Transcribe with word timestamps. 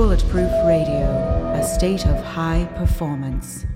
Bulletproof 0.00 0.50
Radio, 0.64 1.52
a 1.54 1.62
state 1.62 2.06
of 2.06 2.24
high 2.24 2.66
performance. 2.74 3.66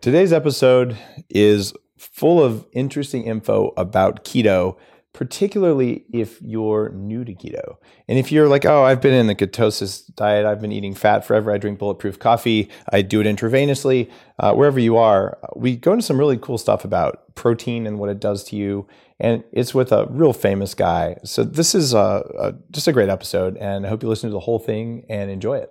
Today's 0.00 0.32
episode 0.32 0.96
is 1.28 1.74
full 1.98 2.42
of 2.42 2.66
interesting 2.72 3.24
info 3.24 3.74
about 3.76 4.24
keto 4.24 4.78
particularly 5.16 6.04
if 6.12 6.42
you're 6.42 6.90
new 6.90 7.24
to 7.24 7.32
keto. 7.32 7.78
And 8.06 8.18
if 8.18 8.30
you're 8.30 8.48
like, 8.48 8.66
oh, 8.66 8.82
I've 8.82 9.00
been 9.00 9.14
in 9.14 9.28
the 9.28 9.34
ketosis 9.34 10.14
diet, 10.14 10.44
I've 10.44 10.60
been 10.60 10.72
eating 10.72 10.94
fat 10.94 11.24
forever, 11.24 11.50
I 11.50 11.56
drink 11.56 11.78
bulletproof 11.78 12.18
coffee, 12.18 12.68
I 12.92 13.00
do 13.00 13.22
it 13.22 13.24
intravenously, 13.24 14.10
uh, 14.38 14.52
wherever 14.52 14.78
you 14.78 14.98
are, 14.98 15.38
we 15.56 15.74
go 15.74 15.94
into 15.94 16.04
some 16.04 16.18
really 16.18 16.36
cool 16.36 16.58
stuff 16.58 16.84
about 16.84 17.34
protein 17.34 17.86
and 17.86 17.98
what 17.98 18.10
it 18.10 18.20
does 18.20 18.44
to 18.44 18.56
you. 18.56 18.86
And 19.18 19.44
it's 19.52 19.74
with 19.74 19.92
a 19.92 20.06
real 20.10 20.32
famous 20.32 20.74
guy. 20.74 21.16
So 21.24 21.42
this 21.42 21.74
is 21.74 21.94
a, 21.94 22.24
a, 22.38 22.54
just 22.70 22.86
a 22.86 22.92
great 22.92 23.08
episode, 23.08 23.56
and 23.56 23.86
I 23.86 23.88
hope 23.88 24.02
you 24.02 24.08
listen 24.08 24.28
to 24.28 24.34
the 24.34 24.40
whole 24.40 24.58
thing 24.58 25.06
and 25.08 25.30
enjoy 25.30 25.58
it. 25.58 25.70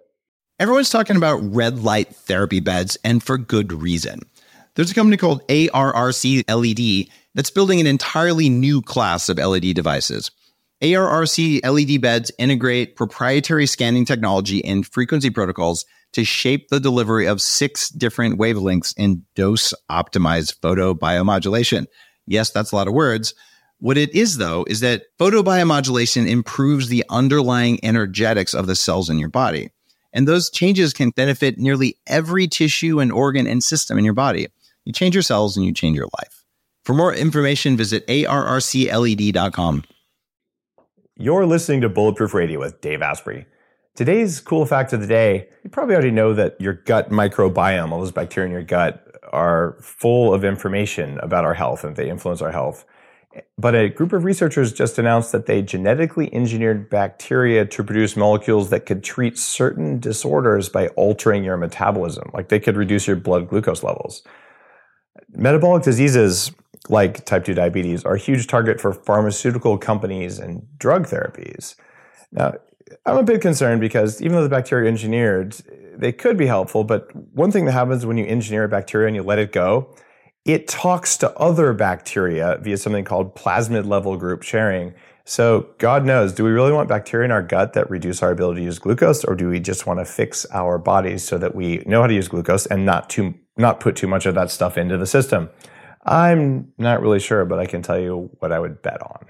Everyone's 0.60 0.90
talking 0.90 1.16
about 1.16 1.38
red 1.54 1.84
light 1.84 2.16
therapy 2.16 2.60
beds, 2.60 2.98
and 3.04 3.22
for 3.22 3.38
good 3.38 3.72
reason. 3.74 4.22
There's 4.76 4.92
a 4.92 4.96
company 4.96 5.18
called 5.18 5.48
ARRC 5.48 6.44
LED 6.50 7.08
that's 7.34 7.52
building 7.52 7.80
an 7.80 7.88
entirely 7.88 8.50
new 8.50 8.82
class 8.82 9.30
of 9.30 9.38
LED 9.38 9.76
devices. 9.76 10.32
ARRC 10.82 11.62
LED 11.64 12.02
beds 12.02 12.32
integrate 12.38 12.96
proprietary 12.96 13.66
scanning 13.66 14.06
technology 14.06 14.64
and 14.64 14.86
frequency 14.86 15.30
protocols 15.30 15.86
to 16.14 16.24
shape 16.24 16.70
the 16.70 16.80
delivery 16.80 17.26
of 17.28 17.42
six 17.42 17.90
different 17.90 18.40
wavelengths 18.40 18.94
in 18.98 19.24
dose 19.36 19.74
optimized 19.90 20.60
photobiomodulation. 20.60 21.88
Yes, 22.28 22.50
that's 22.50 22.72
a 22.72 22.76
lot 22.76 22.88
of 22.88 22.94
words. 22.94 23.34
What 23.80 23.98
it 23.98 24.14
is, 24.16 24.38
though, 24.38 24.66
is 24.68 24.80
that 24.80 25.04
photobiomodulation 25.20 26.28
improves 26.28 26.88
the 26.88 27.04
underlying 27.10 27.80
energetics 27.84 28.54
of 28.54 28.68
the 28.68 28.76
cells 28.76 29.10
in 29.10 29.20
your 29.20 29.30
body. 29.30 29.70
And 30.14 30.28
those 30.28 30.50
changes 30.50 30.94
can 30.94 31.10
benefit 31.10 31.58
nearly 31.58 31.98
every 32.08 32.48
tissue 32.48 33.02
and 33.02 33.12
organ 33.12 33.48
and 33.48 33.62
system 33.62 33.98
in 33.98 34.06
your 34.06 34.14
body. 34.14 34.48
You 34.86 34.94
change 34.94 35.14
your 35.14 35.22
cells 35.22 35.58
and 35.58 35.66
you 35.66 35.74
change 35.74 35.98
your 35.98 36.08
life. 36.18 36.46
For 36.84 36.94
more 36.94 37.14
information, 37.14 37.76
visit 37.76 38.08
arrcled.com. 38.08 39.84
You're 41.18 41.46
listening 41.46 41.82
to 41.82 41.90
Bulletproof 41.90 42.34
Radio 42.34 42.60
with 42.60 42.80
Dave 42.82 43.02
Asprey. 43.02 43.46
Today's 43.96 44.40
cool 44.42 44.66
fact 44.66 44.94
of 44.94 45.02
the 45.02 45.08
day 45.08 45.48
you 45.64 45.70
probably 45.70 45.96
already 45.96 46.12
know 46.12 46.34
that 46.34 46.60
your 46.60 46.74
gut 46.74 47.10
microbiome, 47.10 47.92
all 47.92 48.00
those 48.00 48.12
bacteria 48.12 48.48
in 48.48 48.52
your 48.52 48.64
gut, 48.64 49.05
are 49.36 49.78
full 49.82 50.34
of 50.34 50.44
information 50.44 51.20
about 51.20 51.46
our 51.46 51.54
health 51.54 51.84
and 51.84 51.96
they 51.96 52.10
influence 52.10 52.42
our 52.42 52.52
health. 52.52 52.86
But 53.58 53.76
a 53.76 53.90
group 53.90 54.14
of 54.14 54.24
researchers 54.24 54.72
just 54.72 54.98
announced 54.98 55.34
that 55.34 55.46
they 55.46 55.62
genetically 55.62 56.34
engineered 56.34 56.90
bacteria 56.90 57.66
to 57.66 57.84
produce 57.84 58.16
molecules 58.16 58.70
that 58.70 58.86
could 58.86 59.04
treat 59.04 59.38
certain 59.38 60.00
disorders 60.00 60.70
by 60.70 60.88
altering 60.90 61.44
your 61.44 61.58
metabolism. 61.58 62.32
Like 62.34 62.48
they 62.48 62.62
could 62.62 62.78
reduce 62.78 63.08
your 63.08 63.18
blood 63.18 63.50
glucose 63.50 63.84
levels. 63.84 64.24
Metabolic 65.34 65.84
diseases 65.84 66.52
like 66.90 67.26
type 67.26 67.46
2 67.46 67.54
diabetes, 67.54 68.04
are 68.04 68.16
a 68.16 68.20
huge 68.20 68.48
target 68.48 68.80
for 68.80 68.94
pharmaceutical 68.94 69.78
companies 69.78 70.40
and 70.40 70.66
drug 70.78 71.08
therapies. 71.08 71.76
Now, 72.32 72.54
I'm 73.06 73.18
a 73.18 73.24
bit 73.24 73.42
concerned 73.42 73.82
because 73.82 74.22
even 74.22 74.34
though 74.34 74.44
the 74.44 74.50
bacteria 74.50 74.86
are 74.86 74.88
engineered, 74.88 75.54
they 75.98 76.12
could 76.12 76.38
be 76.38 76.46
helpful. 76.46 76.84
But 76.84 77.14
one 77.34 77.52
thing 77.52 77.66
that 77.66 77.72
happens 77.72 78.06
when 78.06 78.18
you 78.18 78.26
engineer 78.26 78.66
a 78.66 78.70
bacteria 78.70 79.08
and 79.08 79.16
you 79.16 79.24
let 79.24 79.40
it 79.40 79.52
go, 79.52 79.96
it 80.46 80.68
talks 80.68 81.18
to 81.18 81.36
other 81.38 81.74
bacteria 81.74 82.60
via 82.62 82.78
something 82.78 83.04
called 83.04 83.36
plasmid 83.36 83.88
level 83.88 84.16
group 84.16 84.44
sharing. 84.44 84.94
So, 85.28 85.68
God 85.80 86.06
knows, 86.06 86.34
do 86.34 86.44
we 86.44 86.52
really 86.52 86.72
want 86.72 86.88
bacteria 86.88 87.26
in 87.26 87.32
our 87.32 87.42
gut 87.42 87.74
that 87.74 87.90
reduce 87.90 88.22
our 88.22 88.30
ability 88.30 88.62
to 88.62 88.66
use 88.66 88.78
glucose, 88.78 89.24
or 89.24 89.34
do 89.34 89.50
we 89.50 89.60
just 89.60 89.88
want 89.88 90.00
to 90.00 90.06
fix 90.06 90.46
our 90.52 90.78
bodies 90.78 91.24
so 91.24 91.40
that 91.40 91.56
we 91.56 91.78
know 91.88 92.02
how 92.02 92.08
to 92.08 92.14
use 92.14 92.28
glucose 92.28 92.68
and 92.68 92.86
not 92.86 93.10
too 93.10 93.34
not 93.58 93.80
put 93.80 93.96
too 93.96 94.06
much 94.06 94.28
of 94.28 94.36
that 94.36 94.52
stuff 94.52 94.78
into 94.78 95.00
the 95.00 95.08
system? 95.08 95.50
I'm 96.06 96.72
not 96.78 97.02
really 97.02 97.20
sure, 97.20 97.44
but 97.46 97.58
I 97.58 97.66
can 97.66 97.82
tell 97.82 98.00
you 98.00 98.30
what 98.38 98.52
I 98.52 98.60
would 98.60 98.84
bet 98.84 99.02
on. 99.02 99.26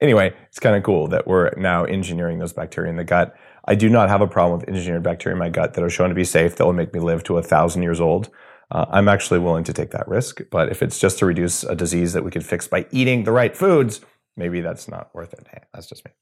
Anyway, 0.00 0.34
it's 0.48 0.58
kind 0.58 0.76
of 0.76 0.82
cool 0.82 1.08
that 1.08 1.26
we're 1.26 1.50
now 1.56 1.84
engineering 1.84 2.38
those 2.38 2.52
bacteria 2.52 2.90
in 2.90 2.96
the 2.96 3.04
gut. 3.04 3.34
I 3.66 3.74
do 3.74 3.88
not 3.88 4.08
have 4.08 4.20
a 4.20 4.26
problem 4.26 4.58
with 4.58 4.68
engineered 4.68 5.02
bacteria 5.02 5.34
in 5.34 5.38
my 5.38 5.48
gut 5.48 5.74
that 5.74 5.84
are 5.84 5.90
shown 5.90 6.08
to 6.08 6.14
be 6.14 6.24
safe, 6.24 6.56
that 6.56 6.66
will 6.66 6.72
make 6.72 6.92
me 6.92 7.00
live 7.00 7.24
to 7.24 7.38
a 7.38 7.42
thousand 7.42 7.82
years 7.82 8.00
old. 8.00 8.30
Uh, 8.70 8.86
I'm 8.90 9.08
actually 9.08 9.38
willing 9.38 9.64
to 9.64 9.72
take 9.72 9.90
that 9.92 10.08
risk. 10.08 10.40
But 10.50 10.70
if 10.70 10.82
it's 10.82 10.98
just 10.98 11.18
to 11.20 11.26
reduce 11.26 11.64
a 11.64 11.74
disease 11.74 12.12
that 12.12 12.24
we 12.24 12.30
could 12.30 12.44
fix 12.44 12.66
by 12.66 12.86
eating 12.90 13.24
the 13.24 13.32
right 13.32 13.56
foods, 13.56 14.00
maybe 14.36 14.60
that's 14.60 14.88
not 14.88 15.14
worth 15.14 15.32
it. 15.32 15.46
Hey, 15.50 15.60
that's 15.72 15.86
just 15.86 16.04
me. 16.04 16.12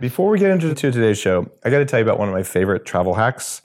Before 0.00 0.30
we 0.30 0.38
get 0.38 0.50
into 0.50 0.74
today's 0.74 1.18
show, 1.18 1.50
I 1.64 1.70
got 1.70 1.78
to 1.78 1.84
tell 1.84 1.98
you 1.98 2.04
about 2.04 2.18
one 2.18 2.28
of 2.28 2.34
my 2.34 2.42
favorite 2.44 2.84
travel 2.84 3.14
hacks. 3.14 3.62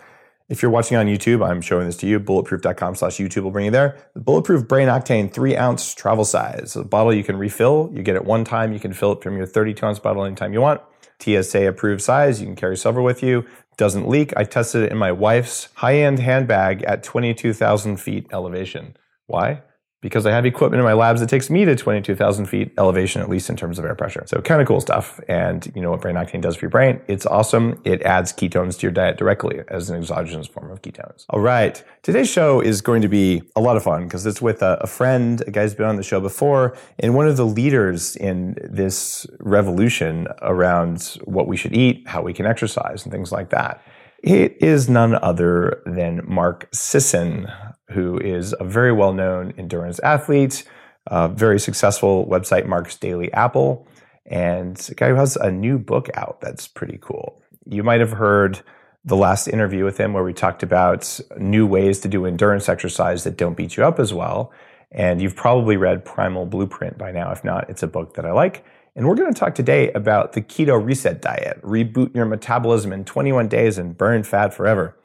If 0.49 0.61
you're 0.61 0.71
watching 0.71 0.97
on 0.97 1.07
YouTube, 1.07 1.47
I'm 1.47 1.61
showing 1.61 1.85
this 1.85 1.97
to 1.97 2.07
you. 2.07 2.19
Bulletproof.com 2.19 2.95
slash 2.95 3.17
YouTube 3.17 3.43
will 3.43 3.51
bring 3.51 3.65
you 3.65 3.71
there. 3.71 3.97
The 4.13 4.19
Bulletproof 4.19 4.67
Brain 4.67 4.89
Octane 4.89 5.31
three 5.33 5.55
ounce 5.55 5.95
travel 5.95 6.25
size. 6.25 6.75
A 6.75 6.83
bottle 6.83 7.13
you 7.13 7.23
can 7.23 7.37
refill. 7.37 7.89
You 7.93 8.03
get 8.03 8.15
it 8.15 8.25
one 8.25 8.43
time. 8.43 8.73
You 8.73 8.79
can 8.79 8.93
fill 8.93 9.13
it 9.13 9.23
from 9.23 9.37
your 9.37 9.45
32 9.45 9.85
ounce 9.85 9.99
bottle 9.99 10.25
anytime 10.25 10.53
you 10.53 10.61
want. 10.61 10.81
TSA 11.19 11.67
approved 11.67 12.01
size. 12.01 12.41
You 12.41 12.47
can 12.47 12.55
carry 12.55 12.75
several 12.75 13.05
with 13.05 13.23
you. 13.23 13.45
Doesn't 13.77 14.07
leak. 14.07 14.33
I 14.35 14.43
tested 14.43 14.83
it 14.83 14.91
in 14.91 14.97
my 14.97 15.11
wife's 15.11 15.69
high 15.75 15.99
end 15.99 16.19
handbag 16.19 16.83
at 16.83 17.03
22,000 17.03 17.97
feet 17.97 18.27
elevation. 18.31 18.97
Why? 19.27 19.61
Because 20.03 20.25
I 20.25 20.31
have 20.31 20.45
equipment 20.45 20.81
in 20.81 20.83
my 20.83 20.91
labs 20.91 21.21
that 21.21 21.29
takes 21.29 21.49
me 21.49 21.63
to 21.63 21.77
22,000 21.77 22.45
feet 22.45 22.73
elevation, 22.77 23.21
at 23.21 23.29
least 23.29 23.49
in 23.49 23.55
terms 23.55 23.79
of 23.79 23.85
air 23.85 23.95
pressure. 23.95 24.23
So 24.27 24.41
kind 24.41 24.61
of 24.61 24.67
cool 24.67 24.81
stuff. 24.81 25.19
And 25.29 25.71
you 25.73 25.81
know 25.81 25.91
what 25.91 26.01
brain 26.01 26.15
octane 26.15 26.41
does 26.41 26.57
for 26.57 26.65
your 26.65 26.69
brain? 26.69 26.99
It's 27.07 27.25
awesome. 27.25 27.79
It 27.85 28.01
adds 28.01 28.33
ketones 28.33 28.77
to 28.79 28.81
your 28.83 28.91
diet 28.91 29.17
directly 29.17 29.61
as 29.69 29.89
an 29.89 29.95
exogenous 29.95 30.45
form 30.45 30.69
of 30.69 30.81
ketones. 30.81 31.25
All 31.29 31.39
right. 31.39 31.81
Today's 32.03 32.29
show 32.29 32.59
is 32.59 32.81
going 32.81 33.01
to 33.01 33.07
be 33.07 33.43
a 33.55 33.61
lot 33.61 33.77
of 33.77 33.83
fun 33.83 34.03
because 34.03 34.25
it's 34.25 34.41
with 34.41 34.61
a, 34.61 34.77
a 34.81 34.87
friend, 34.87 35.41
a 35.47 35.51
guy 35.51 35.61
who's 35.61 35.73
been 35.73 35.85
on 35.85 35.95
the 35.95 36.03
show 36.03 36.19
before, 36.19 36.77
and 36.99 37.15
one 37.15 37.27
of 37.27 37.37
the 37.37 37.45
leaders 37.45 38.17
in 38.17 38.57
this 38.61 39.25
revolution 39.39 40.27
around 40.41 41.17
what 41.23 41.47
we 41.47 41.55
should 41.55 41.73
eat, 41.73 42.05
how 42.09 42.21
we 42.21 42.33
can 42.33 42.45
exercise, 42.45 43.03
and 43.03 43.13
things 43.13 43.31
like 43.31 43.51
that. 43.51 43.81
It 44.23 44.63
is 44.63 44.87
none 44.87 45.15
other 45.15 45.83
than 45.85 46.21
Mark 46.25 46.69
Sisson, 46.71 47.51
who 47.89 48.17
is 48.17 48.55
a 48.57 48.63
very 48.63 48.93
well 48.93 49.11
known 49.11 49.53
endurance 49.57 49.99
athlete, 49.99 50.63
a 51.07 51.27
very 51.27 51.59
successful 51.59 52.25
website, 52.25 52.65
Mark's 52.65 52.95
Daily 52.95 53.31
Apple, 53.33 53.85
and 54.25 54.79
a 54.89 54.95
guy 54.95 55.09
who 55.09 55.15
has 55.15 55.35
a 55.35 55.51
new 55.51 55.77
book 55.77 56.09
out 56.13 56.39
that's 56.39 56.69
pretty 56.69 56.97
cool. 57.01 57.41
You 57.65 57.83
might 57.83 57.99
have 57.99 58.11
heard 58.11 58.61
the 59.03 59.17
last 59.17 59.49
interview 59.49 59.83
with 59.83 59.97
him 59.97 60.13
where 60.13 60.23
we 60.23 60.31
talked 60.31 60.63
about 60.63 61.19
new 61.37 61.67
ways 61.67 61.99
to 61.99 62.07
do 62.07 62.25
endurance 62.25 62.69
exercise 62.69 63.25
that 63.25 63.35
don't 63.35 63.57
beat 63.57 63.75
you 63.75 63.83
up 63.83 63.99
as 63.99 64.13
well. 64.13 64.53
And 64.89 65.21
you've 65.21 65.35
probably 65.35 65.75
read 65.75 66.05
Primal 66.05 66.45
Blueprint 66.45 66.97
by 66.97 67.11
now. 67.11 67.31
If 67.33 67.43
not, 67.43 67.69
it's 67.69 67.83
a 67.83 67.87
book 67.87 68.13
that 68.13 68.25
I 68.25 68.31
like. 68.31 68.63
And 68.95 69.07
we're 69.07 69.15
going 69.15 69.33
to 69.33 69.39
talk 69.39 69.55
today 69.55 69.91
about 69.93 70.33
the 70.33 70.41
keto 70.41 70.83
reset 70.83 71.21
diet, 71.21 71.59
reboot 71.63 72.15
your 72.15 72.25
metabolism 72.25 72.93
in 72.93 73.05
21 73.05 73.47
days 73.47 73.77
and 73.77 73.97
burn 73.97 74.23
fat 74.23 74.53
forever. 74.53 74.95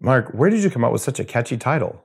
Mark, 0.00 0.30
where 0.32 0.48
did 0.48 0.64
you 0.64 0.70
come 0.70 0.82
up 0.82 0.92
with 0.92 1.02
such 1.02 1.20
a 1.20 1.24
catchy 1.24 1.56
title? 1.56 2.02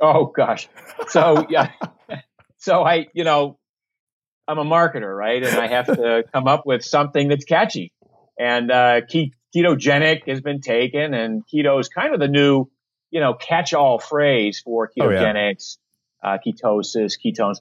Oh 0.00 0.26
gosh. 0.26 0.68
So 1.08 1.46
yeah. 1.48 1.70
so 2.56 2.82
I, 2.82 3.06
you 3.14 3.24
know, 3.24 3.58
I'm 4.48 4.58
a 4.58 4.64
marketer, 4.64 5.16
right? 5.16 5.42
And 5.42 5.56
I 5.56 5.66
have 5.68 5.86
to 5.86 6.24
come 6.32 6.48
up 6.48 6.66
with 6.66 6.82
something 6.82 7.28
that's 7.28 7.44
catchy. 7.44 7.92
And 8.38 8.70
uh, 8.70 9.02
ketogenic 9.02 10.28
has 10.28 10.40
been 10.40 10.60
taken, 10.60 11.12
and 11.12 11.42
keto 11.52 11.80
is 11.80 11.88
kind 11.88 12.14
of 12.14 12.20
the 12.20 12.28
new, 12.28 12.70
you 13.10 13.20
know, 13.20 13.34
catch-all 13.34 13.98
phrase 13.98 14.60
for 14.64 14.88
ketogenics, 14.88 15.78
oh, 16.24 16.28
yeah. 16.28 16.34
uh, 16.34 16.38
ketosis, 16.46 17.14
ketones. 17.22 17.58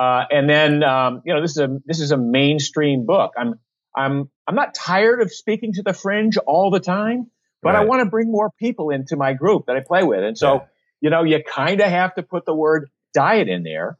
Uh, 0.00 0.24
and 0.30 0.48
then, 0.48 0.82
um, 0.82 1.20
you 1.26 1.34
know, 1.34 1.42
this 1.42 1.50
is 1.50 1.58
a 1.58 1.78
this 1.84 2.00
is 2.00 2.10
a 2.10 2.16
mainstream 2.16 3.04
book. 3.04 3.32
I'm 3.36 3.60
I'm 3.94 4.30
I'm 4.46 4.54
not 4.54 4.72
tired 4.72 5.20
of 5.20 5.30
speaking 5.30 5.74
to 5.74 5.82
the 5.82 5.92
fringe 5.92 6.38
all 6.38 6.70
the 6.70 6.80
time, 6.80 7.30
but 7.60 7.74
right. 7.74 7.82
I 7.82 7.84
want 7.84 8.00
to 8.00 8.06
bring 8.08 8.32
more 8.32 8.50
people 8.58 8.88
into 8.88 9.16
my 9.16 9.34
group 9.34 9.66
that 9.66 9.76
I 9.76 9.80
play 9.80 10.02
with. 10.02 10.24
And 10.24 10.38
so, 10.38 10.54
yeah. 10.54 10.60
you 11.02 11.10
know, 11.10 11.22
you 11.24 11.42
kind 11.46 11.82
of 11.82 11.88
have 11.90 12.14
to 12.14 12.22
put 12.22 12.46
the 12.46 12.54
word 12.54 12.88
diet 13.12 13.48
in 13.48 13.62
there 13.62 13.98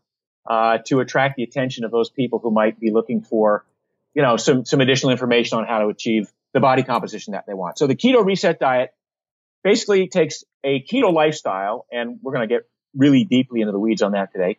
uh, 0.48 0.78
to 0.86 1.00
attract 1.00 1.36
the 1.36 1.42
attention 1.42 1.84
of 1.84 1.90
those 1.90 2.08
people 2.08 2.38
who 2.38 2.50
might 2.50 2.80
be 2.80 2.90
looking 2.90 3.20
for, 3.20 3.66
you 4.14 4.22
know, 4.22 4.38
some 4.38 4.64
some 4.64 4.80
additional 4.80 5.12
information 5.12 5.58
on 5.58 5.66
how 5.66 5.80
to 5.80 5.88
achieve 5.88 6.32
the 6.54 6.60
body 6.60 6.82
composition 6.82 7.32
that 7.32 7.44
they 7.46 7.52
want. 7.52 7.76
So 7.76 7.86
the 7.86 7.94
keto 7.94 8.24
reset 8.24 8.58
diet 8.58 8.94
basically 9.62 10.08
takes 10.08 10.44
a 10.64 10.82
keto 10.82 11.12
lifestyle, 11.12 11.84
and 11.92 12.20
we're 12.22 12.32
going 12.32 12.48
to 12.48 12.54
get 12.54 12.62
really 12.96 13.24
deeply 13.24 13.60
into 13.60 13.72
the 13.72 13.78
weeds 13.78 14.00
on 14.00 14.12
that 14.12 14.32
today, 14.32 14.56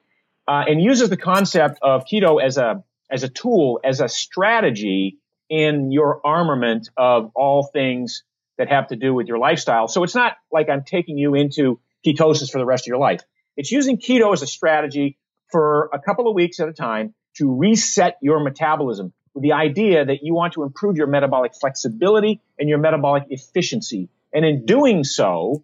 uh, 0.52 0.66
and 0.68 0.82
uses 0.82 1.08
the 1.08 1.16
concept 1.16 1.80
of 1.82 2.04
keto 2.04 2.44
as 2.44 2.58
a 2.58 2.84
as 3.10 3.24
a 3.24 3.30
tool, 3.30 3.80
as 3.86 4.02
a 4.02 4.10
strategy 4.10 5.18
in 5.50 5.94
your 5.94 6.20
armament 6.26 6.90
of 6.98 7.32
all 7.36 7.70
things 7.72 8.24
that 8.58 8.68
have 8.68 8.88
to 8.88 8.98
do 8.98 9.14
with 9.14 9.28
your 9.28 9.38
lifestyle. 9.38 9.88
So 9.88 10.04
it's 10.04 10.16
not 10.16 10.36
like 10.52 10.68
I'm 10.70 10.84
taking 10.84 11.18
you 11.18 11.36
into 11.36 11.80
ketosis 12.06 12.52
for 12.52 12.58
the 12.58 12.66
rest 12.66 12.84
of 12.84 12.88
your 12.88 12.98
life. 12.98 13.22
It's 13.56 13.72
using 13.72 13.98
keto 13.98 14.34
as 14.34 14.42
a 14.42 14.48
strategy 14.48 15.18
for 15.54 15.90
a 15.94 16.00
couple 16.00 16.28
of 16.28 16.36
weeks 16.36 16.60
at 16.60 16.68
a 16.68 16.74
time 16.74 17.14
to 17.38 17.56
reset 17.56 18.18
your 18.22 18.42
metabolism. 18.42 19.14
with 19.34 19.44
the 19.44 19.54
idea 19.54 20.04
that 20.04 20.18
you 20.22 20.34
want 20.34 20.54
to 20.54 20.64
improve 20.64 20.98
your 20.98 21.08
metabolic 21.08 21.54
flexibility 21.56 22.42
and 22.60 22.68
your 22.68 22.78
metabolic 22.78 23.24
efficiency. 23.30 24.10
And 24.34 24.44
in 24.44 24.66
doing 24.66 25.06
so, 25.06 25.64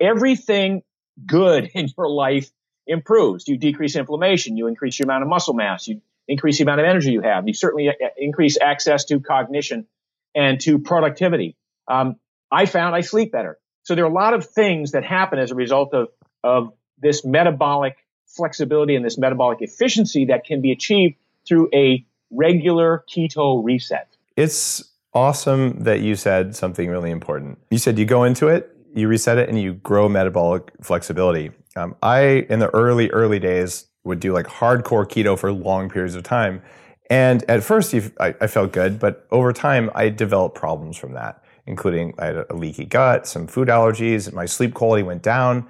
everything 0.00 0.82
good 1.26 1.70
in 1.74 1.88
your 1.98 2.08
life 2.08 2.50
improves. 2.86 3.48
You 3.48 3.56
decrease 3.56 3.96
inflammation, 3.96 4.56
you 4.56 4.66
increase 4.66 4.98
your 4.98 5.06
amount 5.06 5.22
of 5.22 5.28
muscle 5.28 5.54
mass, 5.54 5.88
you 5.88 6.00
increase 6.28 6.58
the 6.58 6.64
amount 6.64 6.80
of 6.80 6.86
energy 6.86 7.12
you 7.12 7.20
have, 7.22 7.46
you 7.46 7.54
certainly 7.54 7.88
uh, 7.88 7.92
increase 8.16 8.58
access 8.60 9.04
to 9.06 9.20
cognition 9.20 9.86
and 10.34 10.60
to 10.60 10.78
productivity. 10.78 11.56
Um, 11.88 12.16
I 12.50 12.66
found 12.66 12.94
I 12.94 13.00
sleep 13.00 13.32
better. 13.32 13.58
So 13.84 13.94
there 13.94 14.04
are 14.04 14.10
a 14.10 14.14
lot 14.14 14.34
of 14.34 14.46
things 14.46 14.92
that 14.92 15.04
happen 15.04 15.38
as 15.38 15.50
a 15.50 15.54
result 15.54 15.94
of, 15.94 16.08
of 16.44 16.72
this 16.98 17.24
metabolic 17.24 17.96
flexibility 18.26 18.94
and 18.94 19.04
this 19.04 19.18
metabolic 19.18 19.58
efficiency 19.60 20.26
that 20.26 20.44
can 20.44 20.60
be 20.60 20.72
achieved 20.72 21.16
through 21.46 21.68
a 21.74 22.04
regular 22.30 23.04
keto 23.12 23.62
reset. 23.62 24.08
It's 24.36 24.84
awesome 25.12 25.82
that 25.84 26.00
you 26.00 26.16
said 26.16 26.56
something 26.56 26.88
really 26.88 27.10
important. 27.10 27.58
You 27.70 27.78
said 27.78 27.98
you 27.98 28.04
go 28.04 28.24
into 28.24 28.48
it, 28.48 28.74
you 28.94 29.08
reset 29.08 29.38
it, 29.38 29.48
and 29.48 29.60
you 29.60 29.74
grow 29.74 30.08
metabolic 30.08 30.72
flexibility. 30.82 31.50
Um, 31.76 31.96
I, 32.02 32.46
in 32.50 32.58
the 32.58 32.68
early, 32.74 33.10
early 33.10 33.38
days, 33.38 33.86
would 34.04 34.20
do 34.20 34.32
like 34.32 34.46
hardcore 34.46 35.06
keto 35.06 35.38
for 35.38 35.52
long 35.52 35.88
periods 35.88 36.14
of 36.14 36.22
time. 36.22 36.62
And 37.10 37.44
at 37.48 37.62
first, 37.62 37.94
I, 38.20 38.34
I 38.40 38.46
felt 38.46 38.72
good, 38.72 38.98
but 38.98 39.26
over 39.30 39.52
time, 39.52 39.90
I 39.94 40.08
developed 40.08 40.56
problems 40.56 40.96
from 40.96 41.12
that, 41.12 41.42
including 41.66 42.14
I 42.18 42.26
had 42.26 42.36
a 42.48 42.54
leaky 42.54 42.84
gut, 42.84 43.26
some 43.26 43.46
food 43.46 43.68
allergies, 43.68 44.32
my 44.32 44.46
sleep 44.46 44.74
quality 44.74 45.02
went 45.02 45.22
down. 45.22 45.68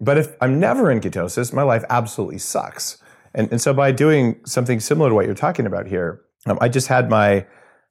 But 0.00 0.18
if 0.18 0.36
I'm 0.40 0.60
never 0.60 0.90
in 0.90 1.00
ketosis, 1.00 1.52
my 1.52 1.62
life 1.62 1.84
absolutely 1.90 2.38
sucks. 2.38 2.98
And, 3.34 3.50
and 3.50 3.60
so 3.60 3.74
by 3.74 3.92
doing 3.92 4.40
something 4.46 4.80
similar 4.80 5.08
to 5.08 5.14
what 5.14 5.26
you're 5.26 5.34
talking 5.34 5.66
about 5.66 5.86
here, 5.86 6.22
um, 6.46 6.58
I 6.60 6.68
just 6.68 6.88
had 6.88 7.10
my, 7.10 7.46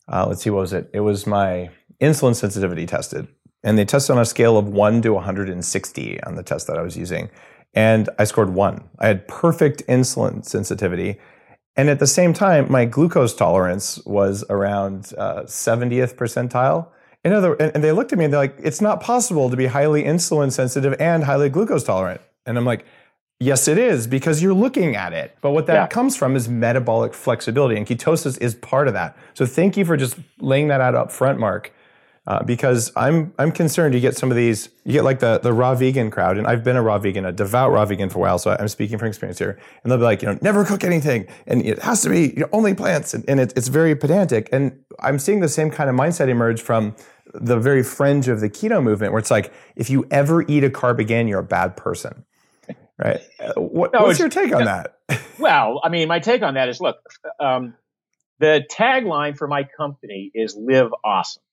uh, 0.07 0.25
let's 0.27 0.41
see, 0.43 0.49
what 0.49 0.61
was 0.61 0.73
it? 0.73 0.89
It 0.93 1.01
was 1.01 1.27
my 1.27 1.69
insulin 2.01 2.35
sensitivity 2.35 2.85
tested. 2.85 3.27
And 3.65 3.77
they 3.77 3.83
tested 3.83 4.15
on 4.15 4.21
a 4.21 4.25
scale 4.25 4.57
of 4.57 4.69
1 4.69 5.01
to 5.01 5.13
160 5.13 6.23
on 6.23 6.35
the 6.35 6.43
test 6.43 6.67
that 6.67 6.77
I 6.77 6.81
was 6.81 6.95
using. 6.95 7.29
And 7.73 8.07
I 8.17 8.23
scored 8.23 8.51
one. 8.51 8.87
I 8.99 9.07
had 9.07 9.27
perfect 9.27 9.85
insulin 9.87 10.45
sensitivity. 10.45 11.17
And 11.75 11.89
at 11.89 11.99
the 11.99 12.07
same 12.07 12.31
time, 12.31 12.71
my 12.71 12.85
glucose 12.85 13.35
tolerance 13.35 13.99
was 14.05 14.45
around 14.49 15.13
uh, 15.17 15.41
70th 15.43 16.15
percentile. 16.15 16.87
In 17.25 17.33
other, 17.33 17.55
and 17.55 17.83
they 17.83 17.91
looked 17.91 18.13
at 18.13 18.19
me 18.19 18.25
and 18.25 18.33
they're 18.33 18.39
like, 18.39 18.55
it's 18.59 18.81
not 18.81 19.01
possible 19.01 19.49
to 19.49 19.57
be 19.57 19.65
highly 19.65 20.03
insulin 20.03 20.51
sensitive 20.51 20.95
and 20.99 21.23
highly 21.23 21.49
glucose 21.49 21.83
tolerant. 21.83 22.21
And 22.45 22.59
I'm 22.59 22.65
like, 22.65 22.85
yes, 23.39 23.67
it 23.67 23.79
is 23.79 24.05
because 24.05 24.43
you're 24.43 24.53
looking 24.53 24.95
at 24.95 25.11
it. 25.11 25.35
But 25.41 25.51
what 25.51 25.65
that 25.65 25.73
yeah. 25.73 25.87
comes 25.87 26.15
from 26.15 26.35
is 26.35 26.47
metabolic 26.47 27.15
flexibility, 27.15 27.77
and 27.77 27.87
ketosis 27.87 28.39
is 28.39 28.53
part 28.55 28.87
of 28.87 28.93
that. 28.93 29.17
So 29.33 29.47
thank 29.47 29.75
you 29.75 29.85
for 29.85 29.97
just 29.97 30.17
laying 30.39 30.67
that 30.67 30.81
out 30.81 30.93
up 30.93 31.11
front, 31.11 31.39
Mark. 31.39 31.73
Uh, 32.27 32.41
because 32.41 32.91
I'm 32.95 33.33
I'm 33.37 33.51
concerned 33.51 33.93
you 33.93 33.99
get 33.99 34.17
some 34.17 34.31
of 34.31 34.37
these 34.37 34.69
you 34.83 34.93
get 34.93 35.03
like 35.03 35.19
the 35.19 35.37
the 35.37 35.53
raw 35.53 35.75
vegan 35.75 36.09
crowd 36.09 36.39
and 36.39 36.47
I've 36.47 36.63
been 36.63 36.75
a 36.75 36.81
raw 36.81 36.97
vegan 36.97 37.23
a 37.23 37.31
devout 37.31 37.71
raw 37.71 37.85
vegan 37.85 38.09
for 38.09 38.17
a 38.17 38.21
while 38.21 38.39
so 38.39 38.57
I'm 38.59 38.67
speaking 38.67 38.97
from 38.97 39.09
experience 39.09 39.37
here 39.37 39.59
and 39.83 39.91
they'll 39.91 39.99
be 39.99 40.05
like 40.05 40.23
you 40.23 40.29
know 40.29 40.39
never 40.41 40.65
cook 40.65 40.83
anything 40.83 41.27
and 41.45 41.63
it 41.63 41.83
has 41.83 42.01
to 42.01 42.09
be 42.09 42.29
you 42.29 42.39
know, 42.39 42.49
only 42.51 42.73
plants 42.73 43.13
and, 43.13 43.23
and 43.27 43.39
it, 43.39 43.53
it's 43.55 43.67
very 43.67 43.95
pedantic 43.95 44.49
and 44.51 44.75
I'm 45.01 45.19
seeing 45.19 45.39
the 45.39 45.47
same 45.47 45.69
kind 45.69 45.87
of 45.87 45.95
mindset 45.95 46.27
emerge 46.27 46.63
from 46.63 46.95
the 47.35 47.59
very 47.59 47.83
fringe 47.83 48.27
of 48.27 48.39
the 48.39 48.49
keto 48.49 48.81
movement 48.81 49.11
where 49.11 49.19
it's 49.19 49.29
like 49.29 49.53
if 49.75 49.91
you 49.91 50.07
ever 50.09 50.41
eat 50.47 50.63
a 50.63 50.69
carb 50.71 50.97
again 50.97 51.27
you're 51.27 51.41
a 51.41 51.43
bad 51.43 51.77
person 51.77 52.25
right? 52.97 53.19
Uh, 53.39 53.53
what, 53.61 53.93
no, 53.93 54.01
what's 54.01 54.17
your 54.17 54.29
take 54.29 54.51
on 54.51 54.65
that? 54.65 54.97
Well 55.37 55.79
I 55.83 55.89
mean 55.89 56.07
my 56.07 56.17
take 56.17 56.41
on 56.41 56.55
that 56.55 56.69
is 56.69 56.81
look 56.81 56.97
um, 57.39 57.75
the 58.39 58.65
tagline 58.71 59.37
for 59.37 59.47
my 59.47 59.67
company 59.77 60.31
is 60.33 60.55
live 60.55 60.91
awesome 61.03 61.43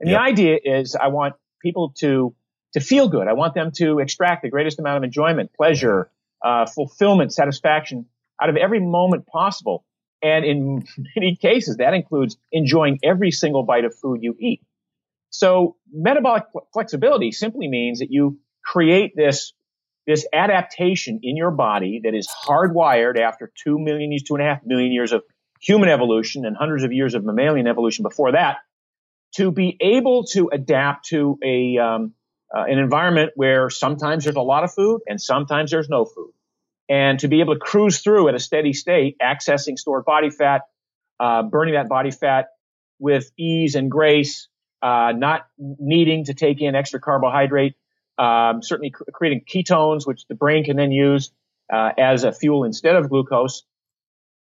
and 0.00 0.10
yep. 0.10 0.18
the 0.18 0.22
idea 0.22 0.58
is 0.62 0.94
I 0.94 1.08
want 1.08 1.34
people 1.60 1.92
to 1.98 2.34
to 2.74 2.80
feel 2.80 3.08
good. 3.08 3.26
I 3.28 3.32
want 3.32 3.54
them 3.54 3.70
to 3.76 3.98
extract 3.98 4.42
the 4.42 4.50
greatest 4.50 4.78
amount 4.78 4.98
of 4.98 5.04
enjoyment, 5.04 5.52
pleasure, 5.54 6.10
uh, 6.44 6.66
fulfillment, 6.66 7.32
satisfaction 7.32 8.06
out 8.40 8.50
of 8.50 8.56
every 8.56 8.80
moment 8.80 9.26
possible. 9.26 9.84
And 10.22 10.44
in 10.44 10.84
many 11.16 11.36
cases, 11.36 11.78
that 11.78 11.94
includes 11.94 12.36
enjoying 12.52 12.98
every 13.02 13.30
single 13.30 13.62
bite 13.62 13.84
of 13.84 13.94
food 13.94 14.22
you 14.22 14.36
eat. 14.38 14.60
So 15.30 15.76
metabolic 15.92 16.44
flexibility 16.72 17.32
simply 17.32 17.68
means 17.68 18.00
that 18.00 18.10
you 18.10 18.38
create 18.62 19.16
this, 19.16 19.54
this 20.06 20.26
adaptation 20.32 21.20
in 21.22 21.36
your 21.36 21.50
body 21.50 22.02
that 22.04 22.14
is 22.14 22.28
hardwired 22.28 23.18
after 23.18 23.50
two 23.54 23.78
million 23.78 24.12
years, 24.12 24.22
two 24.22 24.34
and 24.34 24.42
a 24.42 24.46
half 24.46 24.60
million 24.64 24.92
years 24.92 25.12
of 25.12 25.22
human 25.60 25.88
evolution 25.88 26.44
and 26.44 26.56
hundreds 26.56 26.84
of 26.84 26.92
years 26.92 27.14
of 27.14 27.24
mammalian 27.24 27.66
evolution 27.66 28.02
before 28.02 28.32
that 28.32 28.58
to 29.36 29.50
be 29.50 29.76
able 29.80 30.24
to 30.24 30.50
adapt 30.52 31.06
to 31.08 31.38
a 31.44 31.78
um, 31.78 32.14
uh, 32.54 32.64
an 32.64 32.78
environment 32.78 33.32
where 33.34 33.68
sometimes 33.68 34.24
there's 34.24 34.36
a 34.36 34.40
lot 34.40 34.64
of 34.64 34.72
food 34.72 35.00
and 35.06 35.20
sometimes 35.20 35.70
there's 35.70 35.88
no 35.88 36.04
food, 36.04 36.32
and 36.88 37.18
to 37.20 37.28
be 37.28 37.40
able 37.40 37.54
to 37.54 37.60
cruise 37.60 38.00
through 38.00 38.28
at 38.28 38.34
a 38.34 38.38
steady 38.38 38.72
state, 38.72 39.16
accessing 39.22 39.78
stored 39.78 40.04
body 40.04 40.30
fat, 40.30 40.62
uh, 41.20 41.42
burning 41.42 41.74
that 41.74 41.88
body 41.88 42.10
fat 42.10 42.46
with 42.98 43.30
ease 43.38 43.74
and 43.74 43.90
grace, 43.90 44.48
uh, 44.82 45.12
not 45.14 45.46
needing 45.58 46.24
to 46.24 46.34
take 46.34 46.60
in 46.60 46.74
extra 46.74 47.00
carbohydrate, 47.00 47.74
um, 48.18 48.62
certainly 48.62 48.90
cr- 48.90 49.04
creating 49.12 49.42
ketones, 49.48 50.06
which 50.06 50.26
the 50.28 50.34
brain 50.34 50.64
can 50.64 50.76
then 50.76 50.90
use 50.90 51.30
uh, 51.72 51.90
as 51.98 52.24
a 52.24 52.32
fuel 52.32 52.64
instead 52.64 52.96
of 52.96 53.08
glucose. 53.08 53.62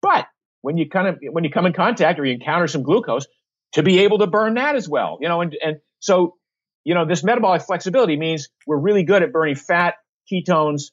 But 0.02 0.26
when 0.62 0.76
you 0.76 0.88
kind 0.88 1.08
of 1.08 1.18
when 1.30 1.44
you 1.44 1.50
come 1.50 1.66
in 1.66 1.72
contact 1.72 2.18
or 2.18 2.24
you 2.24 2.34
encounter 2.34 2.66
some 2.66 2.82
glucose, 2.82 3.26
to 3.72 3.82
be 3.82 4.00
able 4.00 4.18
to 4.18 4.26
burn 4.26 4.54
that 4.54 4.76
as 4.76 4.88
well. 4.88 5.18
You 5.20 5.28
know, 5.28 5.40
and, 5.40 5.56
and 5.62 5.76
so, 6.00 6.36
you 6.84 6.94
know, 6.94 7.06
this 7.06 7.22
metabolic 7.22 7.62
flexibility 7.62 8.16
means 8.16 8.48
we're 8.66 8.78
really 8.78 9.04
good 9.04 9.22
at 9.22 9.32
burning 9.32 9.56
fat, 9.56 9.94
ketones, 10.32 10.90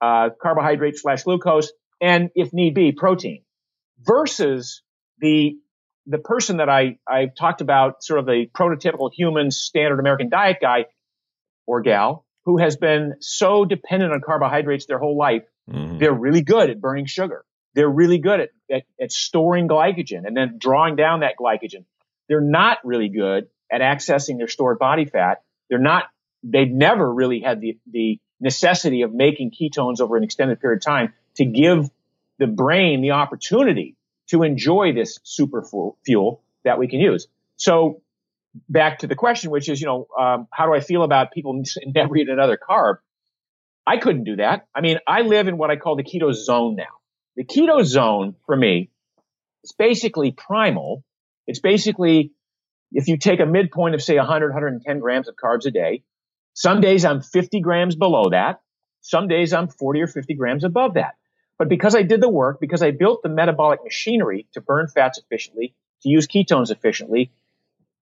uh, 0.00 0.30
carbohydrate 0.40 0.98
slash 0.98 1.24
glucose, 1.24 1.72
and 2.00 2.30
if 2.34 2.52
need 2.52 2.74
be, 2.74 2.92
protein 2.92 3.42
versus 4.00 4.82
the, 5.18 5.56
the 6.06 6.18
person 6.18 6.58
that 6.58 6.68
I, 6.68 6.98
I've 7.08 7.34
talked 7.34 7.60
about, 7.60 8.02
sort 8.02 8.20
of 8.20 8.26
the 8.26 8.46
prototypical 8.54 9.10
human 9.12 9.50
standard 9.50 9.98
American 9.98 10.28
diet 10.28 10.58
guy 10.60 10.86
or 11.66 11.80
gal 11.80 12.26
who 12.44 12.58
has 12.58 12.76
been 12.76 13.14
so 13.20 13.64
dependent 13.64 14.12
on 14.12 14.20
carbohydrates 14.20 14.84
their 14.86 14.98
whole 14.98 15.16
life. 15.16 15.44
Mm-hmm. 15.70 15.98
They're 15.98 16.12
really 16.12 16.42
good 16.42 16.68
at 16.68 16.80
burning 16.80 17.06
sugar. 17.06 17.44
They're 17.74 17.88
really 17.88 18.18
good 18.18 18.40
at, 18.40 18.48
at, 18.70 18.82
at 19.00 19.12
storing 19.12 19.66
glycogen 19.66 20.26
and 20.26 20.36
then 20.36 20.58
drawing 20.58 20.96
down 20.96 21.20
that 21.20 21.34
glycogen 21.40 21.86
they're 22.28 22.40
not 22.40 22.78
really 22.84 23.08
good 23.08 23.48
at 23.70 23.80
accessing 23.80 24.38
their 24.38 24.48
stored 24.48 24.78
body 24.78 25.04
fat. 25.04 25.42
They're 25.68 25.78
not, 25.78 26.04
they've 26.42 26.70
never 26.70 27.12
really 27.12 27.40
had 27.40 27.60
the, 27.60 27.78
the 27.90 28.18
necessity 28.40 29.02
of 29.02 29.12
making 29.12 29.52
ketones 29.52 30.00
over 30.00 30.16
an 30.16 30.24
extended 30.24 30.60
period 30.60 30.78
of 30.78 30.82
time 30.82 31.12
to 31.36 31.44
give 31.44 31.90
the 32.38 32.46
brain 32.46 33.00
the 33.00 33.12
opportunity 33.12 33.96
to 34.28 34.42
enjoy 34.42 34.92
this 34.92 35.18
super 35.22 35.64
fuel 36.04 36.42
that 36.64 36.78
we 36.78 36.88
can 36.88 37.00
use. 37.00 37.28
So 37.56 38.02
back 38.68 39.00
to 39.00 39.06
the 39.06 39.14
question, 39.14 39.50
which 39.50 39.68
is, 39.68 39.80
you 39.80 39.86
know, 39.86 40.06
um, 40.18 40.48
how 40.50 40.66
do 40.66 40.74
I 40.74 40.80
feel 40.80 41.02
about 41.02 41.32
people 41.32 41.62
never 41.86 42.16
eat 42.16 42.28
another 42.28 42.58
carb? 42.58 42.96
I 43.86 43.98
couldn't 43.98 44.24
do 44.24 44.36
that. 44.36 44.66
I 44.74 44.80
mean, 44.80 44.98
I 45.06 45.22
live 45.22 45.46
in 45.46 45.58
what 45.58 45.70
I 45.70 45.76
call 45.76 45.96
the 45.96 46.04
keto 46.04 46.32
zone 46.32 46.76
now. 46.76 46.84
The 47.36 47.44
keto 47.44 47.84
zone 47.84 48.36
for 48.46 48.56
me 48.56 48.90
is 49.62 49.72
basically 49.72 50.30
primal 50.30 51.04
it's 51.46 51.60
basically 51.60 52.32
if 52.92 53.08
you 53.08 53.18
take 53.18 53.40
a 53.40 53.46
midpoint 53.46 53.94
of 53.94 54.02
say 54.02 54.16
100, 54.16 54.48
110 54.48 55.00
grams 55.00 55.28
of 55.28 55.34
carbs 55.34 55.66
a 55.66 55.70
day, 55.70 56.02
some 56.54 56.80
days 56.80 57.04
I'm 57.04 57.20
50 57.20 57.60
grams 57.60 57.96
below 57.96 58.30
that. 58.30 58.60
Some 59.00 59.28
days 59.28 59.52
I'm 59.52 59.68
40 59.68 60.02
or 60.02 60.06
50 60.06 60.34
grams 60.34 60.64
above 60.64 60.94
that. 60.94 61.16
But 61.58 61.68
because 61.68 61.94
I 61.94 62.02
did 62.02 62.20
the 62.20 62.28
work, 62.28 62.58
because 62.60 62.82
I 62.82 62.92
built 62.92 63.22
the 63.22 63.28
metabolic 63.28 63.80
machinery 63.84 64.46
to 64.52 64.60
burn 64.60 64.88
fats 64.88 65.18
efficiently, 65.18 65.74
to 66.02 66.08
use 66.08 66.26
ketones 66.26 66.70
efficiently, 66.70 67.32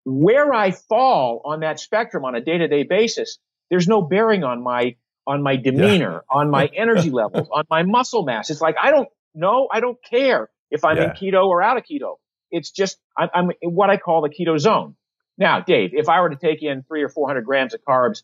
where 0.04 0.52
I 0.52 0.70
fall 0.70 1.42
on 1.44 1.60
that 1.60 1.80
spectrum 1.80 2.24
on 2.24 2.34
a 2.34 2.40
day 2.40 2.58
to 2.58 2.68
day 2.68 2.82
basis, 2.82 3.38
there's 3.70 3.88
no 3.88 4.02
bearing 4.02 4.44
on 4.44 4.62
my, 4.62 4.96
on 5.26 5.42
my 5.42 5.56
demeanor, 5.56 6.22
yeah. 6.30 6.38
on 6.38 6.50
my 6.50 6.66
energy 6.76 7.10
levels, 7.10 7.48
on 7.50 7.64
my 7.70 7.82
muscle 7.82 8.24
mass. 8.24 8.50
It's 8.50 8.60
like, 8.60 8.76
I 8.80 8.90
don't 8.90 9.08
know. 9.34 9.68
I 9.70 9.80
don't 9.80 9.98
care 10.02 10.50
if 10.70 10.84
I'm 10.84 10.96
yeah. 10.96 11.04
in 11.04 11.10
keto 11.10 11.46
or 11.46 11.62
out 11.62 11.78
of 11.78 11.84
keto. 11.84 12.16
It's 12.50 12.70
just, 12.70 12.98
I'm, 13.16 13.28
I'm 13.34 13.50
in 13.60 13.70
what 13.70 13.90
I 13.90 13.96
call 13.96 14.22
the 14.22 14.28
keto 14.28 14.58
zone. 14.58 14.96
Now, 15.38 15.60
Dave, 15.60 15.90
if 15.94 16.08
I 16.08 16.20
were 16.20 16.30
to 16.30 16.36
take 16.36 16.62
in 16.62 16.82
three 16.82 17.02
or 17.02 17.08
400 17.08 17.44
grams 17.44 17.74
of 17.74 17.80
carbs, 17.88 18.22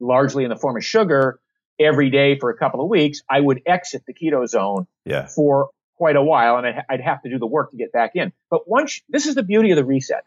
largely 0.00 0.44
in 0.44 0.50
the 0.50 0.56
form 0.56 0.76
of 0.76 0.84
sugar, 0.84 1.38
every 1.78 2.10
day 2.10 2.38
for 2.38 2.50
a 2.50 2.56
couple 2.56 2.82
of 2.82 2.88
weeks, 2.88 3.22
I 3.28 3.40
would 3.40 3.62
exit 3.66 4.04
the 4.06 4.14
keto 4.14 4.46
zone 4.46 4.86
yeah. 5.04 5.26
for 5.26 5.70
quite 5.96 6.16
a 6.16 6.22
while 6.22 6.56
and 6.56 6.82
I'd 6.88 7.00
have 7.00 7.22
to 7.22 7.30
do 7.30 7.38
the 7.38 7.46
work 7.46 7.70
to 7.70 7.76
get 7.76 7.92
back 7.92 8.12
in. 8.14 8.32
But 8.50 8.68
once, 8.68 9.00
this 9.08 9.26
is 9.26 9.34
the 9.34 9.42
beauty 9.42 9.70
of 9.70 9.76
the 9.76 9.84
reset. 9.84 10.24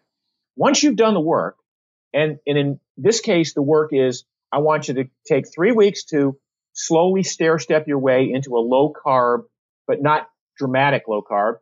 Once 0.56 0.82
you've 0.84 0.96
done 0.96 1.14
the 1.14 1.20
work, 1.20 1.58
and, 2.14 2.40
and 2.48 2.58
in 2.58 2.80
this 2.98 3.20
case, 3.20 3.54
the 3.54 3.62
work 3.62 3.90
is 3.92 4.24
I 4.52 4.60
want 4.60 4.88
you 4.88 4.94
to 4.96 5.10
take 5.28 5.54
three 5.54 5.74
weeks 5.74 6.06
to 6.06 6.38
slowly 6.72 7.24
stair 7.24 7.60
step 7.60 7.88
your 7.88 8.00
way 8.00 8.32
into 8.32 8.56
a 8.56 8.60
low 8.60 8.94
carb, 8.94 9.44
but 9.86 10.02
not 10.02 10.30
dramatic 10.58 11.04
low 11.08 11.22
carb, 11.22 11.56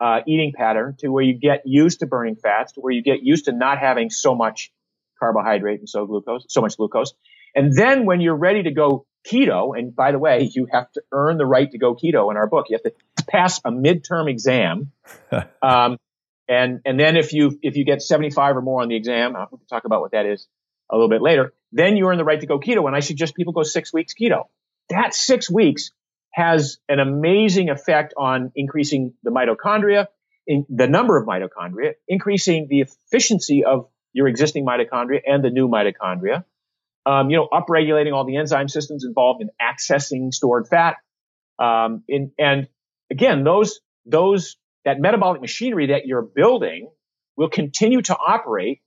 uh, 0.00 0.20
eating 0.26 0.52
pattern 0.56 0.96
to 0.98 1.08
where 1.08 1.22
you 1.22 1.34
get 1.34 1.62
used 1.64 2.00
to 2.00 2.06
burning 2.06 2.36
fats, 2.36 2.72
to 2.72 2.80
where 2.80 2.92
you 2.92 3.02
get 3.02 3.22
used 3.22 3.44
to 3.44 3.52
not 3.52 3.78
having 3.78 4.10
so 4.10 4.34
much 4.34 4.72
carbohydrate 5.18 5.80
and 5.80 5.88
so 5.88 6.06
glucose, 6.06 6.46
so 6.48 6.60
much 6.60 6.76
glucose. 6.76 7.12
And 7.54 7.74
then 7.74 8.06
when 8.06 8.20
you're 8.20 8.36
ready 8.36 8.62
to 8.62 8.70
go 8.70 9.06
keto, 9.26 9.78
and 9.78 9.94
by 9.94 10.12
the 10.12 10.18
way, 10.18 10.50
you 10.54 10.66
have 10.72 10.90
to 10.92 11.02
earn 11.12 11.36
the 11.36 11.46
right 11.46 11.70
to 11.70 11.78
go 11.78 11.94
keto 11.94 12.30
in 12.30 12.36
our 12.36 12.46
book. 12.46 12.66
You 12.70 12.78
have 12.82 12.92
to 12.92 13.24
pass 13.24 13.60
a 13.64 13.70
midterm 13.70 14.30
exam. 14.30 14.92
um, 15.62 15.98
and, 16.48 16.80
and 16.84 16.98
then 16.98 17.16
if 17.16 17.32
you, 17.32 17.58
if 17.62 17.76
you 17.76 17.84
get 17.84 18.02
75 18.02 18.56
or 18.56 18.62
more 18.62 18.82
on 18.82 18.88
the 18.88 18.96
exam, 18.96 19.34
we 19.52 19.58
can 19.58 19.66
talk 19.68 19.84
about 19.84 20.00
what 20.00 20.12
that 20.12 20.26
is 20.26 20.48
a 20.90 20.96
little 20.96 21.08
bit 21.08 21.22
later, 21.22 21.52
then 21.70 21.96
you 21.96 22.08
earn 22.08 22.18
the 22.18 22.24
right 22.24 22.40
to 22.40 22.46
go 22.46 22.58
keto. 22.58 22.86
And 22.86 22.96
I 22.96 23.00
suggest 23.00 23.36
people 23.36 23.52
go 23.52 23.62
six 23.62 23.92
weeks 23.92 24.14
keto. 24.20 24.46
That 24.88 25.14
six 25.14 25.48
weeks 25.48 25.92
has 26.32 26.78
an 26.88 27.00
amazing 27.00 27.70
effect 27.70 28.14
on 28.16 28.52
increasing 28.54 29.14
the 29.22 29.30
mitochondria, 29.30 30.06
in 30.46 30.64
the 30.68 30.86
number 30.86 31.16
of 31.16 31.26
mitochondria, 31.26 31.92
increasing 32.08 32.66
the 32.68 32.80
efficiency 32.80 33.64
of 33.64 33.88
your 34.12 34.26
existing 34.26 34.66
mitochondria 34.66 35.20
and 35.26 35.44
the 35.44 35.50
new 35.50 35.68
mitochondria. 35.68 36.44
Um, 37.06 37.30
you 37.30 37.36
know, 37.36 37.48
upregulating 37.52 38.12
all 38.12 38.24
the 38.24 38.36
enzyme 38.36 38.68
systems 38.68 39.04
involved 39.04 39.42
in 39.42 39.50
accessing 39.60 40.32
stored 40.34 40.68
fat. 40.68 40.96
Um, 41.58 42.02
in, 42.08 42.32
and 42.38 42.68
again, 43.10 43.44
those, 43.44 43.80
those, 44.06 44.56
that 44.84 45.00
metabolic 45.00 45.40
machinery 45.40 45.88
that 45.88 46.06
you're 46.06 46.22
building 46.22 46.90
will 47.36 47.48
continue 47.48 48.02
to 48.02 48.16
operate 48.16 48.80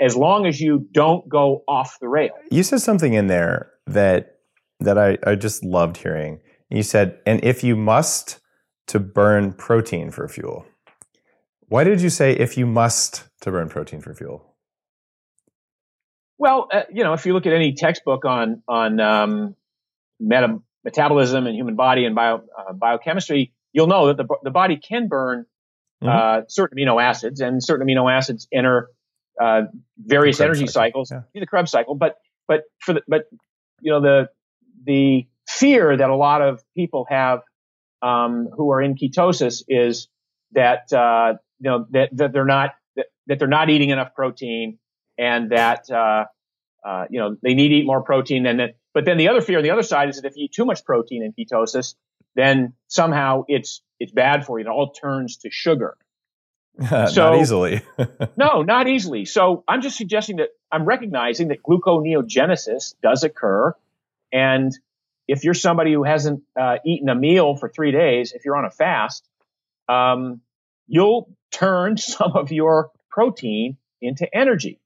as 0.00 0.16
long 0.16 0.46
as 0.46 0.60
you 0.60 0.86
don't 0.92 1.28
go 1.28 1.64
off 1.66 1.98
the 2.00 2.08
rail. 2.08 2.30
You 2.50 2.62
said 2.62 2.80
something 2.80 3.14
in 3.14 3.26
there 3.26 3.70
that, 3.86 4.38
that 4.80 4.98
I, 4.98 5.18
I 5.26 5.34
just 5.34 5.64
loved 5.64 5.96
hearing. 5.96 6.40
You 6.74 6.82
said, 6.82 7.18
and 7.24 7.42
if 7.44 7.62
you 7.62 7.76
must 7.76 8.40
to 8.88 8.98
burn 8.98 9.52
protein 9.52 10.10
for 10.10 10.28
fuel. 10.28 10.66
Why 11.68 11.84
did 11.84 12.00
you 12.00 12.10
say 12.10 12.32
if 12.32 12.58
you 12.58 12.66
must 12.66 13.24
to 13.40 13.50
burn 13.50 13.68
protein 13.68 14.00
for 14.00 14.14
fuel? 14.14 14.44
Well, 16.36 16.68
uh, 16.72 16.82
you 16.92 17.04
know, 17.04 17.14
if 17.14 17.24
you 17.26 17.32
look 17.32 17.46
at 17.46 17.52
any 17.52 17.74
textbook 17.74 18.24
on 18.24 18.62
on 18.68 19.00
um, 19.00 19.56
meta- 20.20 20.58
metabolism 20.84 21.46
and 21.46 21.56
human 21.56 21.76
body 21.76 22.04
and 22.04 22.14
bio, 22.14 22.42
uh, 22.58 22.72
biochemistry, 22.72 23.52
you'll 23.72 23.86
know 23.86 24.08
that 24.08 24.16
the 24.16 24.26
the 24.42 24.50
body 24.50 24.76
can 24.76 25.08
burn 25.08 25.46
mm-hmm. 26.02 26.08
uh, 26.08 26.42
certain 26.48 26.76
amino 26.76 27.02
acids, 27.02 27.40
and 27.40 27.62
certain 27.62 27.86
amino 27.86 28.12
acids 28.12 28.46
enter 28.52 28.90
uh, 29.40 29.62
various 29.96 30.40
energy 30.40 30.66
cycle. 30.66 31.04
cycles, 31.04 31.24
yeah. 31.34 31.40
the 31.40 31.46
Krebs 31.46 31.70
cycle. 31.70 31.94
But 31.94 32.16
but 32.46 32.62
for 32.80 32.94
the 32.94 33.02
but 33.08 33.22
you 33.80 33.92
know 33.92 34.00
the 34.00 34.28
the 34.84 35.26
fear 35.46 35.96
that 35.96 36.10
a 36.10 36.16
lot 36.16 36.42
of 36.42 36.62
people 36.74 37.06
have 37.08 37.40
um, 38.02 38.48
who 38.56 38.70
are 38.70 38.82
in 38.82 38.94
ketosis 38.94 39.62
is 39.68 40.08
that 40.52 40.92
uh, 40.92 41.34
you 41.58 41.70
know 41.70 41.86
that, 41.90 42.10
that 42.12 42.32
they're 42.32 42.44
not 42.44 42.74
that, 42.96 43.06
that, 43.26 43.38
they're 43.38 43.48
not 43.48 43.70
eating 43.70 43.90
enough 43.90 44.14
protein 44.14 44.78
and 45.18 45.50
that 45.50 45.90
uh, 45.90 46.24
uh, 46.84 47.04
you 47.10 47.18
know 47.20 47.36
they 47.42 47.54
need 47.54 47.68
to 47.68 47.74
eat 47.76 47.86
more 47.86 48.02
protein 48.02 48.42
than 48.42 48.58
that. 48.58 48.76
But 48.92 49.04
then 49.04 49.16
the 49.16 49.28
other 49.28 49.40
fear 49.40 49.58
on 49.58 49.64
the 49.64 49.70
other 49.70 49.82
side 49.82 50.08
is 50.08 50.16
that 50.20 50.26
if 50.26 50.36
you 50.36 50.44
eat 50.44 50.52
too 50.52 50.64
much 50.64 50.84
protein 50.84 51.22
in 51.24 51.32
ketosis, 51.32 51.94
then 52.36 52.74
somehow 52.88 53.44
it's 53.48 53.82
it's 53.98 54.12
bad 54.12 54.44
for 54.46 54.58
you. 54.58 54.66
It 54.66 54.68
all 54.68 54.92
turns 54.92 55.38
to 55.38 55.50
sugar. 55.50 55.96
so, 56.88 57.30
not 57.30 57.40
easily. 57.40 57.82
no, 58.36 58.62
not 58.62 58.88
easily. 58.88 59.24
So 59.24 59.62
I'm 59.68 59.80
just 59.80 59.96
suggesting 59.96 60.36
that 60.36 60.48
I'm 60.72 60.84
recognizing 60.84 61.48
that 61.48 61.62
gluconeogenesis 61.62 62.94
does 63.02 63.22
occur, 63.22 63.74
and 64.32 64.72
if 65.26 65.44
you're 65.44 65.54
somebody 65.54 65.92
who 65.92 66.04
hasn't 66.04 66.42
uh, 66.60 66.76
eaten 66.84 67.08
a 67.08 67.14
meal 67.14 67.56
for 67.56 67.68
three 67.68 67.92
days, 67.92 68.32
if 68.32 68.44
you're 68.44 68.56
on 68.56 68.64
a 68.64 68.70
fast, 68.70 69.26
um, 69.88 70.40
you'll 70.86 71.34
turn 71.50 71.96
some 71.98 72.32
of 72.34 72.52
your 72.52 72.90
protein 73.10 73.76
into 74.00 74.28
energy. 74.34 74.80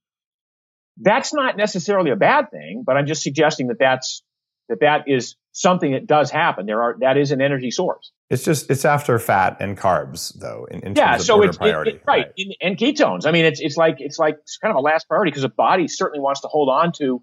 That's 1.01 1.33
not 1.33 1.57
necessarily 1.57 2.11
a 2.11 2.17
bad 2.17 2.51
thing, 2.51 2.83
but 2.85 2.97
I'm 2.97 3.07
just 3.07 3.23
suggesting 3.23 3.69
that 3.69 3.79
that's 3.79 4.23
that 4.69 4.81
that 4.81 5.05
is 5.07 5.37
something 5.53 5.93
that 5.93 6.07
does 6.07 6.31
happen. 6.31 6.67
There 6.67 6.83
are 6.83 6.97
that 7.01 7.17
is 7.17 7.31
an 7.31 7.41
energy 7.41 7.71
source. 7.71 8.13
It's 8.31 8.45
just 8.45 8.71
it's 8.71 8.85
after 8.85 9.19
fat 9.19 9.59
and 9.61 9.79
carbs 9.79 10.39
though. 10.39 10.67
In, 10.71 10.81
in 10.81 10.95
yeah, 10.95 11.17
so 11.19 11.43
it's 11.43 11.57
priority, 11.57 11.93
it, 11.93 11.95
it, 11.97 12.03
right, 12.07 12.27
right. 12.27 12.33
In, 12.37 12.53
and 12.61 12.77
ketones. 12.77 13.27
I 13.27 13.31
mean, 13.31 13.45
it's 13.45 13.61
it's 13.61 13.77
like 13.77 13.97
it's 14.01 14.19
like 14.19 14.39
it's 14.43 14.59
kind 14.59 14.71
of 14.71 14.77
a 14.77 14.81
last 14.81 15.09
priority 15.09 15.31
because 15.31 15.43
the 15.43 15.49
body 15.49 15.89
certainly 15.89 16.21
wants 16.21 16.43
to 16.43 16.49
hold 16.49 16.69
on 16.69 16.93
to 16.99 17.23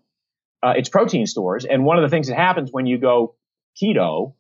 uh, 0.63 0.74
its 0.75 0.89
protein 0.89 1.25
stores. 1.25 1.65
And 1.65 1.85
one 1.85 1.97
of 1.97 2.03
the 2.03 2.09
things 2.09 2.27
that 2.27 2.35
happens 2.35 2.71
when 2.71 2.85
you 2.85 2.97
go 2.97 3.35
keto 3.81 4.33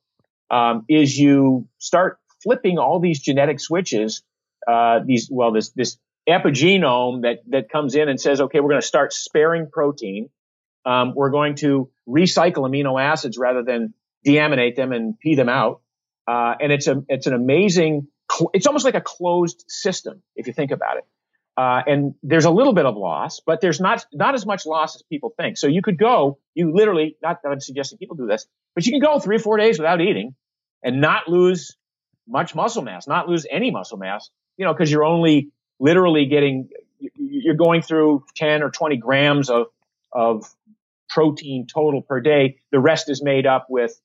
um, 0.49 0.85
is 0.89 1.17
you 1.17 1.67
start 1.77 2.19
flipping 2.43 2.77
all 2.77 2.99
these 2.99 3.19
genetic 3.19 3.59
switches. 3.59 4.23
Uh, 4.67 4.99
these 5.05 5.29
well, 5.31 5.51
this 5.51 5.71
this 5.71 5.97
epigenome 6.27 7.21
that 7.23 7.39
that 7.49 7.69
comes 7.69 7.95
in 7.95 8.09
and 8.09 8.19
says, 8.19 8.41
okay, 8.41 8.59
we're 8.59 8.69
going 8.69 8.81
to 8.81 8.87
start 8.87 9.13
sparing 9.13 9.69
protein. 9.71 10.29
Um, 10.85 11.13
we're 11.15 11.31
going 11.31 11.55
to 11.55 11.89
recycle 12.07 12.69
amino 12.69 13.01
acids 13.01 13.37
rather 13.37 13.63
than 13.63 13.93
deaminate 14.25 14.75
them 14.75 14.91
and 14.91 15.19
pee 15.19 15.35
them 15.35 15.49
out. 15.49 15.81
Uh, 16.27 16.55
and 16.59 16.71
it's 16.71 16.87
a 16.87 17.03
it's 17.09 17.27
an 17.27 17.33
amazing. 17.33 18.07
It's 18.53 18.65
almost 18.65 18.85
like 18.85 18.95
a 18.95 19.01
closed 19.01 19.63
system 19.67 20.23
if 20.35 20.47
you 20.47 20.53
think 20.53 20.71
about 20.71 20.97
it. 20.97 21.05
Uh, 21.57 21.81
and 21.87 22.15
there's 22.21 22.45
a 22.45 22.51
little 22.51 22.73
bit 22.73 22.85
of 22.85 22.97
loss, 22.97 23.39
but 23.45 23.61
there's 23.61 23.79
not 23.79 24.05
not 24.11 24.35
as 24.35 24.45
much 24.45 24.65
loss 24.65 24.95
as 24.95 25.03
people 25.03 25.33
think. 25.37 25.57
So 25.57 25.67
you 25.67 25.81
could 25.81 25.97
go, 25.97 26.37
you 26.53 26.73
literally, 26.75 27.15
not 27.21 27.41
that 27.43 27.49
I'm 27.49 27.61
suggesting 27.61 27.97
people 27.97 28.17
do 28.17 28.27
this, 28.27 28.45
but 28.73 28.85
you 28.85 28.91
can 28.91 28.99
go 28.99 29.19
three 29.19 29.37
or 29.37 29.39
four 29.39 29.57
days 29.57 29.79
without 29.79 30.01
eating 30.01 30.35
and 30.83 30.99
not 30.99 31.29
lose 31.29 31.77
much 32.27 32.55
muscle 32.55 32.81
mass, 32.81 33.07
not 33.07 33.29
lose 33.29 33.45
any 33.49 33.71
muscle 33.71 33.97
mass, 33.97 34.29
you 34.57 34.65
know, 34.65 34.73
because 34.73 34.91
you're 34.91 35.05
only 35.05 35.51
literally 35.79 36.25
getting, 36.25 36.69
you're 37.15 37.55
going 37.55 37.81
through 37.81 38.25
10 38.35 38.61
or 38.61 38.69
20 38.69 38.97
grams 38.97 39.49
of 39.49 39.67
of 40.11 40.45
protein 41.09 41.67
total 41.67 42.01
per 42.01 42.19
day. 42.19 42.57
The 42.71 42.79
rest 42.79 43.09
is 43.09 43.23
made 43.23 43.45
up 43.45 43.67
with 43.69 43.99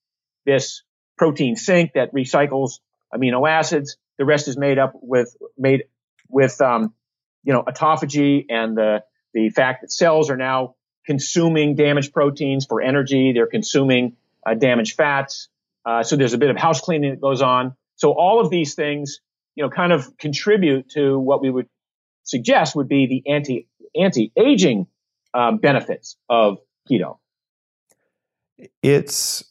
this 0.47 0.83
protein 1.19 1.57
sink 1.57 1.93
that 1.95 2.13
recycles 2.15 2.81
amino 3.15 3.49
acids. 3.49 3.97
The 4.19 4.25
rest 4.25 4.49
is 4.49 4.57
made 4.57 4.79
up 4.79 4.93
with 4.95 5.37
made 5.57 5.85
with 6.29 6.61
um, 6.61 6.95
you 7.43 7.53
know, 7.53 7.63
autophagy 7.63 8.47
and 8.49 8.77
the, 8.77 9.03
the 9.33 9.51
fact 9.51 9.83
that 9.83 9.93
cells 9.93 10.31
are 10.31 10.37
now 10.37 10.75
consuming 11.07 11.75
damaged 11.75 12.13
proteins 12.13 12.67
for 12.67 12.81
energy. 12.81 13.33
They're 13.33 13.47
consuming 13.47 14.17
uh, 14.47 14.55
damaged 14.55 14.97
fats. 14.97 15.49
Uh, 15.85 16.03
so 16.03 16.17
there's 16.17 16.35
a 16.35 16.39
bit 16.39 16.51
of 16.51 16.57
house 16.57 16.81
cleaning 16.81 17.11
that 17.11 17.21
goes 17.21 17.43
on. 17.43 17.75
So 17.97 18.13
all 18.13 18.41
of 18.41 18.51
these 18.51 18.75
things, 18.75 19.21
you 19.55 19.65
know, 19.65 19.71
kind 19.71 19.93
of 19.93 20.17
contribute 20.19 20.91
to 20.91 21.19
what 21.19 21.43
we 21.43 21.51
would 21.51 21.69
suggest 22.25 22.77
would 22.77 22.89
be 22.89 23.07
the 23.07 23.31
anti 23.31 23.67
anti 23.95 24.33
aging 24.37 24.87
um, 25.35 25.59
benefits 25.59 26.17
of 26.29 26.59
keto. 26.91 27.19
It's 28.83 29.45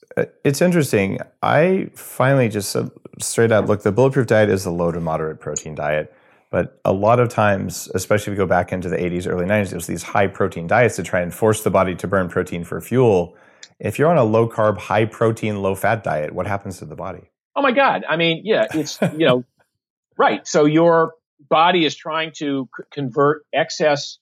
it's 0.44 0.62
interesting. 0.62 1.20
I 1.42 1.90
finally 1.96 2.50
just 2.50 2.76
straight 3.20 3.52
out, 3.52 3.68
look, 3.68 3.84
the 3.84 3.92
bulletproof 3.92 4.28
diet 4.28 4.50
is 4.50 4.66
a 4.66 4.72
low 4.72 4.92
to 4.92 5.00
moderate 5.00 5.40
protein 5.40 5.76
diet. 5.76 6.14
But 6.52 6.80
a 6.84 6.92
lot 6.92 7.20
of 7.20 7.30
times, 7.30 7.90
especially 7.94 8.34
if 8.34 8.38
we 8.38 8.44
go 8.44 8.48
back 8.48 8.72
into 8.72 8.90
the 8.90 8.98
80s, 8.98 9.28
early 9.28 9.46
90s, 9.46 9.72
it 9.72 9.76
was 9.76 9.88
these 9.88 10.02
high 10.02 10.28
protein 10.28 10.66
diets 10.66 10.96
to 10.96 11.04
try 11.04 11.22
and 11.22 11.34
force 11.34 11.64
the 11.64 11.70
body 11.70 11.96
to 11.96 12.08
burn 12.08 12.28
protein 12.28 12.64
for 12.64 12.82
fuel. 12.82 13.36
If 13.80 14.00
you're 14.00 14.10
on 14.10 14.18
a 14.18 14.24
low 14.24 14.50
carb, 14.50 14.78
high 14.78 15.06
protein, 15.06 15.62
low 15.62 15.76
fat 15.76 16.04
diet, 16.04 16.34
what 16.34 16.48
happens 16.48 16.80
to 16.80 16.86
the 16.86 16.96
body? 16.96 17.30
Oh 17.56 17.62
my 17.62 17.72
God. 17.72 18.04
I 18.08 18.18
mean, 18.18 18.42
yeah, 18.46 18.66
it's, 18.74 19.00
you 19.02 19.28
know, 19.28 19.44
right. 20.18 20.48
So 20.48 20.66
your 20.66 21.14
body 21.40 21.86
is 21.86 21.96
trying 21.96 22.32
to 22.38 22.68
c- 22.76 22.84
convert 22.92 23.46
excess. 23.54 24.18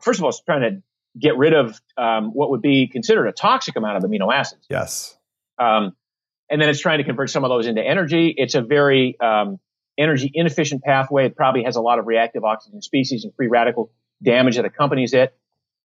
First 0.00 0.20
of 0.20 0.24
all, 0.24 0.30
it's 0.30 0.40
trying 0.40 0.62
to 0.62 0.82
get 1.18 1.36
rid 1.36 1.52
of 1.52 1.80
um, 1.96 2.30
what 2.32 2.50
would 2.50 2.62
be 2.62 2.88
considered 2.88 3.26
a 3.26 3.32
toxic 3.32 3.76
amount 3.76 3.96
of 4.02 4.10
amino 4.10 4.32
acids. 4.32 4.66
Yes. 4.70 5.16
Um, 5.58 5.94
and 6.50 6.60
then 6.62 6.68
it's 6.68 6.80
trying 6.80 6.98
to 6.98 7.04
convert 7.04 7.30
some 7.30 7.44
of 7.44 7.50
those 7.50 7.66
into 7.66 7.82
energy. 7.82 8.32
It's 8.36 8.54
a 8.54 8.62
very 8.62 9.18
um, 9.20 9.58
energy 9.98 10.30
inefficient 10.32 10.82
pathway. 10.82 11.26
It 11.26 11.36
probably 11.36 11.64
has 11.64 11.76
a 11.76 11.80
lot 11.80 11.98
of 11.98 12.06
reactive 12.06 12.44
oxygen 12.44 12.80
species 12.80 13.24
and 13.24 13.34
free 13.34 13.48
radical 13.48 13.92
damage 14.22 14.56
that 14.56 14.64
accompanies 14.64 15.12
it. 15.12 15.36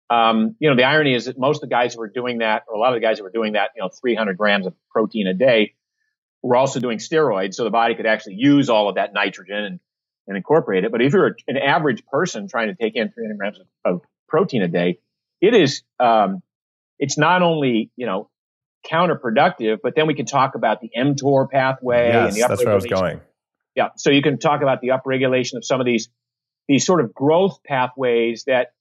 Um, 0.09 0.55
you 0.59 0.69
know, 0.69 0.75
the 0.75 0.83
irony 0.83 1.15
is 1.15 1.25
that 1.25 1.39
most 1.39 1.63
of 1.63 1.69
the 1.69 1.73
guys 1.73 1.93
who 1.93 2.01
are 2.01 2.09
doing 2.09 2.39
that, 2.39 2.63
or 2.67 2.75
a 2.75 2.79
lot 2.79 2.89
of 2.89 2.95
the 2.95 3.05
guys 3.05 3.19
who 3.19 3.25
are 3.25 3.31
doing 3.31 3.53
that, 3.53 3.71
you 3.75 3.81
know, 3.81 3.89
300 3.89 4.37
grams 4.37 4.67
of 4.67 4.73
protein 4.89 5.27
a 5.27 5.33
day, 5.33 5.73
were 6.43 6.57
also 6.57 6.79
doing 6.79 6.97
steroids, 6.97 7.53
so 7.53 7.63
the 7.63 7.69
body 7.69 7.95
could 7.95 8.05
actually 8.05 8.35
use 8.35 8.69
all 8.69 8.89
of 8.89 8.95
that 8.95 9.13
nitrogen 9.13 9.63
and, 9.63 9.79
and 10.27 10.35
incorporate 10.35 10.83
it. 10.83 10.91
But 10.91 11.01
if 11.01 11.13
you're 11.13 11.37
an 11.47 11.57
average 11.57 12.05
person 12.05 12.47
trying 12.49 12.67
to 12.67 12.75
take 12.75 12.95
in 12.95 13.11
300 13.11 13.37
grams 13.37 13.59
of, 13.59 13.67
of 13.85 14.01
protein 14.27 14.63
a 14.63 14.67
day, 14.67 14.99
it 15.39 15.53
is, 15.53 15.83
um, 15.99 16.41
it's 16.99 17.17
not 17.17 17.41
only, 17.41 17.91
you 17.95 18.05
know, 18.05 18.29
counterproductive, 18.85 19.77
but 19.81 19.95
then 19.95 20.07
we 20.07 20.13
can 20.13 20.25
talk 20.25 20.55
about 20.55 20.81
the 20.81 20.89
mTOR 20.97 21.49
pathway 21.49 22.07
yes, 22.07 22.27
and 22.27 22.35
the 22.35 22.47
that's 22.47 22.63
Yeah. 23.75 23.89
So 23.95 24.11
you 24.11 24.21
can 24.21 24.37
talk 24.37 24.61
about 24.61 24.81
the 24.81 24.89
upregulation 24.89 25.55
of 25.55 25.65
some 25.65 25.79
of 25.79 25.85
these, 25.85 26.09
these 26.67 26.85
sort 26.85 27.01
of 27.01 27.13
growth 27.13 27.59
pathways 27.65 28.43
that, 28.45 28.73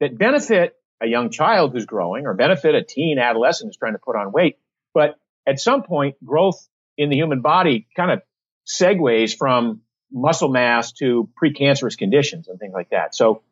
that 0.00 0.18
benefit 0.18 0.74
a 1.02 1.06
young 1.06 1.30
child 1.30 1.72
who's 1.72 1.86
growing 1.86 2.26
or 2.26 2.34
benefit 2.34 2.74
a 2.74 2.82
teen 2.82 3.18
adolescent 3.18 3.68
who's 3.68 3.76
trying 3.76 3.94
to 3.94 3.98
put 3.98 4.16
on 4.16 4.32
weight. 4.32 4.58
But 4.92 5.16
at 5.46 5.60
some 5.60 5.82
point, 5.82 6.16
growth 6.24 6.68
in 6.96 7.10
the 7.10 7.16
human 7.16 7.40
body 7.40 7.86
kind 7.96 8.10
of 8.10 8.22
segues 8.66 9.36
from 9.36 9.80
muscle 10.10 10.48
mass 10.48 10.92
to 10.92 11.28
precancerous 11.42 11.98
conditions 11.98 12.48
and 12.48 12.58
things 12.58 12.72
like 12.72 12.90
that. 12.90 13.14
So, 13.14 13.42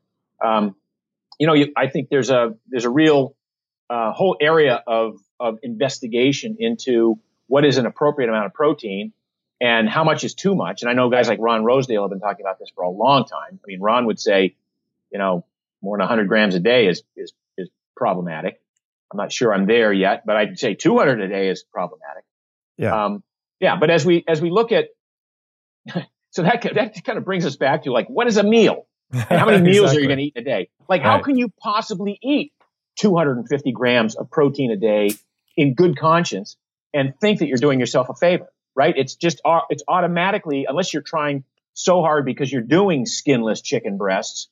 um, 0.43 0.77
you 1.39 1.47
know, 1.47 1.55
you, 1.55 1.73
I 1.77 1.89
think 1.89 2.09
there's 2.09 2.31
a 2.31 2.55
there's 2.69 2.85
a 2.85 2.91
real 2.91 3.35
uh, 3.91 4.13
whole 4.13 4.37
area 4.41 4.83
of 4.87 5.19
of 5.41 5.59
investigation 5.63 6.57
into 6.61 7.19
what 7.49 7.65
is 7.65 7.79
an 7.79 7.87
appropriate 7.87 8.29
amount 8.29 8.47
of 8.47 8.55
protein 8.55 9.13
and 9.63 9.89
how 9.89 10.03
much 10.03 10.25
is 10.25 10.35
too 10.35 10.57
much. 10.57 10.83
And 10.83 10.91
I 10.91 10.95
know 10.95 11.09
guys 11.09 11.29
like 11.29 11.39
Ron 11.41 11.65
Rosedale 11.65 12.03
have 12.03 12.11
been 12.11 12.19
talking 12.19 12.45
about 12.45 12.59
this 12.59 12.69
for 12.75 12.83
a 12.83 12.91
long 12.91 13.25
time. 13.25 13.61
I 13.63 13.67
mean, 13.69 13.81
Ron 13.81 14.07
would 14.07 14.19
say, 14.19 14.57
you 15.13 15.19
know, 15.21 15.47
more 15.81 15.97
than 15.97 16.03
100 16.03 16.27
grams 16.27 16.57
a 16.57 16.61
day 16.61 16.89
is 16.89 17.05
is 17.17 17.33
is 17.57 17.69
problematic. 17.97 18.61
I'm 19.13 19.19
not 19.19 19.31
sure 19.31 19.55
I'm 19.55 19.67
there 19.67 19.93
yet, 19.93 20.27
but 20.27 20.37
I'd 20.37 20.59
say 20.59 20.75
200 20.75 21.21
a 21.21 21.29
day 21.29 21.49
is 21.49 21.63
problematic. 21.63 22.25
Yeah. 22.77 23.05
Um, 23.05 23.23
yeah. 23.61 23.77
But 23.77 23.91
as 23.91 24.05
we 24.05 24.25
as 24.27 24.41
we 24.43 24.51
look 24.51 24.73
at 24.73 24.89
so 26.31 26.43
that 26.43 26.67
that 26.75 27.05
kind 27.05 27.19
of 27.19 27.25
brings 27.25 27.47
us 27.47 27.55
back 27.55 27.85
to 27.85 27.93
like 27.93 28.09
what 28.09 28.27
is 28.27 28.39
a 28.39 28.43
meal? 28.43 28.87
And 29.13 29.39
how 29.39 29.47
many 29.47 29.63
meals 29.63 29.93
Exactly. 29.93 29.99
are 29.99 30.01
you 30.01 30.09
going 30.09 30.19
to 30.19 30.25
eat 30.25 30.33
in 30.35 30.43
a 30.43 30.45
day? 30.45 30.71
Like, 30.89 31.03
how 31.03 31.21
can 31.21 31.37
you 31.37 31.53
possibly 31.61 32.19
eat 32.21 32.53
250 32.97 33.71
grams 33.73 34.17
of 34.17 34.31
protein 34.31 34.73
a 34.73 34.77
day 34.77 35.11
in 35.57 35.75
good 35.75 35.97
conscience 35.99 36.57
and 36.93 37.15
think 37.21 37.41
that 37.41 37.47
you're 37.47 37.59
doing 37.59 37.79
yourself 37.79 38.09
a 38.09 38.15
favor? 38.15 38.52
Right? 38.75 38.95
It's 38.97 39.15
just 39.15 39.41
it's 39.71 39.83
automatically 39.89 40.67
unless 40.69 40.93
you're 40.93 41.03
trying 41.03 41.45
so 41.75 42.03
hard 42.03 42.25
because 42.25 42.53
you're 42.53 42.63
doing 42.63 43.07
skinless 43.07 43.61
chicken 43.61 43.97
breasts. 43.97 44.49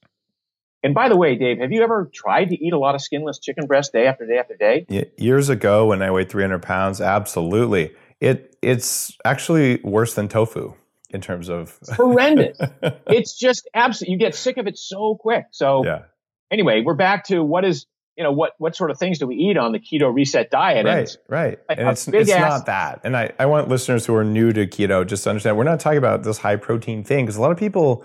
And 0.82 0.94
by 0.94 1.10
the 1.10 1.16
way, 1.16 1.36
Dave, 1.36 1.58
have 1.58 1.72
you 1.72 1.82
ever 1.82 2.10
tried 2.12 2.46
to 2.46 2.64
eat 2.64 2.72
a 2.72 2.78
lot 2.78 2.94
of 2.94 3.02
skinless 3.02 3.38
chicken 3.38 3.66
breasts 3.66 3.92
day 3.92 4.06
after 4.06 4.26
day 4.26 4.38
after 4.38 4.56
day? 4.56 5.12
Years 5.18 5.50
ago, 5.50 5.86
when 5.86 6.00
I 6.00 6.10
weighed 6.10 6.30
300 6.30 6.62
pounds, 6.62 7.00
absolutely. 7.00 7.94
It 8.20 8.56
it's 8.62 9.16
actually 9.24 9.80
worse 9.82 10.14
than 10.14 10.28
tofu 10.28 10.74
in 11.10 11.20
terms 11.20 11.48
of 11.48 11.78
Horrendous. 11.92 12.58
it's 13.06 13.36
just 13.36 13.68
absolutely 13.74 14.12
you 14.12 14.18
get 14.18 14.34
sick 14.34 14.56
of 14.56 14.66
it 14.66 14.78
so 14.78 15.16
quick. 15.18 15.46
So 15.50 15.84
yeah, 15.84 16.02
anyway, 16.50 16.82
we're 16.84 16.94
back 16.94 17.24
to 17.26 17.42
what 17.42 17.64
is 17.64 17.86
you 18.17 18.25
know 18.25 18.33
what 18.33 18.52
what 18.59 18.76
sort 18.76 18.90
of 18.90 18.99
things 18.99 19.19
do 19.19 19.26
we 19.26 19.37
eat 19.37 19.57
on 19.57 19.73
the 19.73 19.79
keto 19.79 20.12
reset 20.12 20.50
diet? 20.50 20.79
And 20.79 20.88
right, 20.88 20.99
it's- 20.99 21.19
right. 21.29 21.59
like 21.69 21.79
and 21.79 21.88
it's 21.88 22.09
it's 22.09 22.31
ass- 22.31 22.40
not 22.40 22.67
that. 22.67 23.00
And 23.05 23.17
I 23.17 23.33
I 23.38 23.47
want 23.47 23.69
listeners 23.69 24.07
who 24.07 24.14
are 24.14 24.25
new 24.25 24.52
to 24.52 24.67
keto 24.67 25.07
just 25.07 25.25
to 25.25 25.31
understand 25.31 25.57
we're 25.57 25.64
not 25.64 25.81
talking 25.81 25.99
about 25.99 26.23
this 26.25 26.38
high 26.38 26.57
protein 26.57 27.05
thing 27.05 27.25
because 27.25 27.37
a 27.37 27.40
lot 27.40 27.52
of 27.52 27.59
people 27.59 28.05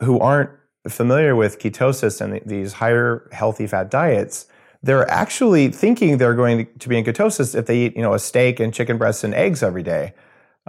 who 0.00 0.18
aren't 0.18 0.50
familiar 0.88 1.36
with 1.36 1.58
ketosis 1.58 2.20
and 2.20 2.32
th- 2.32 2.44
these 2.46 2.72
higher 2.74 3.28
healthy 3.32 3.66
fat 3.66 3.90
diets. 3.90 4.46
They're 4.82 5.06
actually 5.10 5.68
thinking 5.68 6.16
they're 6.16 6.34
going 6.34 6.66
to 6.78 6.88
be 6.88 6.96
in 6.96 7.04
ketosis 7.04 7.54
if 7.54 7.66
they 7.66 7.80
eat, 7.80 7.96
you 7.96 8.00
know, 8.00 8.14
a 8.14 8.18
steak 8.18 8.60
and 8.60 8.72
chicken 8.72 8.96
breasts 8.96 9.22
and 9.24 9.34
eggs 9.34 9.62
every 9.62 9.82
day. 9.82 10.14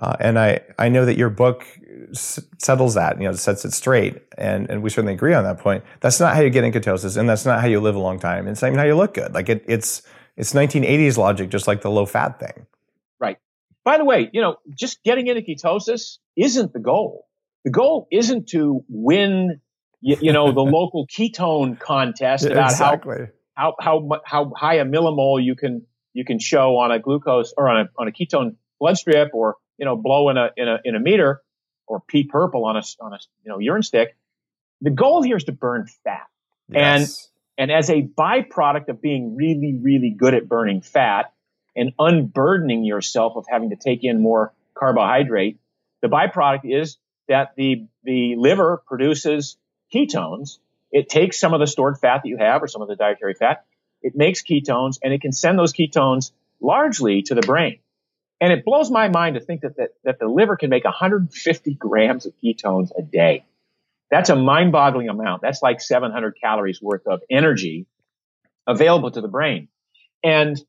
Uh, 0.02 0.18
and 0.20 0.38
I, 0.38 0.60
I 0.78 0.90
know 0.90 1.06
that 1.06 1.18
your 1.18 1.30
book 1.30 1.66
settles 2.14 2.96
that, 2.96 3.18
you 3.20 3.28
know, 3.28 3.34
sets 3.34 3.66
it 3.66 3.72
straight. 3.72 4.22
And, 4.38 4.70
and 4.70 4.84
we 4.84 4.90
certainly 4.90 5.14
agree 5.14 5.34
on 5.34 5.44
that 5.44 5.60
point. 5.60 5.84
That's 6.00 6.20
not 6.20 6.36
how 6.36 6.42
you 6.42 6.50
get 6.50 6.64
in 6.64 6.72
ketosis 6.72 7.18
and 7.18 7.30
that's 7.30 7.46
not 7.46 7.62
how 7.62 7.68
you 7.68 7.80
live 7.80 7.96
a 7.96 8.00
long 8.00 8.20
time. 8.20 8.48
It's 8.48 8.62
not 8.62 8.70
even 8.70 8.80
how 8.80 8.86
you 8.86 8.96
look 8.96 9.14
good. 9.14 9.34
Like 9.34 9.50
it, 9.50 9.64
it's, 9.68 10.02
it's 10.38 10.54
1980s 10.54 11.18
logic, 11.18 11.50
just 11.50 11.68
like 11.68 11.82
the 11.82 11.92
low 11.92 12.06
fat 12.06 12.40
thing. 12.40 12.66
Right. 13.20 13.38
By 13.84 13.98
the 13.98 14.06
way, 14.06 14.30
you 14.32 14.42
know, 14.42 14.58
just 14.76 15.04
getting 15.04 15.28
into 15.28 15.42
ketosis 15.42 16.18
isn't 16.36 16.74
the 16.74 16.80
goal. 16.80 17.28
The 17.64 17.72
goal 17.72 18.08
isn't 18.12 18.50
to 18.50 18.84
win, 18.90 19.62
you, 20.00 20.18
you 20.22 20.34
know, 20.34 20.52
the 20.52 20.62
local 20.62 21.08
ketone 21.08 21.80
contest 21.80 22.46
about 22.46 22.74
how 22.74 22.94
exactly. 22.94 23.28
how 23.54 23.76
how 23.80 24.00
mu- 24.00 24.22
how 24.26 24.52
high 24.56 24.76
a 24.76 24.86
millimole 24.86 25.44
you 25.44 25.56
can 25.56 25.86
you 26.14 26.26
can 26.26 26.40
show 26.40 26.78
on 26.78 26.92
a 26.92 27.00
glucose 27.00 27.54
or 27.56 27.70
on 27.70 27.82
a 27.82 27.90
on 27.98 28.08
a 28.08 28.12
ketone 28.12 28.56
blood 28.80 28.98
strip 28.98 29.30
or 29.34 29.58
you 29.78 29.86
know 29.86 29.96
blow 29.96 30.30
in 30.30 30.38
a 30.38 30.50
in 30.58 30.68
a 30.68 30.80
in 30.84 30.96
a 30.96 31.00
meter 31.00 31.42
or 31.92 32.00
pee 32.00 32.24
purple 32.24 32.66
on 32.66 32.78
a 32.78 32.84
on 33.02 33.14
a 33.14 33.20
you 33.44 33.52
know 33.52 33.60
urine 33.60 33.84
stick. 33.84 34.16
The 34.82 34.90
goal 34.90 35.22
here 35.22 35.36
is 35.38 35.44
to 35.46 35.52
burn 35.52 35.88
fat. 36.04 36.28
And- 36.70 37.04
And 37.58 37.70
as 37.70 37.90
a 37.92 38.02
byproduct 38.02 38.88
of 38.88 39.02
being 39.02 39.36
really, 39.36 39.76
really 39.80 40.10
good 40.10 40.34
at 40.34 40.48
burning 40.48 40.82
fat 40.82 41.32
and 41.76 41.92
unburdening 42.00 42.84
yourself 42.86 43.34
of 43.36 43.46
having 43.48 43.70
to 43.72 43.76
take 43.76 44.04
in 44.04 44.22
more 44.22 44.54
carbohydrate, 44.74 45.60
the 46.02 46.08
byproduct 46.08 46.62
is 46.64 46.98
that 47.28 47.54
the, 47.56 47.86
the 48.04 48.36
liver 48.38 48.82
produces 48.88 49.58
ketones. 49.94 50.58
It 50.92 51.10
takes 51.10 51.40
some 51.40 51.54
of 51.54 51.60
the 51.60 51.68
stored 51.68 52.00
fat 52.00 52.22
that 52.24 52.30
you 52.30 52.38
have 52.38 52.64
or 52.64 52.68
some 52.68 52.82
of 52.82 52.88
the 52.88 52.96
dietary 52.96 53.36
fat. 53.36 53.66
It 54.02 54.16
makes 54.16 54.42
ketones 54.42 54.98
and 55.04 55.14
it 55.14 55.22
can 55.22 55.34
send 55.34 55.60
those 55.60 55.74
ketones 55.74 56.32
largely 56.62 57.22
to 57.24 57.36
the 57.36 57.42
brain. 57.42 57.80
And 58.42 58.52
it 58.52 58.66
blows 58.66 58.90
my 58.90 59.08
mind 59.08 59.36
to 59.36 59.40
think 59.40 59.62
that, 59.62 59.78
that, 59.78 59.90
that 60.04 60.20
the 60.20 60.26
liver 60.26 60.58
can 60.58 60.72
make 60.72 60.84
150 60.84 61.76
grams 61.76 62.26
of 62.26 62.34
ketones 62.44 62.90
a 62.98 63.04
day. 63.04 63.46
That's 64.10 64.30
a 64.30 64.36
mind 64.36 64.72
boggling 64.72 65.10
amount. 65.10 65.44
That's 65.44 65.62
like 65.62 65.80
700 65.80 66.36
calories 66.42 66.82
worth 66.82 67.06
of 67.06 67.22
energy 67.30 67.86
available 68.68 69.12
to 69.12 69.22
the 69.22 69.28
brain. 69.28 69.68
And, 70.24 70.60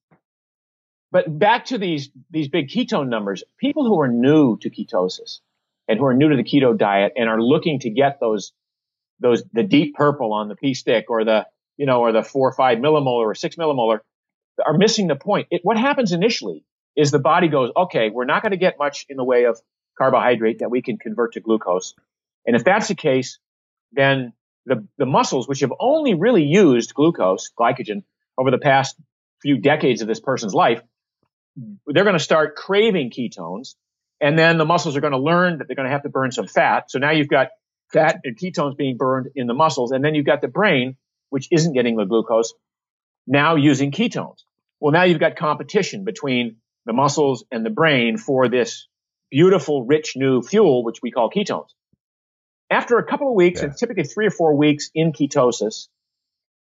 but 1.10 1.38
back 1.38 1.66
to 1.66 1.78
these, 1.78 2.10
these 2.30 2.48
big 2.48 2.68
ketone 2.68 3.08
numbers, 3.08 3.42
people 3.58 3.86
who 3.86 4.00
are 4.02 4.08
new 4.08 4.58
to 4.58 4.70
ketosis 4.70 5.40
and 5.88 5.98
who 5.98 6.04
are 6.04 6.14
new 6.14 6.28
to 6.28 6.36
the 6.36 6.44
keto 6.44 6.76
diet 6.76 7.14
and 7.16 7.28
are 7.28 7.40
looking 7.40 7.80
to 7.80 7.90
get 7.90 8.20
those, 8.20 8.52
those, 9.18 9.42
the 9.54 9.62
deep 9.62 9.94
purple 9.94 10.34
on 10.34 10.48
the 10.48 10.56
pee 10.56 10.74
stick 10.74 11.06
or 11.08 11.24
the, 11.24 11.46
you 11.78 11.86
know, 11.86 12.00
or 12.00 12.12
the 12.12 12.22
four 12.22 12.50
or 12.50 12.52
five 12.52 12.78
millimolar 12.78 13.24
or 13.24 13.34
six 13.34 13.56
millimolar 13.56 14.00
are 14.64 14.76
missing 14.76 15.06
the 15.06 15.16
point. 15.16 15.48
It, 15.50 15.62
what 15.64 15.78
happens 15.78 16.12
initially 16.12 16.64
is 16.96 17.10
the 17.10 17.18
body 17.18 17.48
goes, 17.48 17.70
okay, 17.76 18.10
we're 18.10 18.24
not 18.24 18.42
going 18.42 18.52
to 18.52 18.58
get 18.58 18.78
much 18.78 19.06
in 19.08 19.16
the 19.16 19.24
way 19.24 19.44
of 19.44 19.60
carbohydrate 19.96 20.60
that 20.60 20.70
we 20.70 20.82
can 20.82 20.98
convert 20.98 21.34
to 21.34 21.40
glucose. 21.40 21.94
And 22.46 22.56
if 22.56 22.64
that's 22.64 22.88
the 22.88 22.94
case, 22.94 23.38
then 23.92 24.32
the, 24.66 24.86
the 24.98 25.06
muscles, 25.06 25.48
which 25.48 25.60
have 25.60 25.72
only 25.78 26.14
really 26.14 26.44
used 26.44 26.94
glucose, 26.94 27.50
glycogen, 27.58 28.04
over 28.38 28.50
the 28.50 28.58
past 28.58 28.96
few 29.42 29.58
decades 29.58 30.00
of 30.00 30.08
this 30.08 30.20
person's 30.20 30.54
life, 30.54 30.80
they're 31.86 32.04
going 32.04 32.14
to 32.14 32.20
start 32.20 32.56
craving 32.56 33.10
ketones. 33.10 33.74
And 34.20 34.38
then 34.38 34.56
the 34.56 34.64
muscles 34.64 34.96
are 34.96 35.00
going 35.00 35.12
to 35.12 35.18
learn 35.18 35.58
that 35.58 35.66
they're 35.66 35.76
going 35.76 35.88
to 35.88 35.92
have 35.92 36.04
to 36.04 36.08
burn 36.08 36.32
some 36.32 36.46
fat. 36.46 36.90
So 36.90 36.98
now 36.98 37.10
you've 37.10 37.28
got 37.28 37.48
fat 37.92 38.20
and 38.24 38.38
ketones 38.38 38.76
being 38.76 38.96
burned 38.96 39.28
in 39.34 39.46
the 39.46 39.54
muscles. 39.54 39.92
And 39.92 40.04
then 40.04 40.14
you've 40.14 40.26
got 40.26 40.40
the 40.40 40.48
brain, 40.48 40.96
which 41.28 41.48
isn't 41.50 41.72
getting 41.74 41.96
the 41.96 42.04
glucose, 42.04 42.54
now 43.26 43.56
using 43.56 43.90
ketones. 43.90 44.38
Well, 44.80 44.92
now 44.92 45.02
you've 45.02 45.20
got 45.20 45.36
competition 45.36 46.04
between 46.04 46.56
the 46.86 46.92
muscles 46.92 47.44
and 47.50 47.64
the 47.64 47.70
brain 47.70 48.16
for 48.16 48.48
this 48.48 48.88
beautiful, 49.30 49.84
rich 49.84 50.14
new 50.16 50.42
fuel, 50.42 50.84
which 50.84 50.98
we 51.02 51.10
call 51.10 51.30
ketones. 51.30 51.68
After 52.70 52.98
a 52.98 53.04
couple 53.04 53.28
of 53.28 53.34
weeks, 53.34 53.60
Yeah. 53.60 53.68
and 53.68 53.76
typically 53.76 54.04
three 54.04 54.26
or 54.26 54.30
four 54.30 54.54
weeks 54.56 54.90
in 54.94 55.12
ketosis, 55.12 55.88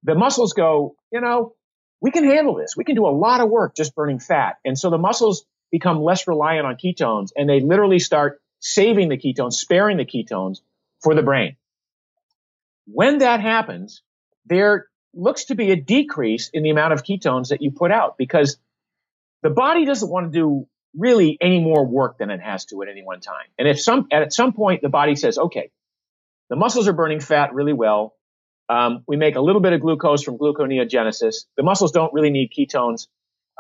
the 0.03 0.15
muscles 0.15 0.53
go, 0.53 0.97
you 1.11 1.21
know, 1.21 1.55
we 2.01 2.11
can 2.11 2.25
handle 2.25 2.55
this. 2.55 2.77
We 2.77 2.85
can 2.85 2.95
do 2.95 3.07
a 3.07 3.17
lot 3.17 3.41
of 3.41 3.49
work 3.49 3.75
just 3.75 3.95
burning 3.95 4.19
fat. 4.19 4.57
And 4.65 4.79
so 4.79 4.91
the 4.91 4.99
muscles 4.99 5.47
become 5.71 6.01
less 6.03 6.29
reliant 6.29 6.67
on 6.67 6.77
ketones 6.77 7.31
and 7.37 7.49
they 7.49 7.61
literally 7.61 7.99
start 7.99 8.41
saving 8.61 9.09
the 9.09 9.17
ketones, 9.17 9.55
sparing 9.55 9.97
the 9.97 10.05
ketones 10.05 10.59
for 11.03 11.15
the 11.15 11.23
brain. 11.23 11.57
When 12.87 13.19
that 13.19 13.41
happens, 13.41 14.03
there 14.47 14.87
looks 15.15 15.47
to 15.47 15.55
be 15.55 15.71
a 15.71 15.77
decrease 15.77 16.51
in 16.53 16.63
the 16.63 16.71
amount 16.71 16.93
of 16.93 17.03
ketones 17.03 17.49
that 17.49 17.63
you 17.63 17.71
put 17.71 17.91
out 17.91 18.19
because 18.19 18.59
the 19.45 19.51
body 19.51 19.85
doesn't 19.85 20.11
want 20.11 20.33
to 20.33 20.37
do 20.37 20.67
really 20.97 21.37
any 21.41 21.61
more 21.61 21.87
work 21.87 22.19
than 22.19 22.31
it 22.31 22.41
has 22.41 22.65
to 22.67 22.83
at 22.83 22.89
any 22.89 23.03
one 23.03 23.21
time. 23.21 23.47
And 23.59 23.69
if 23.69 23.81
some, 23.81 24.09
at 24.11 24.33
some 24.33 24.53
point 24.55 24.83
the 24.83 24.89
body 24.89 25.15
says, 25.15 25.39
okay, 25.39 25.71
the 26.49 26.57
muscles 26.57 26.89
are 26.89 26.93
burning 26.93 27.21
fat 27.21 27.53
really 27.53 27.75
well. 27.75 28.17
Um, 28.69 29.05
we 29.07 29.17
make 29.17 29.37
a 29.37 29.41
little 29.41 29.61
bit 29.61 29.75
of 29.75 29.83
glucose 29.83 30.23
from 30.23 30.39
gluconeogenesis. 30.39 31.45
The 31.57 31.63
muscles 31.63 31.93
don't 31.93 32.13
really 32.15 32.31
need 32.31 32.53
ketones. 32.57 33.07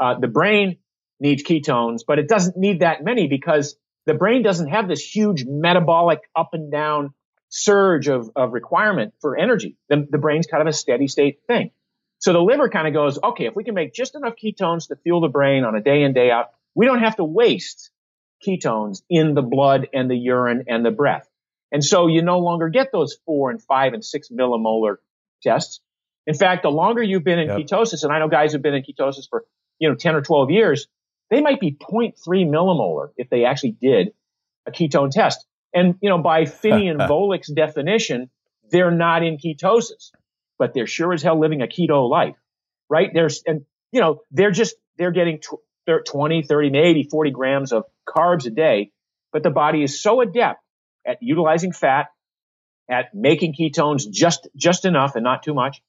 Uh, 0.01 0.18
the 0.18 0.27
brain 0.27 0.79
needs 1.20 1.42
ketones, 1.42 2.01
but 2.07 2.18
it 2.18 2.29
doesn't 2.29 2.57
need 2.57 2.81
that 2.81 3.05
many 3.05 3.29
because 3.29 3.77
the 4.07 4.14
brain 4.14 4.42
doesn't 4.42 4.68
have 4.68 4.88
this 4.88 5.03
huge 5.03 5.44
metabolic 5.47 6.20
up 6.35 6.51
and 6.55 6.73
down 6.73 7.12
surge 7.51 8.09
of, 8.09 8.31
of 8.35 8.53
requirement 8.53 9.12
for 9.20 9.37
energy. 9.37 9.77
The, 9.90 10.07
the 10.11 10.18
brain's 10.18 10.47
kind 10.47 10.62
of 10.62 10.66
a 10.66 10.73
steady 10.73 11.09
state 11.09 11.40
thing. 11.47 11.73
So 12.24 12.32
the 12.32 12.40
liver 12.40 12.70
kind 12.70 12.88
of 12.88 12.94
goes, 12.94 13.18
okay, 13.22 13.44
if 13.44 13.54
we 13.54 13.64
can 13.64 13.74
make 13.74 13.92
just 13.92 14.14
enough 14.14 14.32
ketones 14.42 14.88
to 14.88 14.96
fuel 14.96 15.20
the 15.20 15.28
brain 15.28 15.62
on 15.62 15.74
a 15.74 15.82
day 15.82 16.04
in, 16.04 16.14
day 16.14 16.30
out, 16.30 16.52
we 16.74 16.87
don't 16.87 17.00
have 17.00 17.16
to 17.16 17.24
waste 17.24 17.90
ketones 18.42 19.02
in 19.10 19.34
the 19.34 19.42
blood 19.42 19.88
and 19.92 20.10
the 20.10 20.16
urine 20.16 20.64
and 20.66 20.87
the 20.87 20.90
breath. 20.90 21.28
And 21.70 21.84
so 21.84 22.06
you 22.06 22.22
no 22.22 22.38
longer 22.38 22.70
get 22.70 22.90
those 22.92 23.18
four 23.26 23.50
and 23.50 23.62
five 23.62 23.92
and 23.92 24.02
six 24.02 24.30
millimolar 24.30 24.96
tests. 25.42 25.80
In 26.26 26.32
fact, 26.32 26.62
the 26.62 26.70
longer 26.70 27.02
you've 27.02 27.24
been 27.24 27.38
in 27.38 27.48
Yep. 27.48 27.58
ketosis, 27.58 28.04
and 28.04 28.10
I 28.10 28.20
know 28.20 28.28
guys 28.28 28.54
who've 28.54 28.62
been 28.62 28.72
in 28.72 28.84
ketosis 28.84 29.28
for, 29.28 29.44
you 29.78 29.90
know, 29.90 29.94
10 29.94 30.14
or 30.14 30.22
12 30.22 30.50
years, 30.50 30.87
they 31.28 31.42
might 31.42 31.60
be 31.60 31.72
0.3 31.72 32.46
millimolar 32.46 33.10
if 33.18 33.28
they 33.28 33.44
actually 33.44 33.72
did 33.72 34.14
a 34.64 34.70
ketone 34.70 35.10
test. 35.10 35.46
And, 35.74 35.96
you 36.00 36.08
know, 36.08 36.16
by 36.16 36.46
Phinney 36.46 36.88
and 36.88 37.00
Volek's 37.10 37.52
definition, 37.52 38.30
they're 38.70 38.90
not 38.90 39.22
in 39.22 39.37
ketosis, 39.37 40.12
but 40.59 40.75
they're 40.75 40.87
sure 40.87 41.12
as 41.12 41.23
hell 41.23 41.38
living 41.38 41.62
a 41.62 41.67
keto 41.67 42.09
life, 42.09 42.37
right? 42.88 43.11
There's, 43.12 43.43
and, 43.47 43.64
you 43.93 44.01
know, 44.01 44.21
they're 44.31 44.51
just, 44.51 44.77
they're 44.99 45.12
getting 45.12 45.40
tw- 45.40 45.61
20, 46.07 46.43
30, 46.43 46.71
maybe 46.71 47.03
40 47.11 47.31
grams 47.31 47.73
of 47.73 47.85
carbs 48.09 48.47
a 48.47 48.51
day, 48.51 48.90
but 49.33 49.43
the 49.43 49.51
body 49.51 49.83
is 49.83 50.01
so 50.01 50.21
adept 50.21 50.61
at 51.07 51.19
utilizing 51.21 51.73
fat, 51.73 52.07
at 52.88 53.14
making 53.14 53.55
ketones 53.55 54.09
just 54.11 54.49
just 54.57 54.85
enough 54.85 55.17
and 55.17 55.25
not 55.25 55.43
too 55.43 55.55
much. 55.55 55.83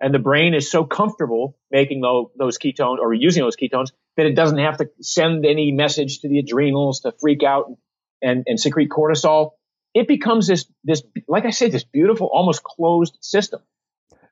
And 0.00 0.12
the 0.12 0.18
brain 0.18 0.54
is 0.54 0.70
so 0.70 0.84
comfortable 0.84 1.56
making 1.70 2.00
those, 2.00 2.26
those 2.36 2.58
ketones 2.58 2.98
or 2.98 3.14
using 3.14 3.42
those 3.42 3.56
ketones 3.56 3.92
that 4.16 4.26
it 4.26 4.34
doesn't 4.34 4.58
have 4.58 4.78
to 4.78 4.90
send 5.00 5.46
any 5.46 5.72
message 5.72 6.20
to 6.20 6.28
the 6.28 6.38
adrenals 6.40 7.00
to 7.00 7.12
freak 7.20 7.42
out 7.42 7.68
and, 7.68 7.76
and, 8.20 8.44
and 8.46 8.60
secrete 8.60 8.90
cortisol. 8.90 9.52
It 9.94 10.08
becomes 10.08 10.46
this 10.46 10.66
this 10.84 11.02
like 11.28 11.44
I 11.44 11.50
said, 11.50 11.72
this 11.72 11.84
beautiful, 11.84 12.28
almost 12.32 12.62
closed 12.62 13.16
system. 13.20 13.60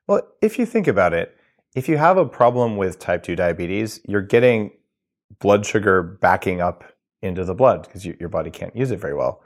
Well, 0.07 0.27
if 0.41 0.57
you 0.59 0.65
think 0.65 0.87
about 0.87 1.13
it, 1.13 1.37
if 1.75 1.87
you 1.87 1.97
have 1.97 2.17
a 2.17 2.25
problem 2.25 2.75
with 2.75 2.99
type 2.99 3.23
2 3.23 3.35
diabetes, 3.35 4.01
you're 4.05 4.21
getting 4.21 4.71
blood 5.39 5.65
sugar 5.65 6.03
backing 6.03 6.59
up 6.59 6.83
into 7.21 7.45
the 7.45 7.55
blood 7.55 7.83
because 7.83 8.05
you, 8.05 8.17
your 8.19 8.29
body 8.29 8.49
can't 8.49 8.75
use 8.75 8.91
it 8.91 8.99
very 8.99 9.13
well. 9.13 9.41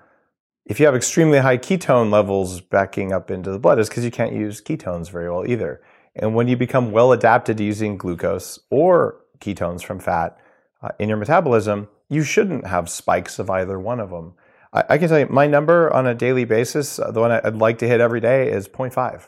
If 0.66 0.80
you 0.80 0.88
have 0.88 0.96
extremely 0.96 1.38
high 1.40 1.60
ketone 1.60 2.12
levels 2.12 2.62
backing 2.62 3.14
up 3.14 3.30
into 3.30 3.52
the 3.52 3.60
blood, 3.60 3.78
it's 3.78 3.90
because 3.90 4.04
you 4.04 4.12
can't 4.12 4.34
use 4.34 4.62
ketones 4.62 5.12
very 5.12 5.30
well 5.30 5.46
either. 5.48 5.82
And 6.16 6.34
when 6.34 6.48
you 6.48 6.58
become 6.58 6.92
well 6.92 7.12
adapted 7.12 7.58
to 7.58 7.64
using 7.64 7.98
glucose 7.98 8.60
or 8.72 9.22
ketones 9.40 9.84
from 9.84 10.00
fat 10.00 10.40
uh, 10.82 10.90
in 10.98 11.10
your 11.10 11.18
metabolism, 11.18 11.90
you 12.10 12.24
shouldn't 12.24 12.66
have 12.66 12.90
spikes 12.90 13.38
of 13.38 13.50
either 13.50 13.80
one 13.80 14.00
of 14.00 14.10
them. 14.10 14.34
I, 14.74 14.84
I 14.90 14.98
can 14.98 15.10
tell 15.10 15.20
you 15.20 15.28
my 15.28 15.46
number 15.46 15.94
on 15.94 16.08
a 16.08 16.16
daily 16.16 16.46
basis, 16.46 16.98
uh, 16.98 17.12
the 17.12 17.20
one 17.20 17.32
I'd 17.32 17.56
like 17.56 17.78
to 17.80 17.88
hit 17.88 18.02
every 18.02 18.22
day 18.22 18.50
is 18.50 18.68
0.5 18.68 19.28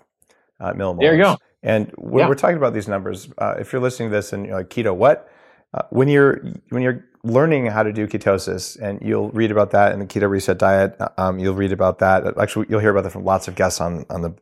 uh, 0.60 0.74
millimolars. 0.74 1.00
There 1.02 1.16
you 1.16 1.24
go. 1.24 1.38
And 1.64 1.92
when 1.98 2.22
Yeah. 2.24 2.30
we're 2.30 2.36
talking 2.36 2.58
about 2.58 2.74
these 2.74 2.88
numbers, 2.88 3.30
uh, 3.38 3.56
if 3.60 3.74
you're 3.74 3.82
listening 3.82 4.10
to 4.10 4.16
this 4.16 4.32
and 4.34 4.46
you're 4.46 4.58
like 4.58 4.70
keto, 4.70 4.96
what? 4.96 5.30
Uh, 5.74 5.82
when 5.90 6.08
you're 6.08 6.42
when 6.70 6.82
you're 6.82 7.04
learning 7.24 7.66
how 7.66 7.84
to 7.84 7.92
do 7.92 8.08
ketosis, 8.08 8.80
and 8.80 9.02
you'll 9.02 9.30
read 9.32 9.52
about 9.52 9.72
that 9.72 9.92
in 9.92 10.00
the 10.00 10.06
keto 10.06 10.30
reset 10.30 10.58
diet. 10.58 10.96
Um, 11.18 11.40
you'll 11.40 11.56
read 11.56 11.74
about 11.74 12.00
that. 12.00 12.38
Actually, 12.38 12.68
you'll 12.70 12.80
hear 12.80 12.92
about 12.92 13.04
that 13.04 13.12
from 13.12 13.26
lots 13.26 13.48
of 13.48 13.56
guests 13.56 13.82
on 13.82 14.06
on 14.10 14.22
the 14.22 14.34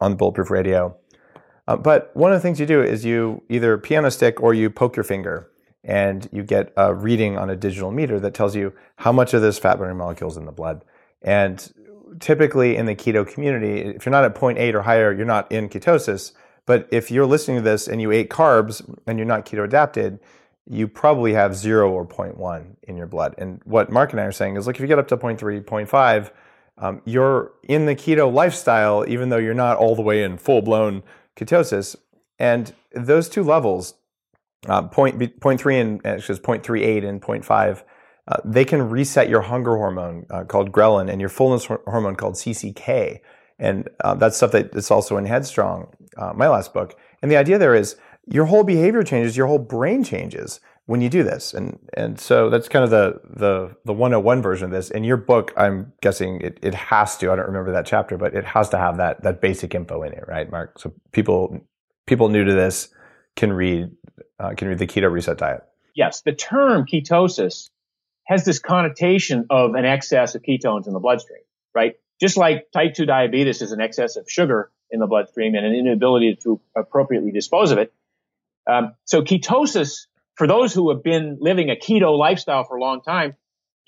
on 0.00 0.14
Bulletproof 0.16 0.50
Radio. 0.50 0.96
Uh, 1.68 1.76
but 1.76 2.10
one 2.14 2.32
of 2.32 2.36
the 2.36 2.40
things 2.40 2.60
you 2.60 2.66
do 2.66 2.82
is 2.82 3.04
you 3.04 3.42
either 3.48 3.76
piano 3.78 4.10
stick 4.10 4.40
or 4.42 4.54
you 4.54 4.70
poke 4.70 4.96
your 4.96 5.04
finger, 5.04 5.48
and 5.82 6.28
you 6.32 6.42
get 6.42 6.72
a 6.76 6.94
reading 6.94 7.36
on 7.36 7.50
a 7.50 7.56
digital 7.56 7.90
meter 7.90 8.18
that 8.20 8.32
tells 8.32 8.54
you 8.56 8.72
how 8.96 9.12
much 9.12 9.34
of 9.34 9.42
this 9.42 9.58
fat 9.58 9.76
burning 9.78 9.96
molecule 9.98 10.30
is 10.30 10.36
in 10.36 10.46
the 10.46 10.52
blood. 10.52 10.82
And 11.22 11.70
typically 12.20 12.76
in 12.76 12.86
the 12.86 12.94
keto 12.94 13.26
community, 13.26 13.80
if 13.80 14.04
you're 14.06 14.10
not 14.10 14.24
at 14.24 14.34
0.8 14.34 14.74
or 14.74 14.82
higher, 14.82 15.12
you're 15.12 15.26
not 15.26 15.50
in 15.50 15.68
ketosis. 15.68 16.32
But 16.66 16.88
if 16.90 17.10
you're 17.10 17.26
listening 17.26 17.58
to 17.58 17.62
this 17.62 17.88
and 17.88 18.00
you 18.00 18.10
ate 18.10 18.30
carbs 18.30 18.82
and 19.06 19.18
you're 19.18 19.26
not 19.26 19.44
keto 19.44 19.64
adapted, 19.64 20.18
you 20.66 20.88
probably 20.88 21.34
have 21.34 21.54
zero 21.54 21.90
or 21.90 22.06
0.1 22.06 22.76
in 22.84 22.96
your 22.96 23.06
blood. 23.06 23.34
And 23.36 23.60
what 23.64 23.90
Mark 23.90 24.12
and 24.12 24.20
I 24.20 24.24
are 24.24 24.32
saying 24.32 24.56
is, 24.56 24.66
look, 24.66 24.76
if 24.76 24.80
you 24.80 24.86
get 24.86 24.98
up 24.98 25.08
to 25.08 25.16
0.3, 25.16 25.62
0.5, 25.62 26.30
um, 26.78 27.02
you're 27.04 27.52
in 27.62 27.86
the 27.86 27.94
keto 27.94 28.32
lifestyle, 28.32 29.04
even 29.06 29.28
though 29.28 29.36
you're 29.36 29.54
not 29.54 29.76
all 29.76 29.94
the 29.94 30.02
way 30.02 30.22
in 30.22 30.38
full 30.38 30.62
blown 30.62 31.02
ketosis. 31.36 31.96
And 32.38 32.72
those 32.92 33.28
two 33.28 33.44
levels, 33.44 33.94
uh, 34.66 34.88
0.3 34.88 35.80
and 35.80 36.06
actually 36.06 36.38
0.38 36.38 37.06
and 37.06 37.20
0.5, 37.20 37.82
uh, 38.28 38.36
they 38.44 38.64
can 38.64 38.88
reset 38.88 39.28
your 39.28 39.42
hunger 39.42 39.76
hormone 39.76 40.26
uh, 40.30 40.44
called 40.44 40.72
ghrelin 40.72 41.10
and 41.10 41.20
your 41.20 41.28
fullness 41.28 41.66
hor- 41.66 41.82
hormone 41.86 42.16
called 42.16 42.34
CCK. 42.34 43.20
And 43.58 43.88
uh, 44.02 44.14
that's 44.14 44.36
stuff 44.36 44.52
that 44.52 44.74
is 44.74 44.90
also 44.90 45.16
in 45.16 45.26
Headstrong, 45.26 45.88
uh, 46.16 46.32
my 46.34 46.48
last 46.48 46.72
book. 46.72 46.98
And 47.22 47.30
the 47.30 47.36
idea 47.36 47.58
there 47.58 47.74
is 47.74 47.96
your 48.26 48.46
whole 48.46 48.64
behavior 48.64 49.02
changes, 49.02 49.36
your 49.36 49.46
whole 49.46 49.58
brain 49.58 50.02
changes 50.02 50.60
when 50.86 51.00
you 51.00 51.08
do 51.08 51.22
this. 51.22 51.54
And 51.54 51.78
and 51.94 52.18
so 52.18 52.50
that's 52.50 52.68
kind 52.68 52.84
of 52.84 52.90
the 52.90 53.20
the 53.24 53.76
the 53.84 53.92
101 53.92 54.42
version 54.42 54.66
of 54.66 54.70
this. 54.70 54.90
In 54.90 55.04
your 55.04 55.16
book, 55.16 55.52
I'm 55.56 55.92
guessing 56.00 56.40
it, 56.40 56.58
it 56.62 56.74
has 56.74 57.16
to, 57.18 57.30
I 57.30 57.36
don't 57.36 57.46
remember 57.46 57.72
that 57.72 57.86
chapter, 57.86 58.16
but 58.16 58.34
it 58.34 58.44
has 58.44 58.68
to 58.70 58.78
have 58.78 58.96
that 58.96 59.22
that 59.22 59.40
basic 59.40 59.74
info 59.74 60.02
in 60.02 60.12
it, 60.12 60.24
right, 60.26 60.50
Mark? 60.50 60.78
So 60.78 60.92
people 61.12 61.60
people 62.06 62.28
new 62.28 62.44
to 62.44 62.52
this 62.52 62.88
can 63.36 63.52
read 63.52 63.90
uh, 64.40 64.54
can 64.56 64.68
read 64.68 64.78
the 64.78 64.86
keto 64.86 65.10
reset 65.10 65.38
diet. 65.38 65.62
Yes, 65.94 66.22
the 66.22 66.32
term 66.32 66.86
ketosis 66.86 67.70
has 68.26 68.44
this 68.44 68.58
connotation 68.58 69.46
of 69.50 69.74
an 69.74 69.84
excess 69.84 70.34
of 70.34 70.42
ketones 70.42 70.86
in 70.86 70.92
the 70.92 71.00
bloodstream, 71.00 71.42
right? 71.74 71.94
Just 72.20 72.36
like 72.36 72.70
type 72.72 72.94
2 72.94 73.06
diabetes 73.06 73.60
is 73.60 73.72
an 73.72 73.80
excess 73.80 74.16
of 74.16 74.30
sugar 74.30 74.70
in 74.90 75.00
the 75.00 75.06
bloodstream 75.06 75.54
and 75.54 75.66
an 75.66 75.74
inability 75.74 76.38
to 76.42 76.60
appropriately 76.76 77.32
dispose 77.32 77.70
of 77.70 77.78
it. 77.78 77.92
Um, 78.70 78.94
so 79.04 79.22
ketosis, 79.22 80.06
for 80.36 80.46
those 80.46 80.72
who 80.72 80.90
have 80.90 81.02
been 81.02 81.38
living 81.40 81.70
a 81.70 81.76
keto 81.76 82.16
lifestyle 82.16 82.64
for 82.64 82.76
a 82.76 82.80
long 82.80 83.02
time, 83.02 83.34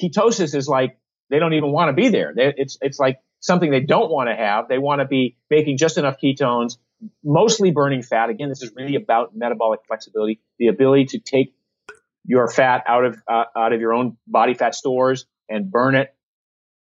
ketosis 0.02 0.54
is 0.54 0.68
like 0.68 0.98
they 1.30 1.38
don't 1.38 1.54
even 1.54 1.72
want 1.72 1.88
to 1.88 1.92
be 1.92 2.08
there. 2.08 2.32
They, 2.34 2.52
it's 2.56 2.76
it's 2.80 2.98
like 2.98 3.20
something 3.40 3.70
they 3.70 3.80
don't 3.80 4.10
want 4.10 4.28
to 4.28 4.36
have. 4.36 4.68
They 4.68 4.78
want 4.78 5.00
to 5.00 5.06
be 5.06 5.36
making 5.50 5.78
just 5.78 5.98
enough 5.98 6.16
ketones, 6.22 6.76
mostly 7.24 7.70
burning 7.70 8.02
fat. 8.02 8.28
Again, 8.28 8.48
this 8.48 8.62
is 8.62 8.72
really 8.76 8.96
about 8.96 9.34
metabolic 9.34 9.80
flexibility, 9.86 10.40
the 10.58 10.68
ability 10.68 11.06
to 11.06 11.18
take 11.18 11.54
your 12.26 12.48
fat 12.48 12.84
out 12.86 13.04
of 13.04 13.18
uh, 13.28 13.44
out 13.56 13.72
of 13.72 13.80
your 13.80 13.94
own 13.94 14.16
body 14.26 14.54
fat 14.54 14.74
stores 14.74 15.26
and 15.48 15.70
burn 15.70 15.94
it, 15.94 16.14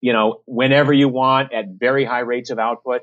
you 0.01 0.13
know, 0.13 0.41
whenever 0.45 0.93
you 0.93 1.09
want 1.09 1.53
at 1.53 1.65
very 1.69 2.05
high 2.05 2.21
rates 2.21 2.49
of 2.49 2.59
output, 2.59 3.01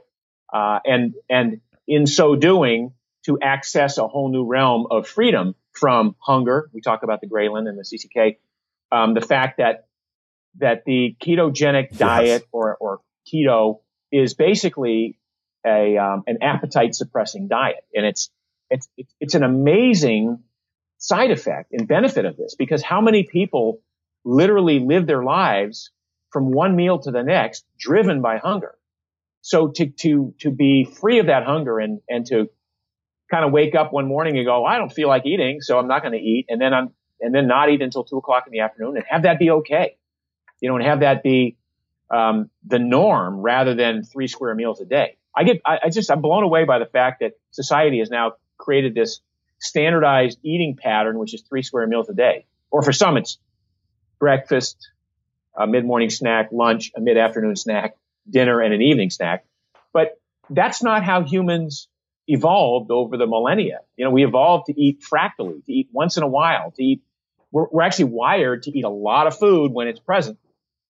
uh, 0.52 0.78
and 0.84 1.14
and 1.28 1.60
in 1.86 2.06
so 2.06 2.34
doing, 2.36 2.92
to 3.26 3.38
access 3.42 3.98
a 3.98 4.06
whole 4.08 4.30
new 4.30 4.46
realm 4.46 4.86
of 4.90 5.06
freedom 5.06 5.54
from 5.72 6.16
hunger. 6.18 6.70
We 6.72 6.80
talk 6.80 7.02
about 7.02 7.20
the 7.20 7.26
ghrelin 7.28 7.68
and 7.68 7.78
the 7.78 7.82
CCK. 7.84 8.38
Um, 8.92 9.14
the 9.14 9.20
fact 9.20 9.58
that 9.58 9.86
that 10.58 10.84
the 10.86 11.16
ketogenic 11.22 11.88
Yes. 11.90 11.98
diet 11.98 12.48
or 12.52 12.76
or 12.76 13.00
keto 13.32 13.80
is 14.12 14.34
basically 14.34 15.18
a 15.66 15.96
um, 15.96 16.22
an 16.26 16.38
appetite 16.42 16.94
suppressing 16.94 17.48
diet, 17.48 17.84
and 17.94 18.06
it's 18.06 18.30
it's 18.70 18.88
it's 18.96 19.14
it's 19.20 19.34
an 19.34 19.42
amazing 19.42 20.40
side 21.06 21.30
effect 21.30 21.72
and 21.72 21.86
benefit 21.86 22.24
of 22.24 22.36
this 22.36 22.54
because 22.54 22.82
how 22.82 23.00
many 23.00 23.24
people 23.24 23.80
literally 24.24 24.78
live 24.78 25.06
their 25.06 25.22
lives 25.22 25.90
from 26.32 26.50
one 26.50 26.74
meal 26.76 26.98
to 26.98 27.10
the 27.10 27.22
next 27.22 27.64
driven 27.78 28.22
by 28.22 28.38
hunger? 28.38 28.74
So 29.42 29.68
to 29.68 29.86
to 29.86 30.34
to 30.40 30.50
be 30.50 30.84
free 30.84 31.18
of 31.18 31.26
that 31.26 31.44
hunger 31.44 31.78
and 31.78 32.00
and 32.08 32.26
to 32.26 32.48
kind 33.30 33.44
of 33.44 33.52
wake 33.52 33.74
up 33.74 33.92
one 33.92 34.06
morning 34.06 34.36
and 34.36 34.44
go 34.44 34.66
i 34.66 34.76
don't 34.76 34.92
feel 34.92 35.08
like 35.08 35.24
eating 35.24 35.62
so 35.62 35.78
i'm 35.78 35.88
not 35.88 36.02
going 36.02 36.12
to 36.12 36.18
eat 36.18 36.44
and 36.50 36.60
then 36.60 36.74
i'm 36.74 36.90
and 37.24 37.34
then 37.34 37.46
not 37.46 37.70
eat 37.70 37.82
until 37.82 38.04
two 38.04 38.18
o'clock 38.18 38.44
in 38.46 38.52
the 38.52 38.60
afternoon 38.60 38.96
and 38.96 39.04
have 39.08 39.22
that 39.22 39.38
be 39.38 39.50
okay. 39.50 39.96
You 40.60 40.68
know 40.68 40.76
and 40.76 40.84
have 40.84 41.00
that 41.00 41.22
be 41.22 41.56
um, 42.10 42.50
the 42.66 42.78
norm 42.78 43.40
rather 43.40 43.74
than 43.74 44.04
three 44.04 44.28
square 44.28 44.54
meals 44.54 44.80
a 44.80 44.84
day. 44.84 45.16
I 45.34 45.44
get 45.44 45.60
I, 45.64 45.78
I 45.84 45.88
just 45.90 46.10
i'm 46.10 46.20
blown 46.20 46.44
away 46.44 46.64
by 46.64 46.78
the 46.78 46.86
fact 46.86 47.20
that 47.20 47.32
society 47.50 47.98
has 47.98 48.10
now 48.10 48.32
created 48.56 48.94
this 48.94 49.20
standardized 49.64 50.38
eating 50.42 50.76
pattern, 50.76 51.18
which 51.18 51.34
is 51.34 51.42
three 51.42 51.62
square 51.62 51.86
meals 51.86 52.08
a 52.08 52.14
day. 52.14 52.46
Or 52.70 52.82
for 52.82 52.92
some, 52.92 53.16
it's 53.16 53.38
breakfast, 54.18 54.90
a 55.56 55.66
mid-morning 55.66 56.10
snack, 56.10 56.48
lunch, 56.52 56.92
a 56.96 57.00
mid-afternoon 57.00 57.56
snack, 57.56 57.96
dinner, 58.28 58.60
and 58.60 58.74
an 58.74 58.82
evening 58.82 59.10
snack. 59.10 59.44
But 59.92 60.20
that's 60.50 60.82
not 60.82 61.04
how 61.04 61.22
humans 61.22 61.88
evolved 62.26 62.90
over 62.90 63.16
the 63.16 63.26
millennia. 63.26 63.80
You 63.96 64.04
know, 64.04 64.10
we 64.10 64.24
evolved 64.24 64.66
to 64.66 64.80
eat 64.80 65.02
fractally, 65.02 65.60
to 65.66 65.72
eat 65.72 65.88
once 65.92 66.16
in 66.16 66.22
a 66.22 66.28
while, 66.28 66.70
to 66.72 66.82
eat. 66.82 67.02
We're, 67.50 67.66
we're 67.70 67.82
actually 67.82 68.06
wired 68.06 68.64
to 68.64 68.76
eat 68.76 68.84
a 68.84 68.90
lot 68.90 69.26
of 69.26 69.38
food 69.38 69.72
when 69.72 69.88
it's 69.88 70.00
present 70.00 70.38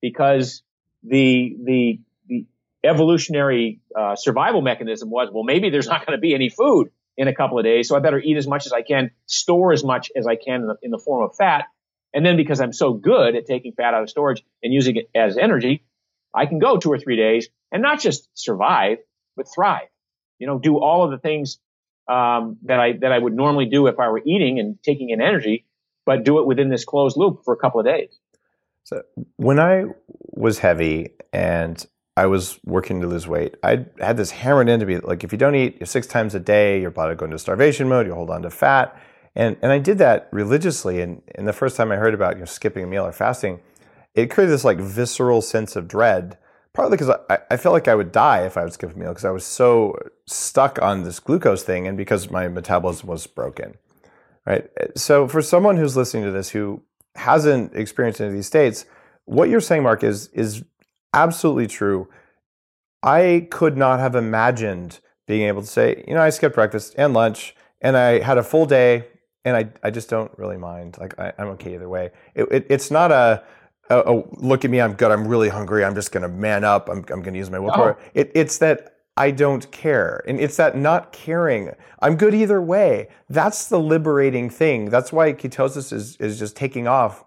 because 0.01 0.63
the 1.03 1.57
the 1.63 2.01
the 2.27 2.47
evolutionary 2.83 3.81
uh, 3.95 4.17
survival 4.17 4.63
mechanism 4.63 5.11
was 5.11 5.29
well 5.33 5.45
maybe 5.45 5.71
there's 5.71 5.87
not 5.87 6.07
going 6.07 6.17
to 6.17 6.21
be 6.21 6.35
any 6.35 6.49
food 6.49 6.91
in 7.17 7.29
a 7.29 7.35
couple 7.35 7.59
of 7.59 7.65
days 7.65 7.89
so 7.89 7.97
i 7.97 8.01
better 8.01 8.19
eat 8.19 8.37
as 8.37 8.47
much 8.47 8.67
as 8.67 8.73
i 8.73 8.83
can 8.83 9.11
store 9.27 9.73
as 9.73 9.85
much 9.85 10.11
as 10.17 10.27
i 10.27 10.37
can 10.37 10.63
in 10.63 10.67
the, 10.67 10.77
in 10.83 10.91
the 10.91 10.99
form 10.99 11.25
of 11.25 11.37
fat. 11.37 11.67
And 12.13 12.25
then 12.25 12.37
because 12.37 12.61
i'm 12.61 12.73
so 12.73 12.93
good 12.93 13.35
at 13.35 13.47
taking 13.47 13.73
fat 13.73 13.95
out 13.95 14.03
of 14.03 14.11
storage 14.11 14.43
and 14.63 14.73
using 14.73 14.97
it 14.97 15.11
as 15.15 15.37
energy 15.37 15.85
i 16.35 16.47
can 16.47 16.59
go 16.59 16.77
two 16.77 16.91
or 16.91 16.99
three 16.99 17.17
days 17.17 17.49
and 17.73 17.83
not 17.83 18.01
just 18.01 18.29
survive 18.35 18.99
but 19.37 19.47
thrive. 19.53 19.89
You 20.39 20.47
know 20.47 20.59
do 20.59 20.79
all 20.79 21.05
of 21.05 21.11
the 21.11 21.19
things 21.19 21.59
um, 22.09 22.59
that 22.65 22.81
i 22.81 22.93
that 22.93 23.13
i 23.13 23.19
would 23.19 23.35
normally 23.35 23.67
do 23.67 23.87
if 23.87 23.99
i 23.99 24.09
were 24.09 24.23
eating 24.25 24.59
and 24.59 24.83
taking 24.83 25.11
in 25.11 25.21
energy 25.21 25.65
but 26.07 26.25
do 26.25 26.39
it 26.39 26.47
within 26.47 26.69
this 26.69 26.85
closed 26.85 27.17
loop 27.17 27.45
for 27.45 27.55
a 27.55 27.57
couple 27.57 27.81
of 27.81 27.87
days. 27.87 28.19
So 28.85 29.03
when 29.37 29.59
I 29.59 29.85
was 30.33 30.59
heavy 30.59 31.13
and 31.33 31.85
I 32.17 32.27
was 32.27 32.61
working 32.65 33.01
to 33.01 33.09
lose 33.09 33.27
weight, 33.27 33.57
I 33.63 33.87
had 33.99 34.17
this 34.17 34.31
hammered 34.31 34.69
into 34.69 34.87
me 34.87 34.99
like 34.99 35.25
if 35.25 35.33
you 35.33 35.39
don't 35.39 35.55
eat 35.57 35.87
six 35.89 36.07
times 36.07 36.35
a 36.35 36.41
day, 36.41 36.81
your 36.81 36.91
body 36.91 37.11
will 37.11 37.17
go 37.17 37.25
into 37.25 37.39
starvation 37.39 37.89
mode. 37.89 38.07
You 38.07 38.15
hold 38.15 38.31
on 38.31 38.43
to 38.43 38.51
fat, 38.51 38.97
and 39.35 39.57
and 39.63 39.73
I 39.73 39.79
did 39.79 39.99
that 39.99 40.29
religiously. 40.31 41.01
And 41.01 41.23
and 41.35 41.49
the 41.49 41.53
first 41.53 41.77
time 41.77 41.91
I 41.91 41.97
heard 41.97 42.15
about 42.15 42.35
you 42.35 42.41
know, 42.41 42.45
skipping 42.45 42.85
a 42.85 42.87
meal 42.87 43.05
or 43.05 43.13
fasting, 43.13 43.61
it 44.15 44.31
created 44.31 44.53
this 44.53 44.65
like 44.65 44.79
visceral 44.79 45.43
sense 45.43 45.75
of 45.77 45.89
dread. 45.89 46.39
Partly 46.73 46.97
because 46.97 47.17
I, 47.31 47.39
I 47.53 47.57
felt 47.57 47.73
like 47.73 47.87
I 47.87 47.95
would 47.95 48.11
die 48.11 48.45
if 48.47 48.57
I 48.57 48.65
would 48.65 48.73
skip 48.73 48.95
a 48.95 48.99
meal 48.99 49.11
because 49.11 49.25
I 49.25 49.31
was 49.31 49.45
so 49.45 49.97
stuck 50.27 50.83
on 50.83 51.05
this 51.05 51.21
glucose 51.21 51.63
thing, 51.63 51.87
and 51.89 51.97
because 51.97 52.31
my 52.31 52.47
metabolism 52.49 53.09
was 53.09 53.27
broken. 53.27 53.75
Right. 54.47 54.69
So 54.95 55.27
for 55.27 55.41
someone 55.41 55.79
who's 55.79 55.97
listening 55.97 56.25
to 56.25 56.31
this 56.31 56.51
who 56.51 56.83
hasn't 57.17 57.75
experienced 57.75 58.21
any 58.21 58.29
of 58.29 58.35
these 58.35 58.47
states, 58.47 58.85
what 59.25 59.49
you're 59.49 59.61
saying, 59.61 59.83
Mark, 59.83 60.05
is 60.05 60.29
is 60.29 60.63
absolutely 61.15 61.67
true. 61.67 62.09
I 63.03 63.49
could 63.51 63.77
not 63.77 64.01
have 64.01 64.15
imagined 64.15 65.01
being 65.27 65.43
able 65.43 65.63
to 65.63 65.67
say, 65.67 66.05
you 66.07 66.15
know, 66.15 66.23
I 66.23 66.31
skipped 66.31 66.55
breakfast 66.55 66.95
and 66.97 67.15
lunch 67.15 67.55
and 67.81 67.97
I 67.97 68.21
had 68.21 68.39
a 68.39 68.43
full 68.43 68.67
day 68.67 69.07
and 69.45 69.57
I, 69.57 69.69
I 69.83 69.91
just 69.91 70.09
don't 70.09 70.31
really 70.39 70.57
mind. 70.57 70.97
Like 70.99 71.19
I, 71.19 71.33
am 71.39 71.49
okay 71.49 71.75
either 71.75 71.89
way. 71.89 72.11
It, 72.35 72.49
it, 72.51 72.67
it's 72.71 72.91
not 72.91 73.13
a, 73.13 73.43
a, 73.91 73.99
a, 74.01 74.23
look 74.37 74.65
at 74.65 74.71
me, 74.71 74.81
I'm 74.81 74.95
good, 74.95 75.11
I'm 75.11 75.29
really 75.29 75.51
hungry, 75.51 75.85
I'm 75.85 75.95
just 75.95 76.13
gonna 76.13 76.29
man 76.29 76.65
up, 76.65 76.89
I'm, 76.89 77.05
I'm 77.11 77.23
gonna 77.23 77.39
use 77.39 77.51
my 77.51 77.59
willpower. 77.59 77.99
No. 77.99 78.11
It, 78.15 78.33
it's 78.35 78.59
that 78.59 78.95
I 79.17 79.31
don't 79.31 79.71
care. 79.71 80.25
And 80.27 80.41
it's 80.41 80.57
that 80.57 80.77
not 80.77 81.13
caring. 81.13 81.71
I'm 82.01 82.17
good 82.17 82.35
either 82.35 82.61
way. 82.61 83.09
That's 83.29 83.69
the 83.69 83.79
liberating 83.79 84.51
thing. 84.51 84.91
That's 84.91 85.13
why 85.13 85.33
ketosis 85.33 85.93
is, 85.93 86.17
is 86.17 86.39
just 86.39 86.57
taking 86.57 86.89
off. 86.89 87.25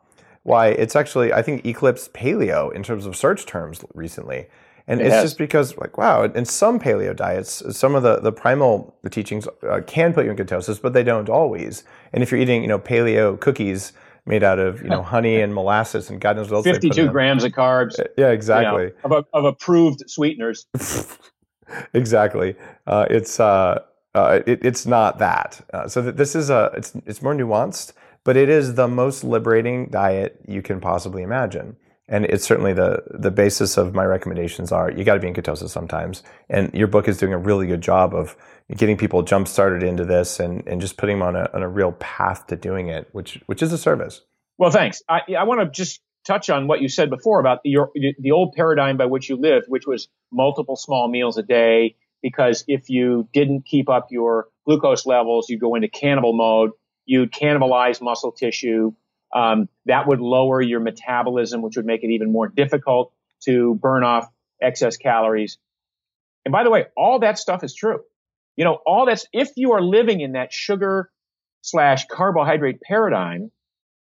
Why 0.48 0.68
it's 0.68 0.96
actually, 0.96 1.34
I 1.34 1.42
think, 1.42 1.66
eclipsed 1.66 2.14
paleo 2.14 2.74
in 2.74 2.82
terms 2.82 3.06
of 3.06 3.18
search 3.18 3.46
terms 3.46 3.84
recently. 3.94 4.48
And 4.88 5.02
it 5.02 5.08
it's 5.08 5.16
has. 5.16 5.24
just 5.26 5.38
because, 5.38 5.78
like, 5.78 5.98
wow, 5.98 6.24
in 6.24 6.46
some 6.46 6.80
paleo 6.80 7.14
diets, 7.14 7.62
some 7.78 7.96
of 7.96 8.04
the, 8.04 8.22
the 8.22 8.32
primal 8.32 8.96
the 9.04 9.10
teachings 9.10 9.46
uh, 9.70 9.82
can 9.86 10.14
put 10.14 10.24
you 10.24 10.32
in 10.32 10.38
ketosis, 10.38 10.82
but 10.82 10.94
they 10.94 11.04
don't 11.04 11.28
always. 11.28 11.84
And 12.14 12.24
if 12.24 12.32
you're 12.32 12.40
eating, 12.40 12.62
you 12.62 12.70
know, 12.70 12.80
paleo 12.80 13.38
cookies 13.38 13.92
made 14.26 14.42
out 14.42 14.58
of, 14.58 14.82
you 14.82 14.88
know, 14.88 15.04
honey 15.14 15.42
and 15.42 15.54
molasses 15.54 16.10
and 16.10 16.22
God 16.22 16.38
knows 16.38 16.50
what 16.50 16.66
else 16.66 16.66
52 16.66 17.10
grams 17.10 17.44
of 17.44 17.52
carbs. 17.52 18.00
Yeah, 18.18 18.30
exactly. 18.30 18.84
You 18.84 18.94
know, 19.04 19.18
of, 19.18 19.26
of 19.34 19.44
approved 19.44 20.10
sweeteners. 20.10 20.66
exactly. 21.94 22.56
Uh, 22.86 23.06
it's 23.10 23.42
uh, 23.42 23.82
uh, 24.16 24.40
it, 24.48 24.64
it's 24.64 24.86
not 24.86 25.20
that. 25.20 25.60
Uh, 25.74 25.90
so 25.90 26.02
that 26.04 26.16
this 26.16 26.36
is 26.36 26.50
a 26.50 26.72
it's 26.78 26.94
it's 27.06 27.22
more 27.22 27.36
nuanced, 27.36 27.92
but 28.28 28.36
it 28.36 28.50
is 28.50 28.76
the 28.76 28.90
most 28.90 29.24
liberating 29.24 29.88
diet 29.88 30.38
you 30.46 30.62
can 30.62 30.82
possibly 30.82 31.24
imagine. 31.24 31.78
And 32.10 32.26
it's 32.26 32.44
certainly 32.44 32.74
the 32.74 33.02
the 33.10 33.32
basis 33.32 33.78
of 33.78 33.96
my 33.96 34.04
recommendations 34.04 34.74
are 34.74 34.92
you 34.92 35.06
got 35.06 35.14
to 35.14 35.22
be 35.22 35.30
in 35.30 35.34
ketosis 35.34 35.70
sometimes. 35.70 36.24
And 36.50 36.74
your 36.74 36.88
book 36.88 37.08
is 37.08 37.18
doing 37.18 37.32
a 37.32 37.38
really 37.38 37.68
good 37.68 37.80
job 37.80 38.14
of 38.14 38.36
getting 38.76 38.98
people 38.98 39.24
jump 39.24 39.48
started 39.48 39.82
into 39.82 40.04
this 40.04 40.42
and, 40.42 40.68
and 40.68 40.82
just 40.82 40.98
putting 40.98 41.20
them 41.20 41.28
on 41.30 41.38
a 41.38 41.50
on 41.54 41.64
a 41.64 41.70
real 41.70 41.94
path 41.94 42.48
to 42.48 42.58
doing 42.58 42.90
it, 42.90 43.08
which 43.14 43.42
which 43.46 43.62
is 43.62 43.72
a 43.72 43.78
service. 43.78 44.22
Well, 44.58 44.72
thanks. 44.72 45.02
I, 45.08 45.22
I 45.40 45.44
want 45.46 45.62
to 45.62 45.70
just 45.70 46.02
touch 46.26 46.50
on 46.50 46.68
what 46.68 46.82
you 46.82 46.90
said 46.90 47.10
before 47.10 47.40
about 47.40 47.60
the, 47.64 47.70
your, 47.70 47.92
the 48.20 48.32
old 48.32 48.56
paradigm 48.58 48.98
by 48.98 49.06
which 49.06 49.30
you 49.30 49.38
lived, 49.38 49.68
which 49.70 49.88
was 49.88 50.10
multiple 50.34 50.76
small 50.76 51.08
meals 51.08 51.38
a 51.38 51.44
day. 51.44 51.96
Because 52.22 52.66
if 52.68 52.90
you 52.90 53.30
didn't 53.32 53.66
keep 53.66 53.88
up 53.88 54.08
your 54.10 54.48
glucose 54.66 55.06
levels, 55.06 55.50
you 55.50 55.58
go 55.58 55.76
into 55.76 55.88
cannibal 55.88 56.34
mode. 56.34 56.72
You'd 57.08 57.32
cannibalize 57.32 58.02
muscle 58.02 58.32
tissue. 58.32 58.94
Um, 59.36 59.70
that 59.86 60.08
would 60.08 60.20
lower 60.20 60.62
your 60.62 60.80
metabolism, 60.80 61.64
which 61.64 61.76
would 61.78 61.86
make 61.86 62.04
it 62.04 62.12
even 62.12 62.32
more 62.32 62.48
difficult 62.48 63.12
to 63.46 63.74
burn 63.76 64.04
off 64.04 64.30
excess 64.62 64.98
calories. 64.98 65.58
And 66.46 66.52
by 66.52 66.64
the 66.64 66.70
way, 66.70 66.86
all 66.96 67.20
that 67.20 67.40
stuff 67.40 67.64
is 67.64 67.74
true. 67.74 68.02
You 68.56 68.66
know, 68.66 68.80
all 68.86 69.06
that's, 69.06 69.26
if 69.34 69.50
you 69.56 69.72
are 69.74 69.82
living 69.82 70.22
in 70.22 70.34
that 70.34 70.54
sugar 70.54 71.10
slash 71.62 72.06
carbohydrate 72.08 72.82
paradigm 72.82 73.52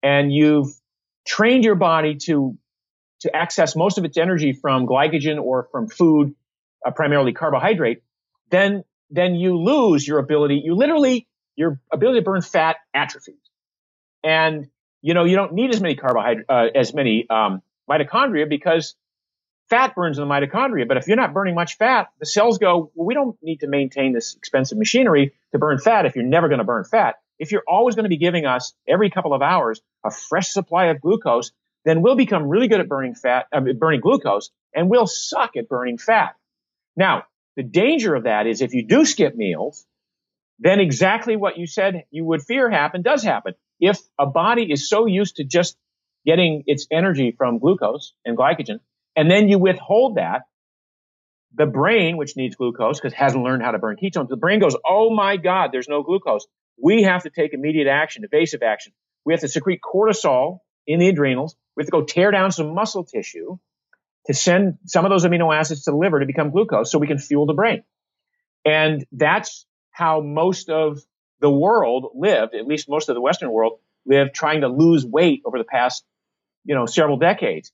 and 0.04 0.34
you've 0.34 0.70
trained 1.26 1.64
your 1.64 1.76
body 1.76 2.16
to 2.26 2.58
to 3.22 3.36
access 3.36 3.76
most 3.76 3.98
of 3.98 4.06
its 4.06 4.18
energy 4.18 4.54
from 4.54 4.86
glycogen 4.86 5.42
or 5.42 5.68
from 5.72 5.88
food, 5.88 6.36
uh, 6.86 6.92
primarily 6.92 7.34
carbohydrate, 7.34 8.04
then 8.52 8.84
then 9.10 9.36
you 9.36 9.58
lose 9.58 10.08
your 10.08 10.20
ability. 10.20 10.62
You 10.64 10.76
literally 10.76 11.28
your 11.56 11.80
ability 11.92 12.20
to 12.20 12.24
burn 12.24 12.42
fat 12.42 12.78
atrophies, 12.94 13.36
and 14.24 14.68
you 15.02 15.14
know 15.14 15.24
you 15.24 15.36
don't 15.36 15.54
need 15.54 15.72
as 15.72 15.82
many 15.82 15.96
carbohydrate 15.96 16.46
uh, 16.50 16.68
as 16.76 16.94
many 16.94 17.28
um, 17.30 17.62
mitochondria 17.90 18.48
because 18.48 18.96
fat 19.70 19.96
burns 19.96 20.18
in 20.18 20.28
the 20.28 20.34
mitochondria. 20.34 20.88
But 20.88 20.98
if 20.98 21.08
you're 21.08 21.18
not 21.18 21.34
burning 21.34 21.56
much 21.56 21.78
fat, 21.78 22.10
the 22.20 22.26
cells 22.26 22.58
go, 22.58 22.92
well, 22.94 23.06
we 23.06 23.14
don't 23.14 23.38
need 23.42 23.62
to 23.62 23.68
maintain 23.68 24.14
this 24.14 24.36
expensive 24.36 24.78
machinery 24.78 25.34
to 25.52 25.60
burn 25.60 25.80
fat 25.80 26.06
if 26.06 26.16
you're 26.16 26.26
never 26.26 26.48
going 26.48 26.60
to 26.60 26.66
burn 26.66 26.84
fat. 26.84 27.16
If 27.38 27.52
you're 27.52 27.64
always 27.68 27.96
going 27.96 28.04
to 28.04 28.10
be 28.10 28.18
giving 28.18 28.46
us 28.46 28.74
every 28.88 29.10
couple 29.10 29.34
of 29.34 29.42
hours 29.42 29.82
a 30.06 30.12
fresh 30.12 30.50
supply 30.50 30.86
of 30.86 31.02
glucose, 31.02 31.52
then 31.84 32.02
we'll 32.02 32.16
become 32.16 32.48
really 32.48 32.68
good 32.68 32.80
at 32.80 32.88
burning 32.88 33.16
fat, 33.16 33.48
uh, 33.52 33.60
burning 33.60 34.02
glucose, 34.02 34.52
and 34.74 34.90
we'll 34.90 35.08
suck 35.08 35.56
at 35.58 35.68
burning 35.68 35.98
fat. 35.98 36.36
Now, 36.96 37.24
the 37.56 37.64
danger 37.64 38.16
of 38.16 38.24
that 38.24 38.48
is 38.48 38.62
if 38.62 38.74
you 38.74 38.86
do 38.86 39.06
skip 39.06 39.36
meals, 39.36 39.86
then 40.60 40.80
exactly 40.80 41.36
what 41.36 41.58
you 41.58 41.68
said 41.68 42.06
you 42.12 42.26
would 42.26 42.42
fear 42.42 42.70
happen 42.70 43.02
does 43.02 43.24
happen. 43.24 43.54
If 43.80 44.00
a 44.18 44.26
body 44.26 44.72
is 44.72 44.90
so 44.90 45.06
used 45.06 45.38
to 45.38 45.44
just 45.44 45.78
getting 46.26 46.64
its 46.66 46.88
energy 46.92 47.34
from 47.38 47.60
glucose 47.60 48.14
and 48.24 48.38
glycogen, 48.38 48.80
and 49.16 49.30
then 49.30 49.50
you 49.50 49.60
withhold 49.60 50.16
that, 50.16 50.44
the 51.54 51.66
brain, 51.66 52.18
which 52.18 52.36
needs 52.36 52.56
glucose 52.56 53.00
because 53.00 53.14
hasn't 53.14 53.44
learned 53.44 53.64
how 53.64 53.72
to 53.72 53.80
burn 53.80 53.98
ketones, 54.02 54.28
the 54.28 54.36
brain 54.36 54.60
goes, 54.60 54.76
Oh 54.86 55.14
my 55.14 55.38
God, 55.38 55.70
there's 55.72 55.88
no 55.88 56.04
glucose. 56.04 56.46
We 56.82 57.04
have 57.04 57.24
to 57.24 57.30
take 57.30 57.54
immediate 57.54 57.88
action, 57.88 58.24
evasive 58.26 58.62
action. 58.62 58.94
We 59.24 59.34
have 59.34 59.42
to 59.42 59.48
secrete 59.48 59.80
cortisol 59.82 60.60
in 60.86 61.00
the 61.00 61.08
adrenals. 61.08 61.56
We 61.76 61.82
have 61.82 61.88
to 61.88 61.92
go 61.92 62.04
tear 62.04 62.32
down 62.32 62.52
some 62.52 62.74
muscle 62.74 63.06
tissue 63.06 63.58
to 64.28 64.34
send 64.34 64.80
some 64.86 65.06
of 65.06 65.12
those 65.12 65.26
amino 65.26 65.56
acids 65.56 65.84
to 65.84 65.92
the 65.92 65.98
liver 65.98 66.20
to 66.20 66.26
become 66.26 66.52
glucose 66.52 66.92
so 66.92 67.00
we 67.00 67.08
can 67.08 67.20
fuel 67.20 67.46
the 67.46 67.54
brain. 67.54 67.84
And 68.66 69.06
that's 69.12 69.66
how 69.96 70.20
most 70.20 70.70
of 70.70 71.00
the 71.40 71.50
world 71.50 72.12
lived, 72.16 72.54
at 72.54 72.68
least 72.68 72.90
most 72.90 73.08
of 73.08 73.16
the 73.16 73.22
Western 73.22 73.50
world 73.50 73.80
lived 74.06 74.36
trying 74.36 74.60
to 74.60 74.68
lose 74.68 75.06
weight 75.06 75.42
over 75.46 75.58
the 75.58 75.64
past, 75.64 76.04
you 76.66 76.76
know, 76.76 76.86
several 76.86 77.16
decades. 77.16 77.72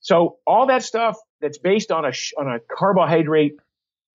So 0.00 0.38
all 0.44 0.66
that 0.66 0.82
stuff 0.82 1.16
that's 1.40 1.58
based 1.58 1.92
on 1.92 2.04
a, 2.04 2.12
on 2.36 2.48
a 2.48 2.58
carbohydrate 2.58 3.56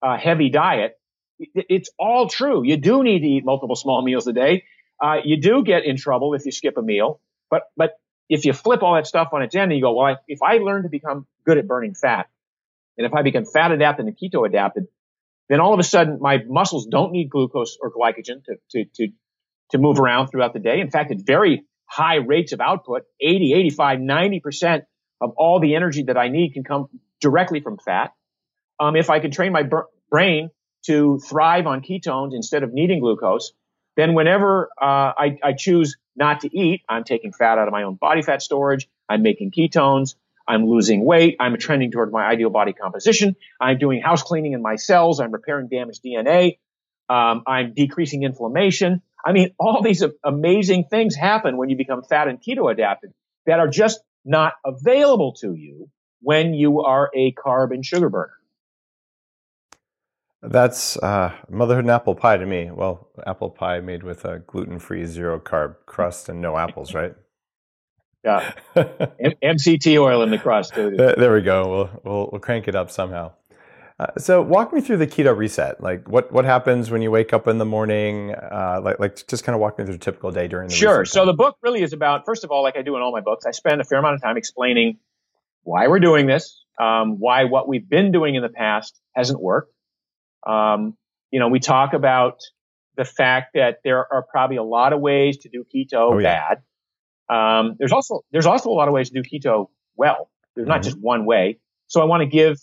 uh, 0.01 0.17
heavy 0.17 0.49
diet, 0.49 0.99
it, 1.39 1.65
it's 1.69 1.89
all 1.97 2.27
true. 2.27 2.65
You 2.65 2.75
do 2.75 3.03
need 3.03 3.19
to 3.19 3.27
eat 3.27 3.45
multiple 3.45 3.77
small 3.77 4.01
meals 4.01 4.27
a 4.27 4.33
day. 4.33 4.65
Uh, 5.01 5.19
you 5.23 5.39
do 5.39 5.63
get 5.63 5.85
in 5.85 5.95
trouble 5.95 6.33
if 6.33 6.45
you 6.45 6.51
skip 6.51 6.75
a 6.77 6.81
meal, 6.81 7.21
but 7.49 7.63
but 7.77 7.93
if 8.27 8.43
you 8.43 8.51
flip 8.51 8.83
all 8.83 8.95
that 8.95 9.07
stuff 9.07 9.29
on 9.31 9.43
its 9.43 9.55
end 9.55 9.71
and 9.71 9.77
you 9.77 9.81
go, 9.81 9.93
well, 9.93 10.07
I, 10.07 10.15
if 10.27 10.41
I 10.43 10.57
learn 10.57 10.83
to 10.83 10.89
become 10.89 11.25
good 11.45 11.57
at 11.57 11.67
burning 11.67 11.93
fat, 11.93 12.27
and 12.97 13.07
if 13.07 13.13
I 13.13 13.21
become 13.21 13.45
fat 13.45 13.71
adapted 13.71 14.07
and 14.07 14.17
keto 14.17 14.45
adapted, 14.45 14.87
then 15.49 15.59
all 15.59 15.73
of 15.73 15.79
a 15.79 15.83
sudden 15.83 16.19
my 16.19 16.39
muscles 16.47 16.87
don't 16.87 17.11
need 17.11 17.29
glucose 17.29 17.77
or 17.81 17.91
glycogen 17.91 18.43
to 18.45 18.55
to 18.71 18.85
to 18.95 19.07
to 19.71 19.77
move 19.77 19.99
around 19.99 20.27
throughout 20.27 20.53
the 20.53 20.59
day. 20.59 20.79
In 20.79 20.91
fact, 20.91 21.11
at 21.11 21.17
very 21.25 21.65
high 21.85 22.15
rates 22.15 22.51
of 22.51 22.61
output, 22.61 23.03
80, 23.19 23.53
85, 23.53 23.99
90 23.99 24.39
percent 24.39 24.83
of 25.21 25.31
all 25.37 25.59
the 25.59 25.75
energy 25.75 26.03
that 26.03 26.17
I 26.17 26.27
need 26.27 26.53
can 26.53 26.63
come 26.63 26.87
directly 27.21 27.61
from 27.61 27.77
fat. 27.77 28.11
Um, 28.79 28.95
if 28.95 29.09
I 29.09 29.19
can 29.19 29.31
train 29.31 29.51
my 29.51 29.63
br- 29.63 29.87
brain 30.09 30.49
to 30.85 31.19
thrive 31.19 31.65
on 31.67 31.81
ketones 31.81 32.31
instead 32.33 32.63
of 32.63 32.73
needing 32.73 32.99
glucose, 32.99 33.53
then 33.95 34.13
whenever 34.13 34.69
uh, 34.79 35.13
I, 35.17 35.37
I, 35.43 35.53
choose 35.53 35.97
not 36.15 36.41
to 36.41 36.57
eat, 36.57 36.81
I'm 36.89 37.03
taking 37.05 37.31
fat 37.31 37.57
out 37.57 37.67
of 37.67 37.71
my 37.71 37.83
own 37.83 37.95
body 37.95 38.21
fat 38.21 38.41
storage. 38.41 38.87
I'm 39.07 39.21
making 39.21 39.51
ketones. 39.51 40.15
I'm 40.47 40.65
losing 40.65 41.03
weight. 41.03 41.37
I'm 41.39 41.57
trending 41.57 41.91
toward 41.91 42.11
my 42.11 42.25
ideal 42.25 42.49
body 42.49 42.73
composition. 42.73 43.35
I'm 43.59 43.77
doing 43.77 44.01
house 44.01 44.23
cleaning 44.23 44.53
in 44.53 44.61
my 44.61 44.75
cells. 44.75 45.19
I'm 45.19 45.31
repairing 45.31 45.67
damaged 45.69 46.03
DNA. 46.03 46.59
Um, 47.09 47.43
I'm 47.47 47.73
decreasing 47.73 48.23
inflammation. 48.23 49.01
I 49.23 49.31
mean, 49.31 49.51
all 49.59 49.81
these 49.81 50.03
amazing 50.23 50.85
things 50.89 51.15
happen 51.15 51.57
when 51.57 51.69
you 51.69 51.77
become 51.77 52.03
fat 52.03 52.27
and 52.27 52.39
keto 52.41 52.71
adapted 52.71 53.11
that 53.45 53.59
are 53.59 53.67
just 53.67 53.99
not 54.23 54.53
available 54.63 55.33
to 55.41 55.53
you 55.55 55.89
when 56.21 56.53
you 56.53 56.81
are 56.81 57.09
a 57.15 57.33
carb 57.33 57.71
and 57.73 57.85
sugar 57.85 58.09
burner. 58.09 58.33
That's 60.41 60.95
uh, 60.97 61.33
motherhood 61.49 61.85
and 61.85 61.91
apple 61.91 62.13
pie 62.13 62.37
to 62.37 62.45
me. 62.45 62.69
Well, 62.71 63.09
apple 63.25 63.49
pie 63.49 63.79
made 63.79 64.03
with 64.03 64.25
a 64.25 64.39
gluten-free, 64.39 65.05
zero 65.05 65.39
carb 65.39 65.75
crust 65.87 66.29
and 66.29 66.39
no 66.39 66.57
apples, 66.57 66.93
right? 66.93 67.15
Yeah, 68.25 68.53
M- 68.75 69.33
MCT 69.43 70.01
oil 70.01 70.23
in 70.23 70.31
the 70.31 70.39
cross 70.39 70.71
Too. 70.71 70.95
There 70.97 71.33
we 71.33 71.41
go. 71.41 71.69
We'll 71.69 72.01
we'll, 72.03 72.29
we'll 72.31 72.41
crank 72.41 72.67
it 72.67 72.75
up 72.75 72.89
somehow. 72.89 73.33
Uh, 73.97 74.07
so, 74.17 74.41
walk 74.41 74.73
me 74.73 74.81
through 74.81 74.97
the 74.97 75.07
keto 75.07 75.35
reset. 75.35 75.81
Like, 75.81 76.09
what 76.09 76.31
what 76.31 76.43
happens 76.43 76.91
when 76.91 77.01
you 77.01 77.11
wake 77.11 77.31
up 77.31 77.47
in 77.47 77.59
the 77.59 77.65
morning? 77.65 78.33
Uh, 78.33 78.81
like, 78.83 78.99
like 78.99 79.27
just 79.27 79.45
kind 79.45 79.53
of 79.53 79.61
walk 79.61 79.79
me 79.79 79.85
through 79.85 79.95
a 79.95 79.99
typical 79.99 80.31
day 80.31 80.47
during 80.47 80.67
the. 80.67 80.75
Sure. 80.75 81.05
So 81.05 81.25
the 81.25 81.33
book 81.33 81.55
really 81.61 81.81
is 81.81 81.93
about, 81.93 82.25
first 82.25 82.43
of 82.43 82.51
all, 82.51 82.61
like 82.63 82.75
I 82.75 82.81
do 82.81 82.97
in 82.97 83.01
all 83.01 83.13
my 83.13 83.21
books, 83.21 83.45
I 83.45 83.51
spend 83.51 83.79
a 83.79 83.85
fair 83.85 83.99
amount 83.99 84.15
of 84.15 84.21
time 84.21 84.35
explaining 84.35 84.97
why 85.63 85.87
we're 85.87 85.99
doing 85.99 86.27
this, 86.27 86.61
um, 86.79 87.19
why 87.19 87.45
what 87.45 87.69
we've 87.69 87.87
been 87.87 88.11
doing 88.11 88.35
in 88.35 88.41
the 88.41 88.49
past 88.49 88.99
hasn't 89.15 89.41
worked, 89.41 89.71
um, 90.45 90.97
you 91.31 91.39
know, 91.39 91.47
we 91.47 91.59
talk 91.59 91.93
about 91.93 92.39
the 92.97 93.05
fact 93.05 93.51
that 93.55 93.77
there 93.83 94.05
are 94.13 94.25
probably 94.29 94.57
a 94.57 94.63
lot 94.63 94.93
of 94.93 94.99
ways 94.99 95.37
to 95.39 95.49
do 95.49 95.63
keto 95.63 96.13
oh, 96.13 96.17
yeah. 96.17 96.49
bad. 96.49 96.61
Um, 97.29 97.75
there's 97.79 97.91
also 97.91 98.21
there's 98.31 98.45
also 98.45 98.69
a 98.69 98.73
lot 98.73 98.87
of 98.87 98.93
ways 98.93 99.09
to 99.09 99.21
do 99.21 99.27
keto 99.27 99.69
well. 99.95 100.29
There's 100.55 100.65
mm-hmm. 100.65 100.71
not 100.71 100.83
just 100.83 100.99
one 100.99 101.25
way. 101.25 101.59
So 101.87 102.01
I 102.01 102.05
want 102.05 102.21
to 102.21 102.27
give 102.27 102.57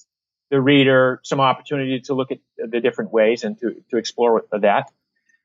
the 0.51 0.61
reader 0.61 1.21
some 1.25 1.41
opportunity 1.41 2.01
to 2.01 2.15
look 2.15 2.31
at 2.31 2.39
the 2.59 2.81
different 2.81 3.13
ways 3.13 3.45
and 3.45 3.59
to 3.61 3.75
to 3.91 3.97
explore 3.97 4.45
that. 4.53 4.91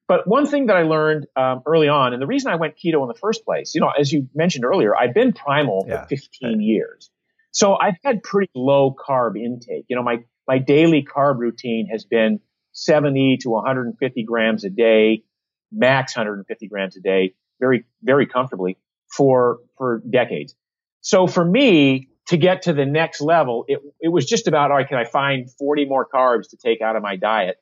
But 0.07 0.25
one 0.25 0.45
thing 0.45 0.67
that 0.67 0.77
I 0.77 0.83
learned 0.83 1.27
um, 1.35 1.61
early 1.65 1.89
on, 1.89 2.13
and 2.13 2.21
the 2.21 2.27
reason 2.27 2.51
I 2.51 2.55
went 2.55 2.75
keto 2.77 3.01
in 3.01 3.09
the 3.09 3.19
first 3.19 3.43
place, 3.43 3.75
you 3.75 3.81
know, 3.81 3.89
as 3.89 4.11
you 4.11 4.29
mentioned 4.33 4.63
earlier, 4.63 4.95
I've 4.95 5.13
been 5.13 5.33
primal 5.33 5.85
yeah. 5.87 6.03
for 6.03 6.07
15 6.07 6.61
years. 6.61 7.09
So 7.51 7.75
I've 7.75 7.97
had 8.03 8.23
pretty 8.23 8.51
low 8.55 8.95
carb 8.95 9.37
intake. 9.37 9.85
You 9.89 9.97
know, 9.97 10.03
my, 10.03 10.19
my 10.47 10.59
daily 10.59 11.03
carb 11.03 11.39
routine 11.39 11.87
has 11.91 12.05
been 12.05 12.39
70 12.71 13.37
to 13.41 13.49
150 13.49 14.23
grams 14.23 14.63
a 14.63 14.69
day, 14.69 15.23
max 15.71 16.15
150 16.15 16.67
grams 16.67 16.95
a 16.95 17.01
day, 17.01 17.33
very, 17.59 17.83
very 18.01 18.27
comfortably 18.27 18.77
for, 19.09 19.59
for 19.77 20.01
decades. 20.09 20.55
So 21.01 21.27
for 21.27 21.43
me 21.43 22.09
to 22.27 22.37
get 22.37 22.63
to 22.63 22.73
the 22.73 22.85
next 22.85 23.21
level, 23.21 23.65
it, 23.67 23.79
it 23.99 24.09
was 24.09 24.25
just 24.25 24.47
about, 24.47 24.71
all 24.71 24.77
right, 24.77 24.87
can 24.87 24.97
I 24.97 25.05
find 25.05 25.49
40 25.57 25.85
more 25.85 26.05
carbs 26.05 26.49
to 26.49 26.57
take 26.57 26.81
out 26.81 26.95
of 26.95 27.01
my 27.01 27.15
diet, 27.15 27.57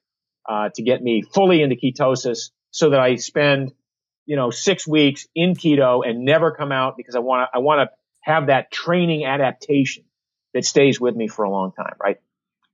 uh, 0.48 0.70
to 0.76 0.82
get 0.84 1.02
me 1.02 1.22
fully 1.22 1.62
into 1.62 1.76
ketosis 1.76 2.50
so 2.72 2.90
that 2.90 3.00
I 3.00 3.16
spend, 3.16 3.74
you 4.26 4.36
know, 4.36 4.50
six 4.50 4.88
weeks 4.88 5.28
in 5.36 5.54
keto 5.54 6.08
and 6.08 6.26
never 6.26 6.52
come 6.52 6.72
out 6.72 6.98
because 6.98 7.16
I 7.16 7.20
want 7.20 7.50
I 7.54 7.60
want 7.60 7.88
to 7.88 7.96
have 8.22 8.48
that 8.48 8.72
training 8.72 9.24
adaptation 9.26 10.04
that 10.56 10.66
stays 10.66 11.00
with 11.00 11.16
me 11.16 11.28
for 11.28 11.44
a 11.44 11.50
long 11.50 11.72
time, 11.72 11.96
right? 12.02 12.18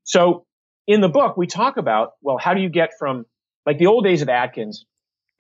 So 0.04 0.46
in 0.88 1.02
the 1.02 1.10
book, 1.10 1.36
we 1.36 1.48
talk 1.48 1.78
about, 1.78 2.14
well, 2.22 2.38
how 2.38 2.54
do 2.54 2.62
you 2.62 2.70
get 2.70 2.92
from 2.98 3.26
like 3.66 3.78
the 3.78 3.88
old 3.88 4.04
days 4.04 4.22
of 4.22 4.30
Atkins? 4.30 4.86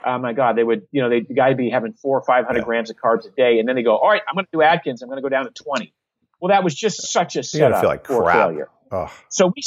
Oh 0.05 0.17
my 0.17 0.33
God, 0.33 0.55
they 0.55 0.63
would, 0.63 0.87
you 0.91 1.01
know, 1.01 1.09
they, 1.09 1.21
the 1.21 1.33
guy 1.33 1.49
would 1.49 1.57
be 1.57 1.69
having 1.69 1.93
four 1.93 2.17
or 2.17 2.23
500 2.23 2.57
yeah. 2.57 2.63
grams 2.63 2.89
of 2.89 2.97
carbs 2.97 3.27
a 3.27 3.31
day. 3.31 3.59
And 3.59 3.67
then 3.67 3.75
they 3.75 3.83
go, 3.83 3.97
all 3.97 4.09
right, 4.09 4.21
I'm 4.27 4.35
going 4.35 4.45
to 4.45 4.51
do 4.51 4.61
Atkins. 4.61 5.01
I'm 5.01 5.09
going 5.09 5.17
to 5.17 5.21
go 5.21 5.29
down 5.29 5.45
to 5.45 5.51
20. 5.51 5.93
Well, 6.39 6.49
that 6.49 6.63
was 6.63 6.73
just 6.73 7.11
such 7.11 7.35
a 7.35 7.43
setup 7.43 7.83
like 7.83 8.07
for 8.07 8.23
crap. 8.23 8.35
failure. 8.35 8.69
Ugh. 8.91 9.11
So 9.29 9.53
we, 9.55 9.61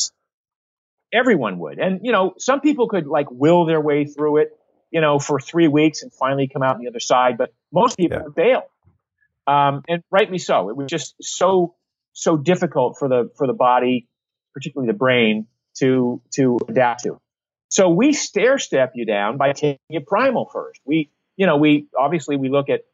everyone 1.13 1.59
would. 1.61 1.79
And, 1.79 2.01
you 2.03 2.13
know, 2.13 2.35
some 2.39 2.61
people 2.61 2.89
could 2.89 3.07
like 3.07 3.31
will 3.31 3.65
their 3.65 3.81
way 3.81 4.07
through 4.07 4.39
it, 4.39 4.59
you 4.91 5.01
know, 5.01 5.19
for 5.19 5.39
three 5.39 5.69
weeks 5.69 6.03
and 6.03 6.13
finally 6.13 6.49
come 6.49 6.63
out 6.63 6.77
on 6.77 6.83
the 6.83 6.89
other 6.89 7.01
side. 7.01 7.39
But 7.39 7.53
most 7.73 7.97
people 7.97 8.19
yeah. 8.19 8.25
would 8.25 8.35
fail. 8.35 8.63
Um, 9.47 9.83
and 9.89 10.03
rightly 10.11 10.39
so. 10.39 10.69
It 10.71 10.77
was 10.77 10.91
just 10.91 11.15
so, 11.21 11.75
so 12.13 12.37
difficult 12.37 12.99
for 12.99 13.09
the, 13.09 13.31
for 13.37 13.47
the 13.47 13.53
body, 13.53 14.09
particularly 14.53 14.91
the 14.91 14.99
brain 14.99 15.47
to, 15.79 16.21
to 16.33 16.59
adapt 16.69 17.05
to. 17.05 17.21
So 17.75 17.89
we 17.89 18.13
stair 18.13 18.61
step 18.61 18.93
you 18.95 19.05
down 19.05 19.37
by 19.37 19.53
taking 19.53 19.81
it 19.89 20.07
primal 20.07 20.47
first. 20.47 20.81
We, 20.85 21.11
you 21.37 21.45
know, 21.45 21.57
we 21.57 21.89
obviously 21.99 22.37
we 22.37 22.49
look 22.49 22.69
at 22.69 22.85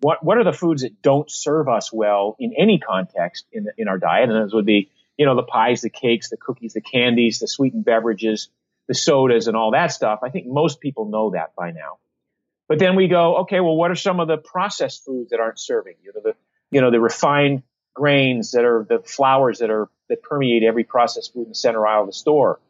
what, 0.00 0.22
what 0.22 0.36
are 0.36 0.44
the 0.44 0.52
foods 0.52 0.82
that 0.82 1.00
don't 1.00 1.30
serve 1.30 1.66
us 1.66 1.90
well 1.90 2.36
in 2.38 2.52
any 2.54 2.78
context 2.78 3.46
in, 3.52 3.64
the, 3.64 3.72
in 3.78 3.88
our 3.88 3.96
diet? 3.96 4.28
And 4.28 4.38
those 4.38 4.52
would 4.52 4.66
be, 4.66 4.90
you 5.16 5.24
know, 5.24 5.34
the 5.34 5.44
pies, 5.44 5.80
the 5.80 5.88
cakes, 5.88 6.28
the 6.28 6.36
cookies, 6.36 6.74
the 6.74 6.82
candies, 6.82 7.38
the 7.38 7.48
sweetened 7.48 7.86
beverages, 7.86 8.50
the 8.86 8.92
sodas 8.92 9.46
and 9.46 9.56
all 9.56 9.70
that 9.70 9.92
stuff. 9.92 10.18
I 10.22 10.28
think 10.28 10.46
most 10.46 10.78
people 10.82 11.06
know 11.06 11.30
that 11.30 11.54
by 11.56 11.70
now. 11.70 11.96
But 12.68 12.78
then 12.80 12.96
we 12.96 13.08
go, 13.08 13.38
okay, 13.38 13.60
well, 13.60 13.76
what 13.76 13.90
are 13.90 13.96
some 13.96 14.20
of 14.20 14.28
the 14.28 14.36
processed 14.36 15.06
foods 15.06 15.30
that 15.30 15.40
aren't 15.40 15.58
serving? 15.58 15.94
You 16.04 16.12
know, 16.14 16.20
the, 16.22 16.34
you 16.70 16.82
know, 16.82 16.90
the 16.90 17.00
refined 17.00 17.62
grains 17.94 18.50
that 18.50 18.66
are 18.66 18.84
the 18.86 18.98
flours 18.98 19.60
that 19.60 19.70
are, 19.70 19.88
that 20.10 20.22
permeate 20.22 20.64
every 20.64 20.84
processed 20.84 21.32
food 21.32 21.44
in 21.44 21.48
the 21.48 21.54
center 21.54 21.86
aisle 21.86 22.02
of 22.02 22.08
the 22.08 22.12
store. 22.12 22.60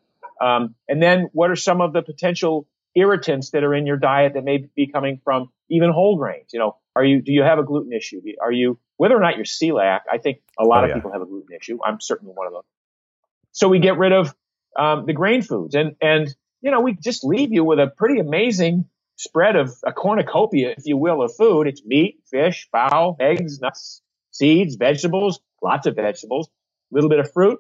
Um, 0.40 0.74
and 0.88 1.02
then 1.02 1.28
what 1.32 1.50
are 1.50 1.56
some 1.56 1.80
of 1.80 1.92
the 1.92 2.02
potential 2.02 2.66
irritants 2.94 3.50
that 3.50 3.64
are 3.64 3.74
in 3.74 3.86
your 3.86 3.96
diet 3.96 4.34
that 4.34 4.44
may 4.44 4.66
be 4.74 4.86
coming 4.86 5.20
from 5.24 5.50
even 5.68 5.90
whole 5.90 6.16
grains? 6.16 6.50
You 6.52 6.60
know, 6.60 6.76
are 6.96 7.04
you, 7.04 7.22
do 7.22 7.32
you 7.32 7.42
have 7.42 7.58
a 7.58 7.64
gluten 7.64 7.92
issue? 7.92 8.20
Are 8.40 8.52
you, 8.52 8.78
whether 8.96 9.16
or 9.16 9.20
not 9.20 9.36
you're 9.36 9.44
celiac, 9.44 10.00
I 10.10 10.18
think 10.18 10.38
a 10.58 10.64
lot 10.64 10.82
oh, 10.82 10.84
of 10.84 10.88
yeah. 10.90 10.94
people 10.96 11.12
have 11.12 11.22
a 11.22 11.26
gluten 11.26 11.54
issue. 11.56 11.78
I'm 11.84 12.00
certainly 12.00 12.32
one 12.34 12.46
of 12.46 12.52
them. 12.52 12.62
So 13.52 13.68
we 13.68 13.78
get 13.78 13.98
rid 13.98 14.12
of, 14.12 14.34
um, 14.78 15.06
the 15.06 15.12
grain 15.12 15.42
foods 15.42 15.74
and, 15.74 15.96
and, 16.00 16.34
you 16.60 16.70
know, 16.70 16.80
we 16.80 16.94
just 16.94 17.24
leave 17.24 17.52
you 17.52 17.64
with 17.64 17.78
a 17.78 17.86
pretty 17.86 18.18
amazing 18.20 18.86
spread 19.16 19.56
of 19.56 19.74
a 19.84 19.92
cornucopia, 19.92 20.74
if 20.76 20.86
you 20.86 20.96
will, 20.96 21.22
of 21.22 21.34
food. 21.36 21.66
It's 21.66 21.84
meat, 21.84 22.20
fish, 22.30 22.68
fowl, 22.72 23.16
eggs, 23.20 23.60
nuts, 23.60 24.02
seeds, 24.30 24.76
vegetables, 24.76 25.40
lots 25.62 25.86
of 25.86 25.96
vegetables, 25.96 26.48
a 26.48 26.94
little 26.94 27.10
bit 27.10 27.18
of 27.20 27.32
fruit. 27.32 27.58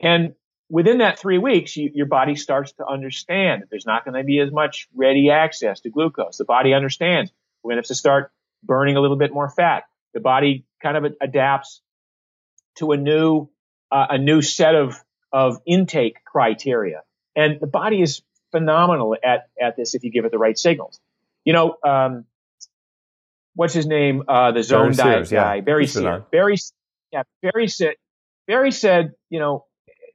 And 0.00 0.34
within 0.70 0.98
that 0.98 1.18
three 1.18 1.38
weeks, 1.38 1.76
you, 1.76 1.90
your 1.92 2.06
body 2.06 2.36
starts 2.36 2.72
to 2.72 2.86
understand 2.86 3.62
that 3.62 3.70
there's 3.70 3.86
not 3.86 4.04
going 4.04 4.14
to 4.14 4.24
be 4.24 4.38
as 4.38 4.52
much 4.52 4.88
ready 4.94 5.30
access 5.30 5.80
to 5.80 5.90
glucose. 5.90 6.38
The 6.38 6.44
body 6.44 6.72
understands 6.72 7.30
we're 7.62 7.70
going 7.70 7.76
to 7.76 7.80
have 7.80 7.88
to 7.88 7.94
start 7.94 8.32
burning 8.62 8.96
a 8.96 9.00
little 9.00 9.18
bit 9.18 9.34
more 9.34 9.50
fat. 9.50 9.84
The 10.14 10.20
body 10.20 10.64
kind 10.82 10.96
of 10.96 11.12
adapts 11.20 11.82
to 12.78 12.92
a 12.92 12.96
new, 12.96 13.48
uh, 13.90 14.06
a 14.10 14.18
new 14.18 14.40
set 14.40 14.74
of, 14.74 14.98
of 15.32 15.60
intake 15.66 16.24
criteria. 16.24 17.02
And 17.36 17.60
the 17.60 17.66
body 17.66 18.00
is 18.00 18.22
phenomenal 18.50 19.16
at, 19.22 19.48
at 19.60 19.76
this 19.76 19.94
if 19.94 20.04
you 20.04 20.10
give 20.10 20.24
it 20.24 20.30
the 20.30 20.38
right 20.38 20.58
signals. 20.58 21.00
You 21.44 21.52
know, 21.52 21.76
um, 21.84 22.24
what's 23.54 23.74
his 23.74 23.86
name? 23.86 24.24
Uh, 24.26 24.52
the 24.52 24.62
zone 24.62 24.92
Barry 24.92 24.94
diet 24.94 25.28
Sears, 25.28 25.30
guy, 25.30 25.54
yeah. 25.56 25.60
Barry 25.60 25.86
Sears. 25.86 26.22
Barry, 26.30 26.56
yeah, 27.12 27.22
Barry 27.42 27.68
said, 27.68 27.94
Barry 28.46 28.72
said, 28.72 29.12
you 29.28 29.38
know, 29.38 29.66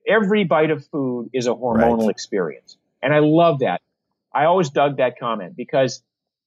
every 0.08 0.44
bite 0.44 0.72
of 0.72 0.86
food 0.88 1.30
is 1.34 1.48
a 1.48 1.52
hormonal 1.52 2.00
right. 2.00 2.10
experience. 2.10 2.78
And 3.02 3.14
I 3.14 3.20
love 3.20 3.60
that. 3.60 3.82
I 4.34 4.46
always 4.46 4.70
dug 4.70 4.98
that 4.98 5.20
comment 5.20 5.56
because 5.56 6.02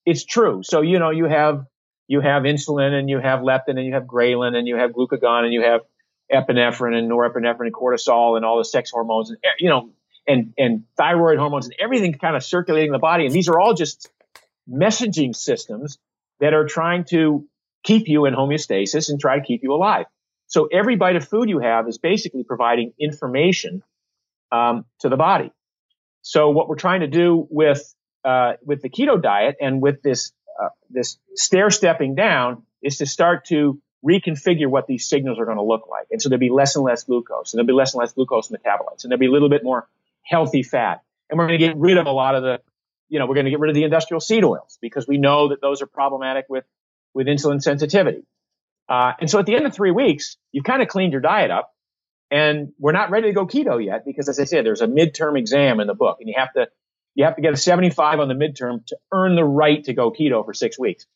it's 0.05 0.25
true. 0.25 0.63
So, 0.63 0.81
you 0.83 0.99
know, 0.99 1.11
you 1.11 1.25
have, 1.25 1.67
you 2.07 2.21
have 2.21 2.43
insulin 2.43 2.93
and 2.93 3.09
you 3.09 3.19
have 3.19 3.41
leptin 3.41 3.77
and 3.77 3.85
you 3.85 3.95
have 3.95 4.05
ghrelin 4.05 4.55
and 4.55 4.67
you 4.67 4.77
have 4.77 4.91
glucagon 4.93 5.45
and 5.45 5.53
you 5.53 5.63
have 5.63 5.83
epinephrine 6.33 6.95
and 6.95 7.11
norepinephrine 7.11 7.67
and 7.67 7.75
cortisol 7.75 8.37
and 8.37 8.45
all 8.45 8.59
the 8.59 8.65
sex 8.65 8.91
hormones 8.91 9.31
and, 9.31 9.39
you 9.59 9.69
know, 9.69 9.91
and, 10.27 10.53
and 10.59 10.85
thyroid 10.97 11.39
hormones 11.39 11.67
and 11.67 11.75
everything 11.81 12.13
kind 12.13 12.37
of 12.37 12.45
circulating 12.45 12.93
the 12.93 12.99
body. 12.99 13.25
And 13.25 13.35
these 13.35 13.49
are 13.49 13.59
all 13.59 13.75
just 13.75 14.11
messaging 14.71 15.35
systems 15.35 15.99
that 16.41 16.53
are 16.53 16.67
trying 16.67 17.05
to 17.05 17.47
keep 17.83 18.09
you 18.09 18.27
in 18.27 18.35
homeostasis 18.35 19.09
and 19.09 19.19
try 19.19 19.39
to 19.39 19.45
keep 19.45 19.63
you 19.63 19.73
alive. 19.73 20.07
So 20.49 20.67
every 20.67 20.97
bite 20.97 21.17
of 21.17 21.29
food 21.29 21.49
you 21.49 21.61
have 21.61 21.89
is 21.89 21.99
basically 21.99 22.43
providing 22.43 22.93
information 22.99 23.83
um, 24.51 24.87
to 25.01 25.09
the 25.09 25.17
body. 25.17 25.53
So 26.23 26.51
what 26.51 26.69
we're 26.69 26.77
trying 26.77 27.01
to 27.01 27.07
do 27.07 27.47
with 27.51 27.95
uh, 28.25 28.55
with 28.65 28.83
the 28.83 28.91
keto 28.91 29.23
diet 29.23 29.57
and 29.61 29.81
with 29.81 30.03
this 30.03 30.33
uh, 30.61 30.71
this 30.91 31.19
stair 31.35 31.71
stepping 31.71 32.15
down 32.15 32.63
is 32.83 32.99
to 32.99 33.07
start 33.07 33.45
to 33.47 33.81
reconfigure 34.05 34.69
what 34.69 34.87
these 34.87 35.09
signals 35.09 35.39
are 35.39 35.45
going 35.45 35.57
to 35.57 35.63
look 35.63 35.89
like. 35.89 36.07
And 36.11 36.21
so 36.21 36.29
there'll 36.29 36.41
be 36.41 36.51
less 36.51 36.77
and 36.77 36.85
less 36.85 37.05
glucose, 37.05 37.53
and 37.53 37.59
there'll 37.59 37.67
be 37.67 37.73
less 37.73 37.95
and 37.95 38.01
less 38.01 38.13
glucose 38.13 38.49
metabolites, 38.49 39.05
and 39.05 39.11
there'll 39.11 39.21
be 39.21 39.27
a 39.27 39.31
little 39.31 39.49
bit 39.51 39.65
more 39.65 39.89
healthy 40.23 40.63
fat. 40.63 41.03
And 41.29 41.39
we're 41.39 41.47
going 41.47 41.59
to 41.59 41.67
get 41.67 41.77
rid 41.77 41.99
of 41.99 42.07
a 42.07 42.11
lot 42.11 42.35
of 42.35 42.43
the, 42.43 42.61
you 43.09 43.19
know, 43.19 43.27
we're 43.27 43.35
going 43.35 43.45
to 43.45 43.51
get 43.51 43.61
rid 43.61 43.71
of 43.71 43.75
the 43.75 43.85
industrial 43.85 44.21
seed 44.21 44.45
oils 44.45 44.79
because 44.81 45.07
we 45.07 45.19
know 45.19 45.49
that 45.49 45.61
those 45.61 45.83
are 45.83 45.87
problematic 45.87 46.47
with 46.49 46.65
with 47.15 47.27
insulin 47.27 47.61
sensitivity. 47.61 48.25
Uh, 48.89 49.13
and 49.21 49.31
so 49.31 49.39
at 49.39 49.47
the 49.47 49.55
end 49.55 49.67
of 49.67 49.75
three 49.75 49.91
weeks, 49.91 50.37
you've 50.53 50.65
kind 50.65 50.83
of 50.83 50.89
cleaned 50.89 51.13
your 51.13 51.21
diet 51.21 51.51
up 51.51 51.75
and 52.31 52.73
we're 52.79 52.93
not 52.93 53.11
ready 53.11 53.29
to 53.29 53.35
go 53.35 53.47
keto 53.47 53.85
yet 53.85 54.05
because 54.05 54.29
as 54.29 54.39
I 54.39 54.45
said, 54.45 54.65
there's 54.65 54.81
a 54.81 54.87
midterm 54.87 55.39
exam 55.39 55.81
in 55.81 55.87
the 55.87 55.95
book 55.95 56.19
and 56.21 56.29
you 56.29 56.35
have 56.37 56.53
to, 56.55 56.69
you 57.15 57.25
have 57.25 57.37
to 57.37 57.43
get 57.43 57.53
a 57.53 57.57
75 57.57 58.21
on 58.21 58.29
the 58.29 58.35
midterm 58.35 58.85
to 58.87 58.97
earn 59.13 59.35
the 59.35 59.45
right 59.45 59.83
to 59.85 59.93
go 59.93 60.11
keto 60.11 60.45
for 60.45 60.55
six 60.55 60.79
weeks. 60.79 61.07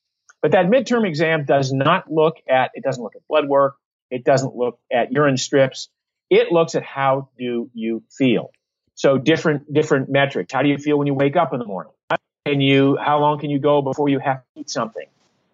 But 0.42 0.52
that 0.52 0.66
midterm 0.66 1.06
exam 1.06 1.44
does 1.44 1.72
not 1.72 2.10
look 2.10 2.36
at, 2.48 2.72
it 2.74 2.82
doesn't 2.82 3.02
look 3.02 3.14
at 3.14 3.26
blood 3.28 3.48
work. 3.48 3.76
It 4.10 4.24
doesn't 4.24 4.54
look 4.54 4.78
at 4.92 5.12
urine 5.12 5.38
strips. 5.38 5.88
It 6.28 6.52
looks 6.52 6.74
at 6.74 6.82
how 6.82 7.28
do 7.38 7.70
you 7.72 8.02
feel. 8.10 8.50
So 8.94 9.16
different, 9.16 9.72
different 9.72 10.10
metrics. 10.10 10.52
How 10.52 10.62
do 10.62 10.68
you 10.68 10.78
feel 10.78 10.98
when 10.98 11.06
you 11.06 11.14
wake 11.14 11.36
up 11.36 11.52
in 11.54 11.60
the 11.60 11.64
morning? 11.64 11.92
Can 12.44 12.60
you, 12.60 12.98
how 13.00 13.20
long 13.20 13.38
can 13.38 13.50
you 13.50 13.60
go 13.60 13.80
before 13.80 14.08
you 14.08 14.18
have 14.18 14.38
to 14.38 14.60
eat 14.60 14.68
something? 14.68 15.06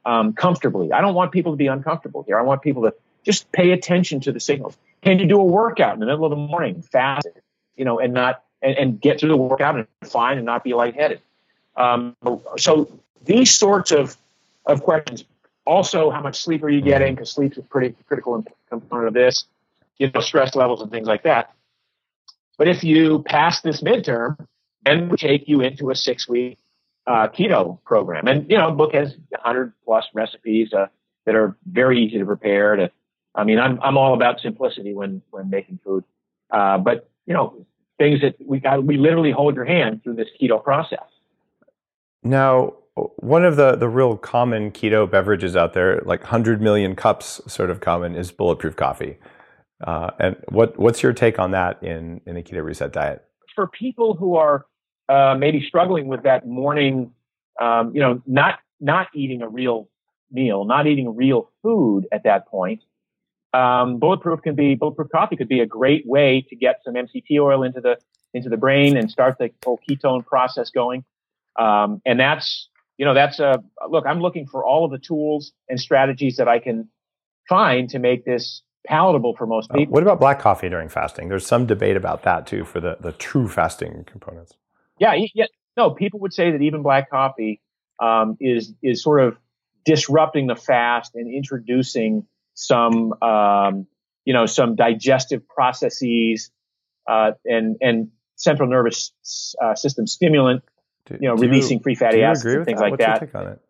Um, 0.09 0.33
comfortably. 0.33 0.91
I 0.91 1.03
don't 1.03 1.15
want 1.15 1.33
people 1.33 1.53
to 1.53 1.57
be 1.57 1.67
uncomfortable 1.67 2.23
here. 2.23 2.39
I 2.39 2.43
want 2.43 2.63
people 2.63 2.83
to 2.85 2.95
just 3.25 3.53
pay 3.53 3.73
attention 3.73 4.21
to 4.21 4.33
the 4.33 4.41
signals. 4.41 4.75
Can 5.03 5.19
you 5.19 5.27
do 5.27 5.39
a 5.39 5.45
workout 5.45 5.93
in 5.93 6.01
the 6.01 6.07
middle 6.07 6.25
of 6.25 6.31
the 6.31 6.37
morning, 6.37 6.81
fast, 6.81 7.29
you 7.77 7.85
know, 7.85 7.99
and 8.01 8.15
not 8.15 8.43
and, 8.63 8.75
and 8.79 9.01
get 9.01 9.21
through 9.21 9.29
the 9.29 9.37
workout 9.37 9.77
and 9.77 9.87
fine 10.11 10.39
and 10.39 10.47
not 10.47 10.65
be 10.65 10.73
lightheaded? 10.73 11.21
Um, 11.77 12.17
so 12.57 12.91
these 13.27 13.51
sorts 13.51 13.91
of 13.91 14.17
of 14.65 14.83
questions. 14.83 15.25
Also, 15.67 16.11
how 16.11 16.23
much 16.23 16.41
sleep 16.41 16.63
are 16.63 16.71
you 16.71 16.81
getting? 16.81 17.15
Because 17.15 17.31
sleep 17.31 17.53
is 17.53 17.59
a 17.59 17.63
pretty 17.63 17.95
critical 18.07 18.43
component 18.71 19.09
of 19.09 19.13
this. 19.13 19.45
You 19.99 20.11
know, 20.11 20.21
stress 20.21 20.55
levels 20.55 20.81
and 20.81 20.91
things 20.91 21.07
like 21.07 21.25
that. 21.25 21.53
But 22.57 22.69
if 22.69 22.83
you 22.83 23.23
pass 23.25 23.61
this 23.61 23.83
midterm, 23.83 24.39
then 24.87 25.11
we 25.11 25.19
take 25.19 25.49
you 25.49 25.61
into 25.61 25.91
a 25.91 25.95
six 25.95 26.27
week 26.27 26.57
uh, 27.09 27.29
keto 27.29 27.83
program. 27.85 28.29
And, 28.29 28.49
you 28.51 28.59
know, 28.59 28.71
the 28.71 28.77
book 28.77 28.93
has 28.93 29.15
100 29.31 29.73
plus 29.85 30.05
recipes 30.13 30.73
uh, 30.73 30.87
that 31.25 31.35
are 31.35 31.57
very 31.67 32.05
easy 32.05 32.19
to 32.19 32.27
prepare. 32.27 32.77
To, 32.77 32.91
I 33.35 33.45
mean, 33.45 33.59
I'm, 33.59 33.81
I'm 33.81 33.97
all 33.97 34.15
about 34.15 34.41
simplicity 34.41 34.95
when, 34.95 35.23
when 35.31 35.49
making 35.49 35.81
food. 35.83 36.05
Uh, 36.51 36.77
but, 36.79 37.09
you 37.27 37.33
know, 37.33 37.67
things 37.99 38.21
that 38.21 38.37
we 38.45 38.61
got, 38.61 38.85
we 38.85 38.99
literally 38.99 39.33
hold 39.33 39.57
your 39.57 39.65
hand 39.65 40.03
through 40.05 40.15
this 40.15 40.29
keto 40.41 40.63
process. 40.63 41.05
Now, 42.23 42.75
one 43.17 43.45
of 43.45 43.57
the, 43.57 43.77
the 43.77 43.89
real 43.89 44.17
common 44.17 44.71
keto 44.71 45.11
beverages 45.11 45.57
out 45.57 45.73
there, 45.73 46.03
like 46.05 46.21
100 46.21 46.61
million 46.61 46.95
cups 46.95 47.41
sort 47.47 47.71
of 47.71 47.81
common, 47.81 48.17
is 48.17 48.31
bulletproof 48.33 48.77
coffee. 48.77 49.17
Uh, 49.87 50.11
and 50.19 50.37
what, 50.49 50.79
what's 50.79 51.03
your 51.03 51.13
take 51.13 51.39
on 51.39 51.53
that 51.53 51.83
in, 51.83 52.21
in 52.27 52.37
a 52.37 52.43
keto 52.43 52.63
reset 52.63 52.93
diet? 52.93 53.25
For 53.55 53.67
people 53.67 54.15
who 54.15 54.37
are 54.37 54.67
uh, 55.09 55.37
maybe 55.39 55.65
struggling 55.67 56.07
with 56.09 56.23
that 56.25 56.47
morning, 56.47 57.13
um, 57.61 57.95
you 57.95 58.01
know, 58.01 58.23
not 58.27 58.59
not 58.81 59.09
eating 59.15 59.43
a 59.43 59.49
real 59.49 59.89
meal, 60.31 60.65
not 60.65 60.87
eating 60.87 61.17
real 61.17 61.51
food 61.63 62.07
at 62.13 62.23
that 62.25 62.47
point, 62.49 62.83
um, 63.55 63.99
bulletproof 63.99 64.43
can 64.43 64.55
be 64.55 64.75
bulletproof 64.75 65.09
coffee 65.11 65.37
could 65.37 65.49
be 65.49 65.61
a 65.61 65.67
great 65.67 66.07
way 66.07 66.45
to 66.49 66.57
get 66.57 66.81
some 66.85 66.95
MCT 66.95 67.41
oil 67.41 67.63
into 67.63 67.81
the 67.81 67.97
into 68.35 68.49
the 68.49 68.57
brain 68.59 68.97
and 68.97 69.11
start 69.11 69.37
the 69.39 69.51
whole 69.65 69.81
ketone 69.89 70.25
process 70.25 70.71
going. 70.71 71.05
Um, 71.59 72.03
and 72.05 72.21
that's 72.21 72.69
you 72.99 73.05
know 73.07 73.15
that's 73.15 73.41
a 73.41 73.63
look. 73.89 74.05
I'm 74.07 74.21
looking 74.21 74.47
for 74.47 74.65
all 74.65 74.85
of 74.85 74.91
the 74.91 74.99
tools 74.99 75.53
and 75.69 75.81
strategies 75.81 76.37
that 76.37 76.49
I 76.49 76.59
can 76.59 76.89
find 77.49 77.89
to 77.91 77.99
make 77.99 78.25
this 78.27 78.63
palatable 78.87 79.35
for 79.37 79.47
most 79.47 79.71
Uh, 79.71 79.75
people. 79.75 79.93
what 79.95 80.03
about 80.03 80.21
black 80.21 80.39
coffee 80.39 80.69
during 80.69 80.89
fasting? 80.89 81.29
There's 81.29 81.47
some 81.47 81.67
debate 81.67 81.97
about 81.97 82.23
that 82.23 82.47
too 82.47 82.65
for 82.65 82.81
the, 82.81 82.97
the 83.01 83.13
true 83.13 83.49
fasting 83.49 84.05
components. 84.07 84.55
Yeah, 85.01 85.15
yeah. 85.35 85.47
No, 85.77 85.91
people 85.91 86.21
would 86.21 86.33
say 86.33 86.51
that 86.51 86.61
even 86.61 86.83
black 86.83 87.11
coffee 87.11 87.61
um, 88.01 88.37
is 88.41 88.73
is 88.83 89.03
sort 89.03 89.21
of 89.23 89.37
disrupting 89.85 90.47
the 90.47 90.57
fast 90.57 91.15
and 91.15 91.33
introducing 91.33 92.27
some 92.55 93.15
um, 93.23 93.87
you 94.25 94.35
know 94.35 94.47
some 94.47 94.75
digestive 94.77 95.47
processes 95.49 96.51
uh, 97.09 97.33
and 97.45 97.77
and 97.81 98.09
central 98.37 98.69
nervous 98.69 99.13
uh, 99.63 99.75
system 99.75 100.07
stimulant, 100.07 100.63
Do, 101.07 101.19
you 101.21 101.29
know, 101.29 101.35
releasing 101.35 101.81
free 101.81 101.95
fatty 101.95 102.23
acids 102.23 102.45
and 102.55 102.65
things 102.65 102.79
that? 102.79 102.85
like 102.85 102.91
What's 102.93 103.05
that. 103.05 103.21
your 103.21 103.27
take 103.29 103.35
on 103.35 103.49
it? 103.49 103.61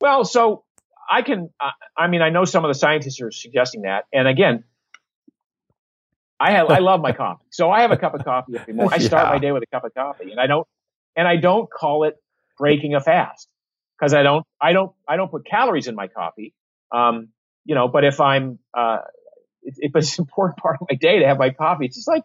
Well, 0.00 0.24
so 0.24 0.64
I 1.10 1.22
can, 1.22 1.50
I 1.96 2.08
mean, 2.08 2.22
I 2.22 2.30
know 2.30 2.44
some 2.44 2.64
of 2.64 2.68
the 2.68 2.74
scientists 2.74 3.20
are 3.20 3.30
suggesting 3.30 3.82
that. 3.82 4.06
And 4.12 4.26
again, 4.26 4.64
I 6.42 6.52
have, 6.52 6.68
I 6.68 6.80
love 6.80 7.00
my 7.02 7.12
coffee. 7.24 7.44
So 7.50 7.70
I 7.70 7.82
have 7.82 7.92
a 7.92 7.98
cup 7.98 8.14
of 8.14 8.24
coffee 8.24 8.54
every 8.60 8.74
morning. 8.74 8.94
I 8.94 8.98
start 9.06 9.26
Yeah. 9.26 9.30
my 9.30 9.38
day 9.38 9.52
with 9.52 9.62
a 9.62 9.66
cup 9.68 9.84
of 9.84 9.94
coffee 9.94 10.32
and 10.32 10.40
I 10.40 10.48
don't, 10.48 10.66
and 11.16 11.28
I 11.28 11.36
don't 11.36 11.70
call 11.70 12.04
it 12.04 12.16
breaking 12.58 12.94
a 12.96 13.00
fast 13.00 13.48
because 13.98 14.14
I 14.14 14.24
don't, 14.24 14.44
I 14.60 14.72
don't, 14.72 14.92
I 15.08 15.16
don't 15.16 15.30
put 15.30 15.46
calories 15.46 15.88
in 15.88 15.94
my 15.96 16.08
coffee. 16.08 16.54
Um, 16.92 17.28
you 17.64 17.76
know, 17.76 17.88
but 17.88 18.04
if 18.04 18.20
I'm, 18.20 18.58
uh, 18.76 18.98
it's 19.62 19.78
an 19.78 19.90
important 20.24 20.58
part 20.58 20.78
of 20.80 20.88
my 20.90 20.96
day 20.96 21.20
to 21.20 21.26
have 21.26 21.38
my 21.38 21.50
coffee, 21.50 21.86
it's 21.86 21.96
just 21.96 22.08
like 22.08 22.24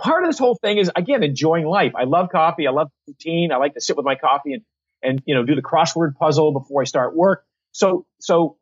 part 0.00 0.24
of 0.24 0.30
this 0.30 0.38
whole 0.38 0.56
thing 0.56 0.78
is 0.78 0.90
again, 0.96 1.22
enjoying 1.22 1.66
life. 1.66 1.92
I 1.96 2.04
love 2.04 2.30
coffee. 2.30 2.66
I 2.66 2.72
love 2.72 2.90
routine. 3.08 3.52
I 3.52 3.56
like 3.58 3.74
to 3.74 3.80
sit 3.80 3.96
with 3.96 4.06
my 4.06 4.16
coffee 4.16 4.54
and, 4.54 4.62
and, 5.02 5.22
you 5.26 5.34
know, 5.34 5.44
do 5.44 5.54
the 5.56 5.62
crossword 5.62 6.16
puzzle 6.16 6.52
before 6.52 6.82
I 6.82 6.84
start 6.86 7.16
work. 7.16 7.44
So, 7.72 8.06
so 8.20 8.56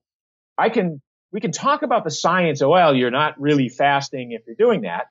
I 0.59 0.70
can, 0.70 1.01
we 1.33 1.41
can 1.41 1.53
talk 1.53 1.83
about 1.83 2.05
the 2.05 2.11
science. 2.11 2.62
Oh, 2.62 2.70
well, 2.70 2.95
you're 2.95 3.11
not 3.11 3.41
really 3.41 3.68
fasting 3.68 4.33
if 4.33 4.43
you're 4.47 4.57
doing 4.57 4.83
that. 4.83 5.07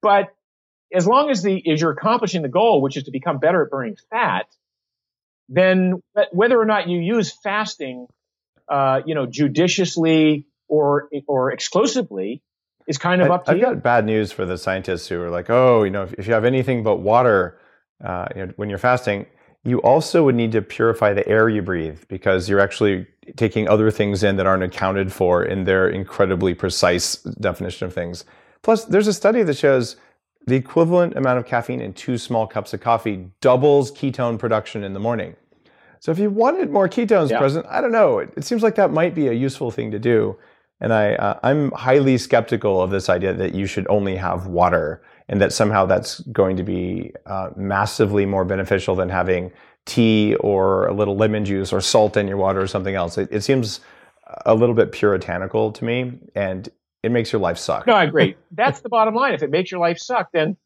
But 0.00 0.34
as 0.92 1.06
long 1.06 1.30
as 1.30 1.42
the, 1.42 1.70
as 1.70 1.80
you're 1.80 1.92
accomplishing 1.92 2.42
the 2.42 2.48
goal, 2.48 2.82
which 2.82 2.96
is 2.96 3.04
to 3.04 3.10
become 3.10 3.38
better 3.38 3.62
at 3.62 3.70
burning 3.70 3.96
fat, 4.10 4.46
then 5.48 6.02
whether 6.32 6.60
or 6.60 6.66
not 6.66 6.88
you 6.88 6.98
use 6.98 7.32
fasting, 7.32 8.06
uh, 8.68 9.00
you 9.06 9.14
know, 9.14 9.26
judiciously 9.26 10.46
or, 10.68 11.08
or 11.26 11.52
exclusively 11.52 12.42
is 12.86 12.98
kind 12.98 13.22
of 13.22 13.30
I, 13.30 13.34
up 13.34 13.44
to 13.46 13.56
you. 13.56 13.66
I've 13.66 13.74
got 13.74 13.82
bad 13.82 14.04
news 14.06 14.32
for 14.32 14.44
the 14.44 14.58
scientists 14.58 15.08
who 15.08 15.20
are 15.22 15.30
like, 15.30 15.50
oh, 15.50 15.84
you 15.84 15.90
know, 15.90 16.02
if, 16.02 16.14
if 16.14 16.26
you 16.26 16.34
have 16.34 16.44
anything 16.44 16.82
but 16.82 16.96
water, 16.96 17.58
uh, 18.04 18.26
you 18.34 18.46
know, 18.46 18.52
when 18.56 18.68
you're 18.68 18.78
fasting, 18.78 19.26
you 19.64 19.78
also 19.80 20.24
would 20.24 20.34
need 20.34 20.52
to 20.52 20.62
purify 20.62 21.12
the 21.12 21.26
air 21.28 21.48
you 21.48 21.62
breathe 21.62 22.02
because 22.08 22.48
you're 22.48 22.60
actually 22.60 23.06
taking 23.36 23.68
other 23.68 23.90
things 23.90 24.24
in 24.24 24.36
that 24.36 24.46
aren't 24.46 24.64
accounted 24.64 25.12
for 25.12 25.44
in 25.44 25.64
their 25.64 25.88
incredibly 25.88 26.54
precise 26.54 27.16
definition 27.16 27.86
of 27.86 27.94
things. 27.94 28.24
Plus, 28.62 28.84
there's 28.84 29.06
a 29.06 29.12
study 29.12 29.42
that 29.44 29.56
shows 29.56 29.96
the 30.46 30.56
equivalent 30.56 31.16
amount 31.16 31.38
of 31.38 31.46
caffeine 31.46 31.80
in 31.80 31.92
two 31.92 32.18
small 32.18 32.46
cups 32.48 32.74
of 32.74 32.80
coffee 32.80 33.28
doubles 33.40 33.92
ketone 33.92 34.38
production 34.38 34.82
in 34.82 34.92
the 34.92 35.00
morning. 35.00 35.36
So 36.00 36.10
if 36.10 36.18
you 36.18 36.30
wanted 36.30 36.70
more 36.70 36.88
ketones 36.88 37.30
Yeah. 37.30 37.38
present, 37.38 37.64
I 37.68 37.80
don't 37.80 37.92
know. 37.92 38.18
It, 38.18 38.32
it 38.36 38.44
seems 38.44 38.64
like 38.64 38.74
that 38.74 38.92
might 38.92 39.14
be 39.14 39.28
a 39.28 39.32
useful 39.32 39.70
thing 39.70 39.92
to 39.92 40.00
do. 40.00 40.36
And 40.80 40.92
I, 40.92 41.14
uh, 41.14 41.38
I'm 41.44 41.70
highly 41.70 42.18
skeptical 42.18 42.82
of 42.82 42.90
this 42.90 43.08
idea 43.08 43.32
that 43.34 43.54
you 43.54 43.66
should 43.66 43.86
only 43.88 44.16
have 44.16 44.48
water 44.48 45.00
and 45.28 45.40
that 45.40 45.52
somehow 45.52 45.86
that's 45.86 46.20
going 46.20 46.56
to 46.56 46.62
be 46.62 47.12
uh, 47.26 47.50
massively 47.56 48.26
more 48.26 48.44
beneficial 48.44 48.94
than 48.94 49.08
having 49.08 49.52
tea 49.84 50.34
or 50.36 50.86
a 50.86 50.94
little 50.94 51.16
lemon 51.16 51.44
juice 51.44 51.72
or 51.72 51.80
salt 51.80 52.16
in 52.16 52.28
your 52.28 52.36
water 52.36 52.60
or 52.60 52.66
something 52.66 52.94
else. 52.94 53.18
It, 53.18 53.28
it 53.32 53.40
seems 53.42 53.80
a 54.46 54.54
little 54.54 54.74
bit 54.74 54.92
puritanical 54.92 55.72
to 55.72 55.84
me 55.84 56.18
and 56.34 56.68
it 57.02 57.10
makes 57.10 57.32
your 57.32 57.40
life 57.40 57.58
suck. 57.58 57.86
No, 57.86 57.94
I 57.94 58.04
agree. 58.04 58.36
That's 58.52 58.80
the 58.80 58.88
bottom 58.88 59.14
line. 59.14 59.34
If 59.34 59.42
it 59.42 59.50
makes 59.50 59.70
your 59.70 59.80
life 59.80 59.98
suck, 59.98 60.30
then 60.32 60.56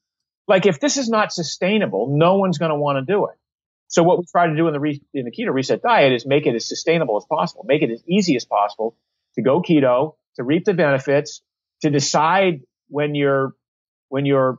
like 0.47 0.67
if 0.67 0.81
this 0.81 0.97
is 0.97 1.09
not 1.09 1.33
sustainable, 1.33 2.15
no 2.17 2.37
one's 2.37 2.59
going 2.59 2.71
to 2.71 2.77
want 2.77 3.05
to 3.05 3.13
do 3.13 3.27
it. 3.27 3.35
So 3.89 4.03
what 4.03 4.19
we 4.19 4.25
try 4.31 4.49
to 4.49 4.57
do 4.57 4.67
in 4.67 4.73
the 4.73 4.81
re- 4.81 5.03
in 5.15 5.25
the 5.25 5.31
keto 5.31 5.53
reset 5.53 5.81
diet 5.81 6.13
is 6.13 6.27
make 6.27 6.47
it 6.47 6.55
as 6.55 6.69
sustainable 6.69 7.17
as 7.17 7.25
possible, 7.25 7.65
make 7.67 7.83
it 7.83 7.91
as 7.91 8.03
easy 8.07 8.37
as 8.37 8.45
possible 8.45 8.97
to 9.37 9.43
go 9.43 9.63
keto, 9.63 10.17
to 10.37 10.43
reap 10.43 10.65
the 10.65 10.75
benefits, 10.75 11.41
to 11.83 11.91
decide 11.91 12.63
when 12.89 13.15
your 13.15 13.55
when 14.09 14.27
your 14.27 14.59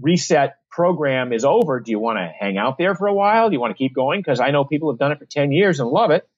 reset 0.00 0.56
program 0.70 1.32
is 1.32 1.44
over, 1.44 1.80
do 1.80 1.90
you 1.90 1.98
want 1.98 2.18
to 2.18 2.26
hang 2.38 2.58
out 2.58 2.76
there 2.78 2.94
for 2.94 3.06
a 3.06 3.14
while? 3.14 3.48
Do 3.48 3.54
you 3.54 3.60
want 3.60 3.72
to 3.72 3.78
keep 3.78 3.94
going? 3.94 4.20
Because 4.20 4.40
I 4.40 4.50
know 4.50 4.64
people 4.64 4.90
have 4.92 4.98
done 4.98 5.12
it 5.12 5.18
for 5.18 5.26
10 5.26 5.52
years 5.52 5.80
and 5.80 5.88
love 5.88 6.10
it. 6.10 6.28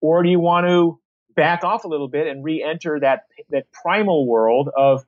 Or 0.00 0.22
do 0.22 0.28
you 0.28 0.40
want 0.40 0.66
to 0.66 1.00
back 1.34 1.64
off 1.64 1.84
a 1.84 1.88
little 1.88 2.08
bit 2.08 2.26
and 2.26 2.44
re-enter 2.44 3.00
that 3.00 3.22
that 3.50 3.70
primal 3.72 4.26
world 4.26 4.68
of 4.76 5.04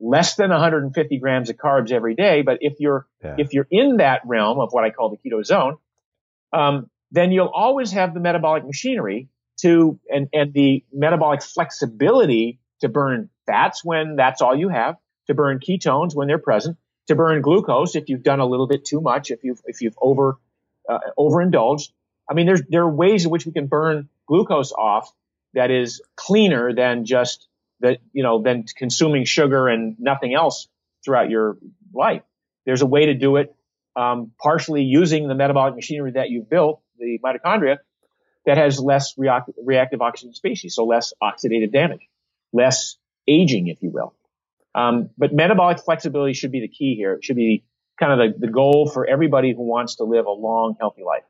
less 0.00 0.36
than 0.36 0.50
150 0.50 1.18
grams 1.18 1.50
of 1.50 1.56
carbs 1.56 1.90
every 1.90 2.14
day. 2.14 2.42
But 2.42 2.58
if 2.60 2.80
you're 2.80 3.06
Yeah. 3.22 3.36
if 3.38 3.52
you're 3.52 3.66
in 3.70 3.98
that 3.98 4.22
realm 4.26 4.58
of 4.60 4.72
what 4.72 4.84
I 4.84 4.90
call 4.90 5.10
the 5.10 5.16
keto 5.16 5.44
zone, 5.44 5.76
um, 6.52 6.90
then 7.10 7.32
you'll 7.32 7.52
always 7.54 7.92
have 7.92 8.14
the 8.14 8.20
metabolic 8.20 8.64
machinery 8.64 9.28
to 9.60 9.98
and 10.12 10.28
and 10.32 10.52
the 10.52 10.84
metabolic 10.92 11.42
flexibility 11.42 12.58
to 12.80 12.88
burn 12.88 13.30
fats 13.46 13.84
when 13.84 14.16
that's 14.16 14.42
all 14.42 14.54
you 14.54 14.68
have, 14.68 14.96
to 15.26 15.34
burn 15.34 15.58
ketones 15.58 16.14
when 16.14 16.28
they're 16.28 16.38
present, 16.38 16.76
to 17.08 17.14
burn 17.14 17.42
glucose 17.42 17.96
if 17.96 18.08
you've 18.08 18.22
done 18.22 18.40
a 18.40 18.46
little 18.46 18.66
bit 18.66 18.84
too 18.84 19.00
much, 19.00 19.30
if 19.30 19.44
you've 19.44 19.60
if 19.66 19.80
you've 19.80 19.96
over 20.00 20.38
uh, 20.88 20.98
overindulged. 21.18 21.92
I 22.28 22.34
mean, 22.34 22.46
there's 22.46 22.62
there 22.68 22.82
are 22.82 22.90
ways 22.90 23.24
in 23.24 23.30
which 23.30 23.46
we 23.46 23.52
can 23.52 23.66
burn 23.66 24.08
glucose 24.26 24.72
off 24.72 25.12
that 25.54 25.70
is 25.70 26.02
cleaner 26.16 26.74
than 26.74 27.04
just 27.04 27.48
that 27.80 27.98
you 28.12 28.22
know 28.22 28.42
than 28.42 28.64
consuming 28.76 29.24
sugar 29.24 29.68
and 29.68 29.96
nothing 29.98 30.34
else 30.34 30.68
throughout 31.04 31.30
your 31.30 31.56
life. 31.94 32.22
There's 32.64 32.82
a 32.82 32.86
way 32.86 33.06
to 33.06 33.14
do 33.14 33.36
it 33.36 33.54
um, 33.96 34.32
partially 34.40 34.82
using 34.82 35.28
the 35.28 35.34
metabolic 35.34 35.74
machinery 35.74 36.12
that 36.12 36.30
you've 36.30 36.50
built, 36.50 36.82
the 36.98 37.18
mitochondria, 37.24 37.78
that 38.44 38.58
has 38.58 38.78
less 38.78 39.14
reac- 39.14 39.52
reactive 39.64 40.02
oxygen 40.02 40.34
species, 40.34 40.74
so 40.74 40.84
less 40.84 41.12
oxidative 41.22 41.72
damage, 41.72 42.08
less 42.52 42.96
aging, 43.26 43.68
if 43.68 43.82
you 43.82 43.90
will. 43.90 44.14
Um, 44.76 45.08
but 45.16 45.32
metabolic 45.32 45.80
flexibility 45.80 46.34
should 46.34 46.52
be 46.52 46.60
the 46.60 46.68
key 46.68 46.94
here. 46.94 47.14
It 47.14 47.24
should 47.24 47.36
be 47.36 47.64
kind 47.98 48.12
of 48.12 48.18
the, 48.18 48.46
the 48.46 48.52
goal 48.52 48.88
for 48.88 49.06
everybody 49.06 49.54
who 49.54 49.62
wants 49.62 49.96
to 49.96 50.04
live 50.04 50.26
a 50.26 50.30
long, 50.30 50.76
healthy 50.78 51.02
life. 51.02 51.22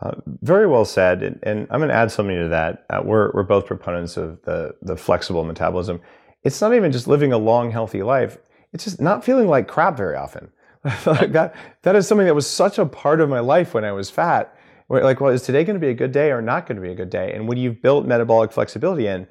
Uh, 0.00 0.12
very 0.42 0.66
well 0.66 0.84
said, 0.84 1.22
and, 1.22 1.38
and 1.42 1.66
I'm 1.70 1.80
going 1.80 1.88
to 1.88 1.94
add 1.94 2.10
something 2.10 2.36
to 2.36 2.48
that. 2.48 2.84
Uh, 2.90 3.00
we're 3.04 3.30
we're 3.32 3.42
both 3.42 3.66
proponents 3.66 4.16
of 4.16 4.40
the 4.42 4.74
the 4.82 4.96
flexible 4.96 5.44
metabolism. 5.44 6.00
It's 6.42 6.60
not 6.60 6.74
even 6.74 6.92
just 6.92 7.06
living 7.06 7.32
a 7.32 7.38
long, 7.38 7.70
healthy 7.70 8.02
life. 8.02 8.38
It's 8.72 8.84
just 8.84 9.00
not 9.00 9.24
feeling 9.24 9.48
like 9.48 9.68
crap 9.68 9.96
very 9.96 10.16
often. 10.16 10.50
like 11.06 11.32
that 11.32 11.54
that 11.82 11.96
is 11.96 12.06
something 12.06 12.26
that 12.26 12.34
was 12.34 12.48
such 12.48 12.78
a 12.78 12.86
part 12.86 13.20
of 13.20 13.28
my 13.28 13.40
life 13.40 13.72
when 13.74 13.84
I 13.84 13.92
was 13.92 14.10
fat. 14.10 14.56
Like, 14.88 15.20
well, 15.20 15.32
is 15.32 15.42
today 15.42 15.64
going 15.64 15.74
to 15.74 15.80
be 15.80 15.88
a 15.88 15.94
good 15.94 16.12
day 16.12 16.30
or 16.30 16.42
not 16.42 16.66
going 16.66 16.76
to 16.76 16.82
be 16.82 16.90
a 16.90 16.94
good 16.94 17.08
day? 17.08 17.32
And 17.32 17.48
when 17.48 17.56
you've 17.56 17.80
built 17.80 18.04
metabolic 18.04 18.52
flexibility 18.52 19.06
in, 19.06 19.26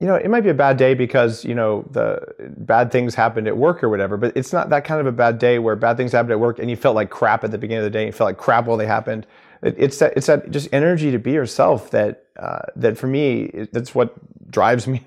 you 0.00 0.06
know, 0.06 0.14
it 0.14 0.28
might 0.30 0.40
be 0.40 0.48
a 0.48 0.54
bad 0.54 0.78
day 0.78 0.94
because 0.94 1.44
you 1.44 1.54
know 1.54 1.86
the 1.90 2.20
bad 2.56 2.90
things 2.90 3.14
happened 3.14 3.46
at 3.46 3.56
work 3.56 3.84
or 3.84 3.90
whatever. 3.90 4.16
But 4.16 4.34
it's 4.34 4.52
not 4.52 4.70
that 4.70 4.84
kind 4.84 4.98
of 4.98 5.06
a 5.06 5.12
bad 5.12 5.38
day 5.38 5.58
where 5.58 5.76
bad 5.76 5.98
things 5.98 6.12
happened 6.12 6.32
at 6.32 6.40
work 6.40 6.58
and 6.58 6.70
you 6.70 6.76
felt 6.76 6.96
like 6.96 7.10
crap 7.10 7.44
at 7.44 7.50
the 7.50 7.58
beginning 7.58 7.84
of 7.84 7.84
the 7.84 7.90
day. 7.90 8.00
And 8.00 8.06
you 8.06 8.12
felt 8.12 8.28
like 8.28 8.38
crap 8.38 8.64
while 8.64 8.78
they 8.78 8.86
happened. 8.86 9.26
It, 9.62 9.74
it's 9.76 9.98
that 9.98 10.14
it's 10.16 10.26
that 10.26 10.50
just 10.50 10.68
energy 10.72 11.10
to 11.10 11.18
be 11.18 11.32
yourself 11.32 11.90
that 11.90 12.24
uh, 12.38 12.62
that 12.76 12.96
for 12.96 13.08
me 13.08 13.68
that's 13.72 13.94
what 13.94 14.16
drives 14.50 14.86
me 14.88 15.02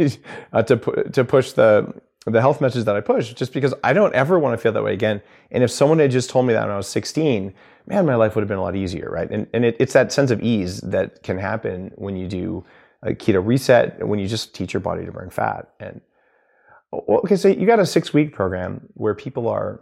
uh, 0.53 0.61
to 0.61 0.77
pu- 0.77 1.09
to 1.09 1.25
push 1.25 1.53
the 1.53 1.91
the 2.27 2.39
health 2.39 2.61
message 2.61 2.85
that 2.85 2.95
I 2.95 3.01
push. 3.01 3.33
Just 3.33 3.51
because 3.51 3.73
I 3.83 3.93
don't 3.93 4.13
ever 4.13 4.37
want 4.37 4.53
to 4.53 4.61
feel 4.61 4.73
that 4.73 4.83
way 4.83 4.93
again. 4.93 5.23
And 5.49 5.63
if 5.63 5.71
someone 5.71 5.97
had 5.97 6.11
just 6.11 6.29
told 6.29 6.45
me 6.45 6.53
that 6.53 6.61
when 6.61 6.71
I 6.71 6.77
was 6.77 6.87
16, 6.87 7.51
man, 7.87 8.05
my 8.05 8.15
life 8.15 8.35
would 8.35 8.41
have 8.41 8.47
been 8.47 8.59
a 8.59 8.61
lot 8.63 8.75
easier, 8.75 9.09
right? 9.09 9.29
And 9.31 9.47
and 9.55 9.65
it, 9.65 9.75
it's 9.79 9.93
that 9.93 10.11
sense 10.11 10.29
of 10.29 10.39
ease 10.43 10.81
that 10.81 11.23
can 11.23 11.39
happen 11.39 11.91
when 11.95 12.15
you 12.15 12.27
do 12.27 12.63
a 13.03 13.13
keto 13.13 13.45
reset 13.45 14.07
when 14.07 14.19
you 14.19 14.27
just 14.27 14.55
teach 14.55 14.73
your 14.73 14.81
body 14.81 15.05
to 15.05 15.11
burn 15.11 15.29
fat. 15.29 15.69
And 15.79 16.01
well, 16.91 17.19
okay, 17.19 17.35
so 17.35 17.47
you 17.47 17.65
got 17.65 17.79
a 17.79 17.85
six 17.85 18.13
week 18.13 18.33
program 18.33 18.87
where 18.93 19.13
people 19.13 19.47
are 19.47 19.81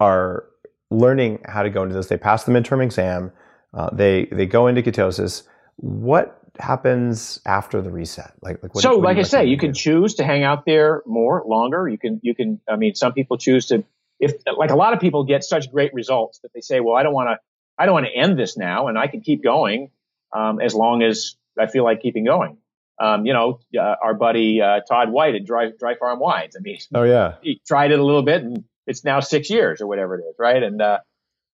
are 0.00 0.44
learning 0.90 1.40
how 1.46 1.62
to 1.62 1.70
go 1.70 1.82
into 1.82 1.94
this. 1.94 2.08
They 2.08 2.16
pass 2.16 2.44
the 2.44 2.52
midterm 2.52 2.82
exam. 2.82 3.32
Uh, 3.74 3.90
they 3.92 4.26
they 4.26 4.46
go 4.46 4.66
into 4.66 4.82
ketosis. 4.82 5.44
What 5.76 6.38
happens 6.58 7.40
after 7.46 7.80
the 7.80 7.90
reset? 7.90 8.34
Like, 8.42 8.62
like 8.62 8.74
what, 8.74 8.82
so, 8.82 8.96
what 8.96 9.04
like 9.04 9.18
I 9.18 9.22
say, 9.22 9.46
you 9.46 9.56
can 9.56 9.72
do? 9.72 9.80
choose 9.80 10.14
to 10.16 10.24
hang 10.24 10.44
out 10.44 10.66
there 10.66 11.02
more, 11.06 11.42
longer. 11.46 11.88
You 11.88 11.98
can, 11.98 12.20
you 12.22 12.34
can. 12.34 12.60
I 12.68 12.76
mean, 12.76 12.94
some 12.94 13.12
people 13.12 13.38
choose 13.38 13.66
to. 13.66 13.84
If 14.20 14.34
like 14.56 14.70
a 14.70 14.76
lot 14.76 14.92
of 14.92 15.00
people 15.00 15.24
get 15.24 15.42
such 15.42 15.70
great 15.72 15.92
results 15.94 16.40
that 16.40 16.52
they 16.54 16.60
say, 16.60 16.80
"Well, 16.80 16.94
I 16.94 17.02
don't 17.02 17.14
want 17.14 17.30
to. 17.30 17.38
I 17.78 17.86
don't 17.86 17.94
want 17.94 18.06
to 18.06 18.12
end 18.14 18.38
this 18.38 18.56
now, 18.56 18.88
and 18.88 18.98
I 18.98 19.06
can 19.06 19.20
keep 19.20 19.42
going 19.42 19.90
um, 20.32 20.60
as 20.60 20.74
long 20.74 21.02
as 21.02 21.36
I 21.58 21.66
feel 21.66 21.84
like 21.84 22.00
keeping 22.00 22.24
going." 22.24 22.58
Um, 22.98 23.26
you 23.26 23.32
know, 23.32 23.60
uh, 23.76 23.96
our 24.02 24.14
buddy 24.14 24.60
uh, 24.60 24.80
Todd 24.88 25.10
White 25.10 25.34
at 25.34 25.44
Dry, 25.44 25.70
Dry 25.76 25.96
Farm 25.96 26.18
Wines. 26.18 26.56
I 26.56 26.60
mean, 26.60 26.78
oh 26.94 27.02
yeah, 27.02 27.36
he 27.42 27.60
tried 27.66 27.90
it 27.90 27.98
a 27.98 28.04
little 28.04 28.22
bit, 28.22 28.42
and 28.42 28.64
it's 28.86 29.04
now 29.04 29.20
six 29.20 29.50
years 29.50 29.80
or 29.80 29.86
whatever 29.86 30.18
it 30.18 30.24
is, 30.28 30.34
right? 30.38 30.62
And 30.62 30.80
uh, 30.80 30.98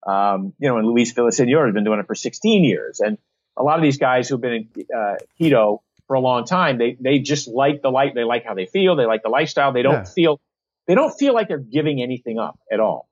um, 0.06 0.54
you 0.60 0.68
know, 0.68 0.78
and 0.78 0.88
Luis 0.88 1.14
Villasenor 1.14 1.66
has 1.66 1.74
been 1.74 1.84
doing 1.84 2.00
it 2.00 2.08
for 2.08 2.16
16 2.16 2.64
years, 2.64 3.00
and 3.00 3.18
a 3.56 3.64
lot 3.64 3.78
of 3.78 3.84
these 3.84 3.98
guys 3.98 4.30
who've 4.30 4.42
been 4.42 4.70
in 4.76 4.86
uh, 4.96 5.16
keto 5.40 5.80
for 6.08 6.16
a 6.16 6.20
long 6.20 6.46
time, 6.46 6.78
they 6.78 6.98
they 7.00 7.20
just 7.20 7.48
like 7.48 7.82
the 7.82 7.90
light, 7.90 8.16
they 8.16 8.24
like 8.24 8.46
how 8.46 8.54
they 8.54 8.66
feel, 8.66 8.96
they 8.96 9.06
like 9.06 9.24
the 9.24 9.30
lifestyle, 9.30 9.74
they 9.74 9.82
don't 9.82 9.94
yeah. 9.94 10.04
feel 10.04 10.40
they 10.88 10.96
don't 10.96 11.18
feel 11.18 11.34
like 11.34 11.48
they're 11.48 11.58
giving 11.58 12.02
anything 12.02 12.40
up 12.40 12.60
at 12.72 12.80
all. 12.80 13.08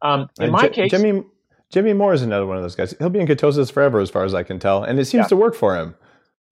Um, 0.00 0.28
in 0.38 0.50
my 0.50 0.68
J- 0.68 0.74
case, 0.74 0.90
Jimmy 0.90 1.24
Jimmy 1.70 1.92
Moore 1.92 2.14
is 2.14 2.22
another 2.22 2.46
one 2.46 2.56
of 2.56 2.62
those 2.62 2.74
guys. 2.74 2.94
He'll 2.98 3.10
be 3.10 3.20
in 3.20 3.26
ketosis 3.26 3.70
forever, 3.70 4.00
as 4.00 4.10
far 4.10 4.24
as 4.24 4.34
I 4.34 4.42
can 4.42 4.58
tell, 4.58 4.82
and 4.82 4.98
it 4.98 5.04
seems 5.04 5.24
yeah. 5.24 5.28
to 5.28 5.36
work 5.36 5.54
for 5.54 5.76
him. 5.76 5.94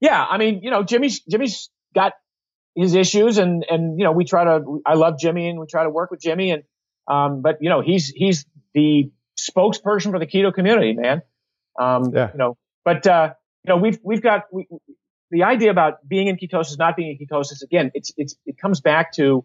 Yeah, 0.01 0.25
I 0.25 0.39
mean, 0.39 0.61
you 0.63 0.71
know, 0.71 0.83
Jimmy's 0.83 1.21
Jimmy's 1.21 1.71
got 1.95 2.13
his 2.75 2.95
issues, 2.95 3.39
and 3.39 3.65
and 3.69 3.99
you 3.99 4.05
know, 4.05 4.13
we 4.13 4.25
try 4.25 4.45
to. 4.45 4.81
I 4.87 4.95
love 4.95 5.19
Jimmy, 5.19 5.49
and 5.49 5.59
we 5.59 5.67
try 5.67 5.83
to 5.83 5.91
work 5.91 6.11
with 6.11 6.21
Jimmy, 6.21 6.53
and 6.53 6.63
um, 7.09 7.43
but 7.43 7.59
you 7.61 7.71
know, 7.71 7.81
he's 7.81 8.09
he's 8.09 8.47
the 8.75 9.11
spokesperson 9.39 10.11
for 10.11 10.19
the 10.19 10.27
keto 10.27 10.53
community, 10.53 10.93
man. 10.93 11.23
Um, 11.79 12.13
yeah. 12.15 12.31
You 12.33 12.39
know, 12.39 12.59
but 12.85 13.07
uh, 13.07 13.35
you 13.65 13.75
know, 13.75 13.81
we've 13.81 13.99
we've 14.03 14.23
got 14.23 14.45
we, 14.53 14.67
the 15.31 15.45
idea 15.45 15.71
about 15.71 16.07
being 16.07 16.29
in 16.29 16.37
ketosis, 16.37 16.79
not 16.79 16.97
being 16.97 17.17
in 17.19 17.27
ketosis. 17.27 17.63
Again, 17.63 17.91
it's 17.95 18.13
it's 18.17 18.37
it 18.47 18.59
comes 18.59 18.81
back 18.81 19.13
to 19.15 19.45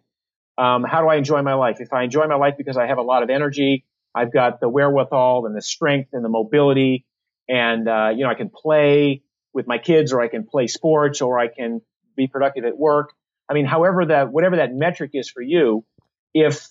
um, 0.58 0.84
how 0.84 1.01
do 1.01 1.08
I 1.08 1.16
enjoy 1.16 1.41
my 1.41 1.54
life? 1.56 1.78
If 1.80 1.93
I 1.93 2.04
enjoy 2.04 2.28
my 2.28 2.36
life 2.36 2.56
because 2.58 2.78
I 2.78 2.88
have 2.88 2.97
a 2.97 3.01
lot 3.01 3.24
of 3.24 3.30
energy, 3.30 3.86
I've 4.14 4.32
got 4.32 4.60
the 4.60 4.70
wherewithal 4.70 5.45
and 5.45 5.56
the 5.56 5.62
strength 5.62 6.10
and 6.14 6.24
the 6.24 6.30
mobility, 6.30 7.06
and 7.49 7.88
uh, 7.88 8.12
you 8.16 8.24
know, 8.24 8.30
I 8.30 8.36
can 8.36 8.49
play 8.49 9.24
with 9.54 9.68
my 9.68 9.78
kids, 9.78 10.14
or 10.14 10.22
I 10.22 10.28
can 10.28 10.45
play 10.45 10.68
sports, 10.68 11.22
or 11.22 11.39
I 11.39 11.47
can 11.47 11.82
be 12.16 12.28
productive 12.28 12.66
at 12.66 12.78
work. 12.78 13.14
I 13.49 13.54
mean, 13.54 13.66
however 13.66 14.06
that 14.06 14.32
whatever 14.32 14.58
that 14.58 14.74
metric 14.74 15.12
is 15.14 15.30
for 15.30 15.41
you, 15.41 15.86
if 16.34 16.68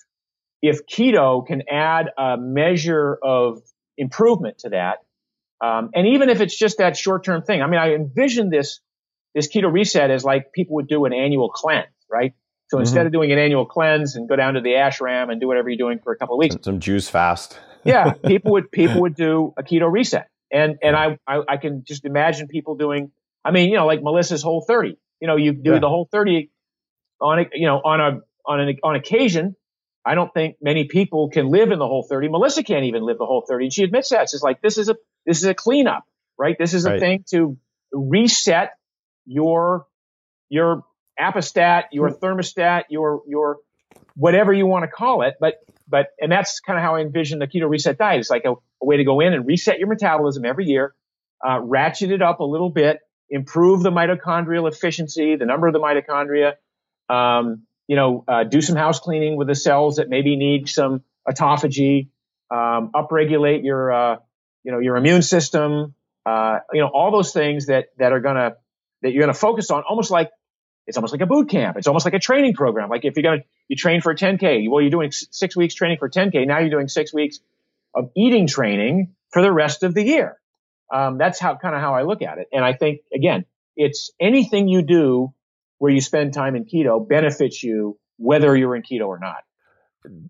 if 0.60 0.86
keto 0.86 1.46
can 1.46 1.62
add 1.70 2.10
a 2.16 2.36
measure 2.38 3.18
of 3.22 3.62
improvement 3.96 4.58
to 4.58 4.70
that, 4.70 4.98
um, 5.62 5.90
and 5.94 6.08
even 6.08 6.28
if 6.28 6.40
it's 6.40 6.56
just 6.56 6.78
that 6.78 6.96
short 6.96 7.24
term 7.24 7.42
thing, 7.42 7.62
I 7.62 7.66
mean, 7.66 7.80
I 7.80 7.94
envision 7.94 8.50
this 8.50 8.80
this 9.34 9.48
keto 9.52 9.72
reset 9.72 10.10
as 10.10 10.24
like 10.24 10.52
people 10.52 10.76
would 10.76 10.88
do 10.88 11.04
an 11.04 11.12
annual 11.12 11.48
cleanse, 11.48 11.86
right? 12.10 12.34
So 12.68 12.76
mm-hmm. 12.76 12.82
instead 12.82 13.06
of 13.06 13.12
doing 13.12 13.32
an 13.32 13.38
annual 13.38 13.66
cleanse 13.66 14.16
and 14.16 14.28
go 14.28 14.36
down 14.36 14.54
to 14.54 14.60
the 14.60 14.70
ashram 14.70 15.30
and 15.30 15.40
do 15.40 15.46
whatever 15.46 15.68
you're 15.68 15.78
doing 15.78 16.00
for 16.02 16.12
a 16.12 16.16
couple 16.16 16.34
of 16.34 16.38
weeks, 16.38 16.54
some, 16.54 16.62
some 16.62 16.80
juice 16.80 17.08
fast. 17.08 17.58
yeah, 17.84 18.12
people 18.26 18.52
would 18.52 18.72
people 18.72 19.02
would 19.02 19.14
do 19.14 19.54
a 19.56 19.62
keto 19.62 19.90
reset, 19.90 20.28
and 20.52 20.78
and 20.82 20.94
I, 20.94 21.18
I, 21.26 21.40
I 21.48 21.56
can 21.56 21.84
just 21.84 22.04
imagine 22.04 22.48
people 22.48 22.76
doing. 22.76 23.10
I 23.44 23.50
mean, 23.50 23.70
you 23.70 23.76
know, 23.76 23.86
like 23.86 24.02
Melissa's 24.02 24.42
Whole 24.42 24.60
30. 24.60 24.96
You 25.20 25.26
know, 25.26 25.36
you 25.36 25.52
do 25.52 25.72
yeah. 25.72 25.78
the 25.78 25.88
Whole 25.88 26.08
30 26.10 26.50
on 27.20 27.40
a, 27.40 27.46
you 27.52 27.66
know 27.66 27.78
on 27.78 28.00
a 28.00 28.20
on 28.46 28.60
an 28.60 28.76
on 28.82 28.96
occasion. 28.96 29.56
I 30.04 30.14
don't 30.16 30.32
think 30.34 30.56
many 30.60 30.84
people 30.84 31.30
can 31.30 31.48
live 31.48 31.70
in 31.70 31.78
the 31.78 31.86
Whole 31.86 32.02
30. 32.08 32.28
Melissa 32.28 32.62
can't 32.64 32.84
even 32.84 33.02
live 33.02 33.18
the 33.18 33.26
Whole 33.26 33.44
30, 33.48 33.66
and 33.66 33.72
she 33.72 33.84
admits 33.84 34.10
that. 34.10 34.28
She's 34.30 34.42
like, 34.42 34.60
this 34.60 34.78
is 34.78 34.88
a 34.88 34.96
this 35.26 35.38
is 35.38 35.44
a 35.44 35.54
cleanup, 35.54 36.04
right? 36.38 36.56
This 36.58 36.74
is 36.74 36.84
a 36.84 36.90
right. 36.90 37.00
thing 37.00 37.24
to 37.30 37.56
reset 37.92 38.72
your 39.24 39.86
your 40.48 40.84
adipostat, 41.18 41.84
your 41.92 42.10
hmm. 42.10 42.24
thermostat, 42.24 42.84
your 42.90 43.22
your 43.26 43.58
whatever 44.14 44.52
you 44.52 44.66
want 44.66 44.84
to 44.84 44.88
call 44.88 45.22
it. 45.22 45.34
But 45.40 45.54
but 45.88 46.08
and 46.20 46.30
that's 46.30 46.60
kind 46.60 46.78
of 46.78 46.84
how 46.84 46.96
I 46.96 47.00
envision 47.00 47.38
the 47.38 47.46
keto 47.46 47.68
reset 47.68 47.98
diet. 47.98 48.20
It's 48.20 48.30
like 48.30 48.44
a, 48.44 48.54
a 48.82 48.86
way 48.86 48.96
to 48.96 49.04
go 49.04 49.20
in 49.20 49.32
and 49.32 49.46
reset 49.46 49.78
your 49.78 49.88
metabolism 49.88 50.44
every 50.44 50.66
year, 50.66 50.94
uh, 51.46 51.60
ratchet 51.60 52.10
it 52.10 52.22
up 52.22 52.40
a 52.40 52.44
little 52.44 52.70
bit, 52.70 52.98
improve 53.30 53.82
the 53.82 53.90
mitochondrial 53.90 54.70
efficiency, 54.70 55.36
the 55.36 55.46
number 55.46 55.66
of 55.66 55.72
the 55.72 55.80
mitochondria. 55.80 56.54
Um, 57.08 57.62
you 57.88 57.96
know, 57.96 58.24
uh, 58.26 58.44
do 58.44 58.60
some 58.60 58.76
house 58.76 59.00
cleaning 59.00 59.36
with 59.36 59.48
the 59.48 59.54
cells 59.54 59.96
that 59.96 60.08
maybe 60.08 60.36
need 60.36 60.68
some 60.68 61.02
autophagy. 61.28 62.08
Um, 62.50 62.90
upregulate 62.94 63.64
your 63.64 63.92
uh, 63.92 64.16
you 64.62 64.72
know 64.72 64.78
your 64.78 64.96
immune 64.96 65.22
system. 65.22 65.94
Uh, 66.24 66.58
you 66.72 66.80
know 66.80 66.88
all 66.88 67.10
those 67.10 67.32
things 67.32 67.66
that 67.66 67.86
that 67.98 68.12
are 68.12 68.20
gonna 68.20 68.52
that 69.02 69.12
you're 69.12 69.22
gonna 69.22 69.34
focus 69.34 69.70
on, 69.70 69.82
almost 69.88 70.10
like 70.10 70.30
it's 70.86 70.96
almost 70.96 71.12
like 71.12 71.20
a 71.20 71.26
boot 71.26 71.48
camp. 71.48 71.76
It's 71.76 71.86
almost 71.86 72.04
like 72.04 72.14
a 72.14 72.18
training 72.18 72.54
program. 72.54 72.88
Like 72.88 73.04
if 73.04 73.16
you're 73.16 73.36
to, 73.36 73.44
you 73.68 73.76
train 73.76 74.00
for 74.00 74.12
a 74.12 74.16
10K, 74.16 74.68
well, 74.68 74.80
you're 74.80 74.90
doing 74.90 75.12
six 75.12 75.56
weeks 75.56 75.74
training 75.74 75.98
for 75.98 76.08
10K. 76.08 76.46
Now 76.46 76.58
you're 76.58 76.70
doing 76.70 76.88
six 76.88 77.14
weeks 77.14 77.38
of 77.94 78.10
eating 78.16 78.46
training 78.46 79.14
for 79.30 79.42
the 79.42 79.52
rest 79.52 79.82
of 79.82 79.94
the 79.94 80.02
year. 80.02 80.38
Um, 80.92 81.18
that's 81.18 81.38
how 81.38 81.56
kind 81.56 81.74
of 81.74 81.80
how 81.80 81.94
I 81.94 82.02
look 82.02 82.22
at 82.22 82.38
it. 82.38 82.48
And 82.52 82.64
I 82.64 82.74
think 82.74 83.00
again, 83.14 83.44
it's 83.76 84.10
anything 84.20 84.68
you 84.68 84.82
do 84.82 85.32
where 85.78 85.90
you 85.90 86.00
spend 86.00 86.34
time 86.34 86.54
in 86.54 86.64
keto 86.64 87.06
benefits 87.06 87.62
you 87.62 87.98
whether 88.18 88.56
you're 88.56 88.76
in 88.76 88.82
keto 88.82 89.06
or 89.06 89.18
not. 89.18 89.42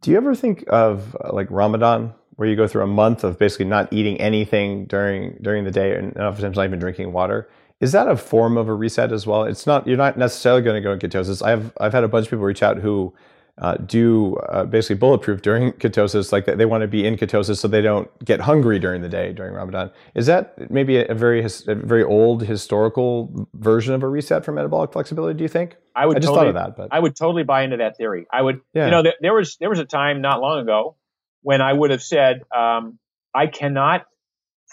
Do 0.00 0.10
you 0.10 0.16
ever 0.16 0.34
think 0.34 0.64
of 0.68 1.16
uh, 1.22 1.32
like 1.32 1.48
Ramadan, 1.50 2.14
where 2.36 2.48
you 2.48 2.56
go 2.56 2.66
through 2.66 2.82
a 2.82 2.86
month 2.86 3.24
of 3.24 3.38
basically 3.38 3.66
not 3.66 3.92
eating 3.92 4.20
anything 4.20 4.86
during 4.86 5.38
during 5.42 5.64
the 5.64 5.70
day, 5.70 5.96
and 5.96 6.16
oftentimes 6.16 6.56
not 6.56 6.64
even 6.64 6.78
drinking 6.78 7.12
water? 7.12 7.48
Is 7.80 7.92
that 7.92 8.06
a 8.08 8.16
form 8.16 8.56
of 8.56 8.68
a 8.68 8.74
reset 8.74 9.12
as 9.12 9.26
well? 9.26 9.44
It's 9.44 9.66
not. 9.66 9.86
You're 9.86 9.96
not 9.96 10.16
necessarily 10.16 10.62
going 10.62 10.80
to 10.80 10.86
go 10.86 10.92
in 10.92 10.98
ketosis. 10.98 11.44
I've 11.44 11.72
I've 11.80 11.92
had 11.92 12.04
a 12.04 12.08
bunch 12.08 12.26
of 12.26 12.30
people 12.30 12.44
reach 12.44 12.62
out 12.62 12.78
who 12.78 13.14
uh, 13.62 13.76
do 13.76 14.36
uh, 14.48 14.64
basically 14.64 14.96
bulletproof 14.96 15.40
during 15.40 15.72
ketosis, 15.72 16.32
like 16.32 16.44
they 16.44 16.66
want 16.66 16.82
to 16.82 16.88
be 16.88 17.06
in 17.06 17.16
ketosis 17.16 17.58
so 17.58 17.68
they 17.68 17.80
don't 17.80 18.10
get 18.24 18.40
hungry 18.40 18.78
during 18.78 19.00
the 19.00 19.08
day 19.08 19.32
during 19.32 19.54
Ramadan. 19.54 19.90
Is 20.14 20.26
that 20.26 20.70
maybe 20.70 20.98
a, 20.98 21.14
very 21.14 21.42
a 21.44 21.74
very 21.74 22.04
old 22.04 22.42
historical 22.42 23.48
version 23.54 23.94
of 23.94 24.02
a 24.02 24.08
reset 24.08 24.44
for 24.44 24.52
metabolic 24.52 24.92
flexibility? 24.92 25.38
Do 25.38 25.44
you 25.44 25.48
think? 25.48 25.76
I 25.96 26.06
would. 26.06 26.16
I 26.16 26.20
just 26.20 26.28
totally, 26.28 26.52
thought 26.52 26.66
of 26.66 26.76
that, 26.76 26.76
but 26.76 26.88
I 26.94 26.98
would 27.00 27.16
totally 27.16 27.44
buy 27.44 27.62
into 27.62 27.78
that 27.78 27.96
theory. 27.96 28.26
I 28.30 28.42
would. 28.42 28.60
Yeah. 28.74 28.86
You 28.86 28.90
know, 28.90 29.02
there, 29.02 29.14
there 29.20 29.34
was 29.34 29.56
there 29.58 29.70
was 29.70 29.78
a 29.78 29.84
time 29.86 30.20
not 30.20 30.40
long 30.40 30.60
ago 30.60 30.96
when 31.42 31.60
I 31.60 31.72
would 31.72 31.90
have 31.90 32.02
said, 32.02 32.42
um, 32.56 32.98
I 33.34 33.46
cannot 33.46 34.06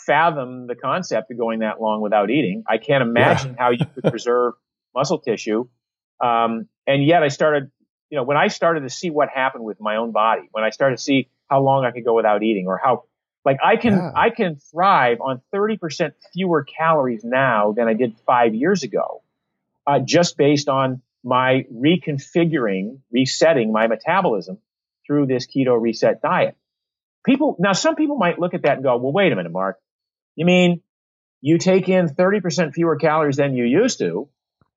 fathom 0.05 0.67
the 0.67 0.75
concept 0.75 1.31
of 1.31 1.37
going 1.37 1.59
that 1.59 1.81
long 1.81 2.01
without 2.01 2.29
eating. 2.29 2.63
I 2.67 2.77
can't 2.77 3.01
imagine 3.01 3.51
yeah. 3.51 3.63
how 3.63 3.71
you 3.71 3.85
could 3.93 4.03
preserve 4.05 4.53
muscle 4.95 5.19
tissue. 5.19 5.67
Um, 6.23 6.67
and 6.87 7.03
yet 7.03 7.23
I 7.23 7.27
started, 7.27 7.71
you 8.09 8.17
know, 8.17 8.23
when 8.23 8.37
I 8.37 8.47
started 8.47 8.81
to 8.81 8.89
see 8.89 9.09
what 9.09 9.29
happened 9.29 9.63
with 9.63 9.79
my 9.79 9.97
own 9.97 10.11
body, 10.11 10.49
when 10.51 10.63
I 10.63 10.69
started 10.69 10.97
to 10.97 11.03
see 11.03 11.29
how 11.49 11.61
long 11.61 11.85
I 11.85 11.91
could 11.91 12.05
go 12.05 12.15
without 12.15 12.43
eating 12.43 12.67
or 12.67 12.79
how, 12.83 13.03
like 13.45 13.57
I 13.63 13.77
can, 13.77 13.93
yeah. 13.93 14.11
I 14.15 14.29
can 14.29 14.57
thrive 14.57 15.19
on 15.21 15.41
30% 15.53 16.13
fewer 16.33 16.63
calories 16.63 17.23
now 17.23 17.73
than 17.73 17.87
I 17.87 17.93
did 17.93 18.15
five 18.25 18.53
years 18.55 18.83
ago, 18.83 19.23
uh, 19.87 19.99
just 19.99 20.37
based 20.37 20.69
on 20.69 21.01
my 21.23 21.65
reconfiguring, 21.73 22.99
resetting 23.11 23.71
my 23.71 23.87
metabolism 23.87 24.57
through 25.05 25.27
this 25.27 25.47
keto 25.47 25.79
reset 25.79 26.21
diet. 26.21 26.55
People, 27.25 27.55
now 27.59 27.73
some 27.73 27.95
people 27.95 28.17
might 28.17 28.39
look 28.39 28.53
at 28.53 28.63
that 28.63 28.75
and 28.75 28.83
go, 28.83 28.97
well, 28.97 29.11
wait 29.11 29.31
a 29.31 29.35
minute, 29.35 29.51
Mark 29.51 29.77
you 30.39 30.45
mean 30.45 30.81
you 31.41 31.57
take 31.57 31.89
in 31.89 32.07
30% 32.07 32.73
fewer 32.73 32.95
calories 32.95 33.35
than 33.35 33.55
you 33.55 33.65
used 33.65 33.99
to? 33.99 34.29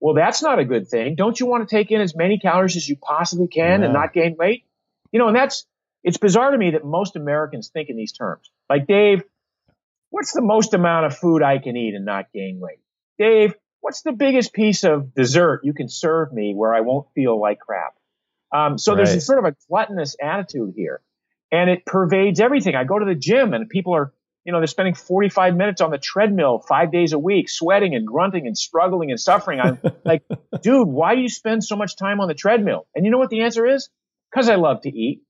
Well, 0.03 0.14
that's 0.14 0.42
not 0.42 0.59
a 0.59 0.64
good 0.64 0.88
thing. 0.88 1.14
Don't 1.14 1.38
you 1.38 1.46
want 1.46 1.66
to 1.66 1.72
take 1.72 1.92
in 1.92 2.00
as 2.00 2.16
many 2.16 2.40
calories 2.40 2.76
as 2.76 2.88
you 2.88 2.96
possibly 2.96 3.46
can 3.46 3.80
yeah. 3.80 3.84
and 3.84 3.94
not 3.94 4.12
gain 4.12 4.34
weight? 4.36 4.64
You 5.12 5.20
know, 5.20 5.28
and 5.28 5.36
that's, 5.36 5.64
it's 6.03 6.16
bizarre 6.16 6.50
to 6.50 6.59
me 6.59 6.72
that 6.72 6.84
most 6.84 7.14
Americans 7.14 7.68
think 7.68 7.88
in 7.88 7.96
these 7.96 8.11
terms. 8.11 8.50
Like, 8.68 8.88
Dave, 8.88 9.22
what's 10.11 10.32
the 10.32 10.42
most 10.42 10.74
amount 10.74 11.07
of 11.07 11.16
food 11.16 11.44
I 11.44 11.59
can 11.59 11.76
eat 11.76 11.94
and 11.94 12.05
not 12.05 12.32
gain 12.34 12.59
weight? 12.59 12.80
Dave, 13.16 13.55
what's 13.80 14.03
the 14.03 14.11
biggest 14.11 14.53
piece 14.53 14.82
of 14.82 15.14
dessert 15.14 15.61
you 15.62 15.72
can 15.72 15.88
serve 15.88 16.32
me 16.32 16.53
where 16.53 16.74
I 16.74 16.80
won't 16.80 17.07
feel 17.14 17.40
like 17.40 17.61
crap? 17.61 17.94
Um, 18.53 18.78
so 18.78 18.92
right. 18.92 19.05
there's 19.05 19.14
a 19.14 19.20
sort 19.20 19.38
of 19.38 19.44
a 19.44 19.57
gluttonous 19.68 20.16
attitude 20.20 20.74
here 20.76 21.00
and 21.53 21.70
it 21.70 21.86
pervades 21.86 22.40
everything. 22.40 22.74
I 22.74 22.82
go 22.82 22.98
to 22.98 23.05
the 23.05 23.14
gym 23.14 23.55
and 23.55 23.68
people 23.68 23.94
are 23.94 24.12
you 24.45 24.53
know, 24.53 24.59
they're 24.59 24.66
spending 24.66 24.95
45 24.95 25.57
minutes 25.57 25.80
on 25.80 25.90
the 25.90 25.99
treadmill 25.99 26.59
five 26.59 26.90
days 26.90 27.12
a 27.12 27.18
week, 27.18 27.49
sweating 27.49 27.95
and 27.95 28.07
grunting 28.07 28.47
and 28.47 28.59
struggling 28.59 29.11
and 29.11 29.20
suffering. 29.20 29.61
I'm 29.61 29.78
like, 30.05 30.24
dude, 30.62 30.88
why 30.88 31.14
do 31.14 31.20
you 31.20 31.28
spend 31.28 31.64
so 31.64 31.76
much 31.76 31.97
time 31.97 32.20
on 32.20 32.28
the 32.28 32.34
treadmill? 32.34 32.86
And 32.95 33.05
you 33.05 33.11
know 33.11 33.18
what 33.18 33.30
the 33.30 33.43
answer 33.43 33.66
is? 33.66 33.88
Because 34.30 34.49
I 34.49 34.57
love 34.57 34.82
to 34.82 34.88
eat. 34.88 35.22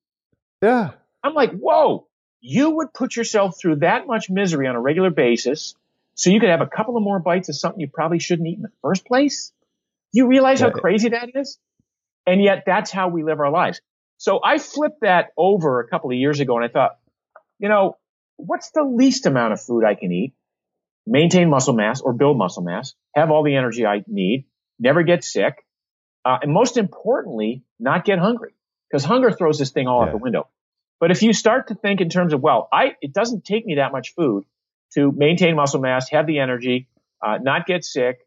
Yeah. 0.62 0.92
I'm 1.22 1.34
like, 1.34 1.52
whoa, 1.52 2.06
you 2.40 2.70
would 2.70 2.94
put 2.94 3.14
yourself 3.14 3.58
through 3.60 3.76
that 3.76 4.06
much 4.06 4.30
misery 4.30 4.66
on 4.66 4.76
a 4.76 4.80
regular 4.80 5.10
basis 5.10 5.74
so 6.14 6.30
you 6.30 6.40
could 6.40 6.50
have 6.50 6.60
a 6.60 6.66
couple 6.66 6.96
of 6.96 7.02
more 7.02 7.18
bites 7.18 7.48
of 7.48 7.56
something 7.56 7.80
you 7.80 7.88
probably 7.92 8.18
shouldn't 8.18 8.48
eat 8.48 8.56
in 8.56 8.62
the 8.62 8.72
first 8.82 9.04
place? 9.04 9.52
You 10.12 10.26
realize 10.26 10.60
yeah. 10.60 10.70
how 10.70 10.72
crazy 10.72 11.10
that 11.10 11.30
is? 11.34 11.58
And 12.26 12.42
yet 12.42 12.64
that's 12.66 12.90
how 12.90 13.08
we 13.08 13.24
live 13.24 13.40
our 13.40 13.50
lives. 13.50 13.80
So 14.18 14.40
I 14.42 14.58
flipped 14.58 15.00
that 15.00 15.30
over 15.36 15.80
a 15.80 15.88
couple 15.88 16.10
of 16.10 16.16
years 16.16 16.40
ago 16.40 16.56
and 16.56 16.64
I 16.64 16.68
thought, 16.68 16.98
you 17.58 17.68
know, 17.68 17.96
what's 18.46 18.70
the 18.70 18.82
least 18.82 19.26
amount 19.26 19.52
of 19.52 19.60
food 19.60 19.84
I 19.84 19.94
can 19.94 20.12
eat, 20.12 20.34
maintain 21.06 21.48
muscle 21.48 21.74
mass 21.74 22.00
or 22.00 22.12
build 22.12 22.36
muscle 22.36 22.62
mass, 22.62 22.94
have 23.14 23.30
all 23.30 23.42
the 23.42 23.56
energy 23.56 23.86
I 23.86 24.04
need, 24.06 24.46
never 24.78 25.02
get 25.02 25.24
sick, 25.24 25.64
uh, 26.24 26.38
and 26.42 26.52
most 26.52 26.76
importantly, 26.76 27.64
not 27.78 28.04
get 28.04 28.18
hungry 28.18 28.54
because 28.88 29.04
hunger 29.04 29.30
throws 29.30 29.58
this 29.58 29.70
thing 29.70 29.88
all 29.88 30.00
yeah. 30.00 30.08
out 30.08 30.12
the 30.12 30.18
window. 30.18 30.48
But 31.00 31.10
if 31.10 31.22
you 31.22 31.32
start 31.32 31.68
to 31.68 31.74
think 31.74 32.00
in 32.00 32.08
terms 32.08 32.32
of, 32.32 32.40
well, 32.42 32.68
I, 32.72 32.92
it 33.00 33.12
doesn't 33.12 33.44
take 33.44 33.66
me 33.66 33.76
that 33.76 33.90
much 33.90 34.14
food 34.14 34.44
to 34.94 35.10
maintain 35.10 35.56
muscle 35.56 35.80
mass, 35.80 36.10
have 36.10 36.26
the 36.26 36.38
energy, 36.38 36.88
uh, 37.20 37.38
not 37.42 37.66
get 37.66 37.84
sick, 37.84 38.20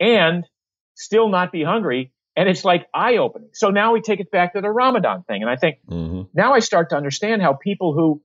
and 0.00 0.46
still 0.94 1.28
not 1.28 1.52
be 1.52 1.62
hungry. 1.62 2.12
And 2.34 2.48
it's 2.48 2.64
like 2.64 2.86
eye 2.94 3.16
opening. 3.16 3.50
So 3.52 3.70
now 3.70 3.92
we 3.92 4.00
take 4.00 4.20
it 4.20 4.30
back 4.30 4.54
to 4.54 4.60
the 4.60 4.70
Ramadan 4.70 5.24
thing. 5.24 5.42
And 5.42 5.50
I 5.50 5.56
think 5.56 5.78
mm-hmm. 5.88 6.22
now 6.34 6.54
I 6.54 6.60
start 6.60 6.90
to 6.90 6.96
understand 6.96 7.42
how 7.42 7.54
people 7.54 7.92
who, 7.92 8.22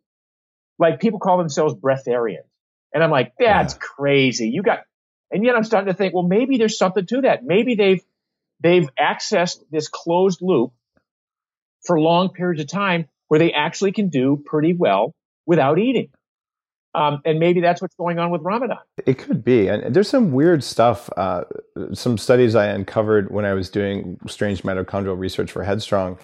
like 0.82 1.00
people 1.00 1.20
call 1.20 1.38
themselves 1.38 1.74
breatharians. 1.76 2.48
And 2.94 3.02
I'm 3.04 3.12
like, 3.12 3.34
that's 3.40 3.74
yeah. 3.74 3.80
crazy. 3.80 4.50
You 4.50 4.64
got, 4.64 4.80
and 5.32 5.46
yet 5.46 5.56
I'm 5.56 5.64
starting 5.64 5.88
to 5.88 5.98
think, 5.98 6.14
well, 6.14 6.24
maybe 6.24 6.58
there's 6.58 6.78
something 6.78 7.06
to 7.06 7.22
that. 7.22 7.46
Maybe 7.46 7.76
they've, 7.76 8.02
they've 8.60 8.90
accessed 9.00 9.60
this 9.72 9.88
closed 9.88 10.42
loop 10.42 10.74
for 11.86 12.00
long 12.00 12.30
periods 12.30 12.62
of 12.62 12.68
time 12.68 13.08
where 13.30 13.40
they 13.40 13.54
actually 13.54 13.94
can 13.94 14.10
do 14.10 14.42
pretty 14.46 14.74
well 14.74 15.16
without 15.46 15.80
eating. 15.80 16.10
Um, 16.94 17.22
and 17.24 17.40
maybe 17.40 17.62
that's 17.62 17.82
what's 17.82 17.96
going 17.96 18.20
on 18.20 18.32
with 18.32 18.42
Ramadan. 18.42 18.80
It 19.06 19.18
could 19.18 19.46
be. 19.46 19.70
And 19.70 19.96
there's 19.96 20.10
some 20.10 20.34
weird 20.34 20.62
stuff, 20.62 21.10
uh, 21.16 21.46
some 21.94 22.18
studies 22.18 22.54
I 22.54 22.66
uncovered 22.66 23.32
when 23.32 23.46
I 23.46 23.54
was 23.54 23.70
doing 23.70 24.20
strange 24.28 24.64
mitochondrial 24.64 25.18
research 25.18 25.52
for 25.52 25.64
Headstrong. 25.64 26.18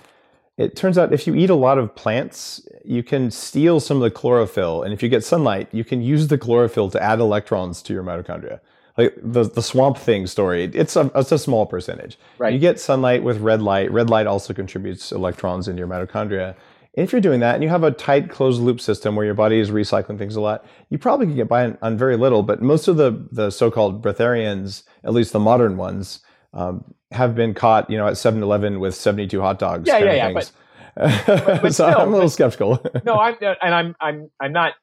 It 0.57 0.75
turns 0.75 0.97
out 0.97 1.13
if 1.13 1.27
you 1.27 1.35
eat 1.35 1.49
a 1.49 1.55
lot 1.55 1.77
of 1.77 1.95
plants, 1.95 2.67
you 2.83 3.03
can 3.03 3.29
steal 3.29 3.79
some 3.79 3.97
of 3.97 4.03
the 4.03 4.11
chlorophyll. 4.11 4.81
And 4.83 4.93
if 4.93 5.03
you 5.03 5.09
get 5.09 5.23
sunlight, 5.23 5.69
you 5.71 5.83
can 5.83 6.01
use 6.01 6.27
the 6.27 6.37
chlorophyll 6.37 6.89
to 6.91 7.01
add 7.01 7.19
electrons 7.19 7.81
to 7.83 7.93
your 7.93 8.03
mitochondria. 8.03 8.59
Like 8.97 9.13
the, 9.21 9.43
the 9.43 9.61
swamp 9.61 9.97
thing 9.97 10.25
story, 10.25 10.63
it's 10.63 10.95
a, 10.95 11.11
it's 11.13 11.31
a 11.31 11.37
small 11.37 11.67
percentage. 11.67 12.17
Right. 12.39 12.51
You 12.51 12.59
get 12.59 12.79
sunlight 12.79 13.21
with 13.21 13.37
red 13.37 13.61
light. 13.61 13.91
Red 13.91 14.09
light 14.09 14.25
also 14.25 14.55
contributes 14.55 15.11
electrons 15.11 15.67
into 15.67 15.79
your 15.79 15.87
mitochondria 15.87 16.55
if 16.97 17.11
you're 17.11 17.21
doing 17.21 17.39
that 17.41 17.53
and 17.53 17.63
you 17.63 17.69
have 17.69 17.83
a 17.83 17.91
tight 17.91 18.27
closed 18.27 18.59
loop 18.59 18.81
system 18.81 19.15
where 19.15 19.23
your 19.23 19.35
body 19.35 19.59
is 19.59 19.69
recycling 19.69 20.17
things 20.17 20.35
a 20.35 20.41
lot, 20.41 20.65
you 20.89 20.97
probably 20.97 21.27
can 21.27 21.35
get 21.35 21.47
by 21.47 21.63
on, 21.63 21.77
on 21.83 21.95
very 21.95 22.17
little. 22.17 22.41
But 22.41 22.61
most 22.61 22.87
of 22.87 22.97
the 22.97 23.27
the 23.31 23.51
so-called 23.51 24.01
breatharians, 24.01 24.83
at 25.03 25.13
least 25.13 25.31
the 25.31 25.39
modern 25.39 25.77
ones, 25.77 26.21
um, 26.57 26.83
have 27.11 27.35
been 27.35 27.53
caught, 27.53 27.89
you 27.89 27.97
know, 27.97 28.07
at 28.07 28.13
7-Eleven 28.13 28.79
with 28.79 28.95
72 28.95 29.39
hot 29.39 29.59
dogs. 29.59 29.87
Yeah, 29.87 29.99
yeah, 29.99 30.13
yeah. 30.13 30.33
But, 30.33 30.51
but, 30.95 31.25
but, 31.61 31.75
so 31.75 31.89
still, 31.89 31.99
I'm 31.99 32.09
a 32.09 32.11
little 32.11 32.29
skeptical. 32.29 32.81
no, 33.05 33.19
I'm 33.19 33.37
and 33.41 33.73
I'm 33.73 33.95
I'm 34.01 34.31
I'm 34.39 34.51
not 34.51 34.73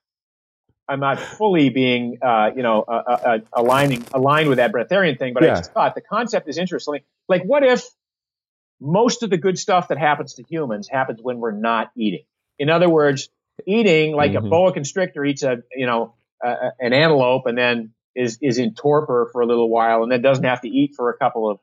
I'm 0.89 1.01
not 1.01 1.19
fully 1.19 1.71
being, 1.71 2.19
uh, 2.23 2.53
you 2.55 2.63
know, 2.63 2.83
uh, 2.83 2.93
uh, 2.93 3.11
uh 3.13 3.39
aligning 3.53 4.05
aligned 4.15 4.49
with 4.49 4.59
that 4.59 4.73
breatharian 4.73 5.19
thing, 5.19 5.35
but 5.35 5.43
yeah. 5.43 5.53
I 5.53 5.57
just 5.57 5.73
thought 5.73 5.97
the 5.97 6.01
concept 6.01 6.49
is 6.49 6.57
interesting. 6.57 7.01
Like, 7.29 7.43
what 7.43 7.65
if 7.65 7.85
most 8.81 9.23
of 9.23 9.31
the 9.31 9.39
good 9.39 9.59
stuff 9.59 9.89
that 9.89 9.99
happens 9.99 10.35
to 10.35 10.45
humans 10.45 10.89
happens 10.89 11.21
when 11.23 11.39
we're 11.39 11.53
not 11.53 11.91
eating. 11.97 12.25
In 12.59 12.71
other 12.71 12.89
words, 12.89 13.29
eating 13.67 14.15
like 14.15 14.33
mm-hmm. 14.33 14.47
a 14.47 14.51
boa 14.51 14.73
constrictor 14.73 15.25
eats 15.25 15.43
a 15.43 15.63
you 15.75 15.87
know 15.87 16.15
an 16.43 16.93
antelope 16.93 17.47
and 17.47 17.57
then 17.57 17.95
is 18.15 18.39
is 18.43 18.59
in 18.59 18.75
torpor 18.75 19.29
for 19.33 19.43
a 19.43 19.47
little 19.47 19.69
while 19.69 20.03
and 20.03 20.11
then 20.11 20.23
doesn't 20.23 20.45
have 20.45 20.61
to 20.63 20.69
eat 20.69 20.95
for 20.97 21.11
a 21.11 21.17
couple 21.17 21.51
of 21.51 21.59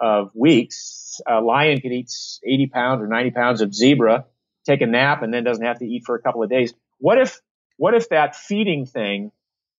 of 0.00 0.30
weeks. 0.34 1.20
A 1.28 1.40
lion 1.40 1.80
can 1.80 1.92
eat 1.92 2.10
80 2.42 2.66
pounds 2.68 3.02
or 3.02 3.06
90 3.06 3.30
pounds 3.32 3.60
of 3.60 3.74
zebra, 3.74 4.24
take 4.64 4.80
a 4.80 4.86
nap, 4.86 5.22
and 5.22 5.32
then 5.32 5.44
doesn't 5.44 5.64
have 5.64 5.80
to 5.80 5.86
eat 5.86 6.04
for 6.06 6.14
a 6.14 6.22
couple 6.22 6.42
of 6.42 6.48
days. 6.48 6.72
What 6.98 7.18
if 7.18 7.40
what 7.76 7.94
if 7.94 8.08
that 8.10 8.36
feeding 8.36 8.86
thing 8.86 9.32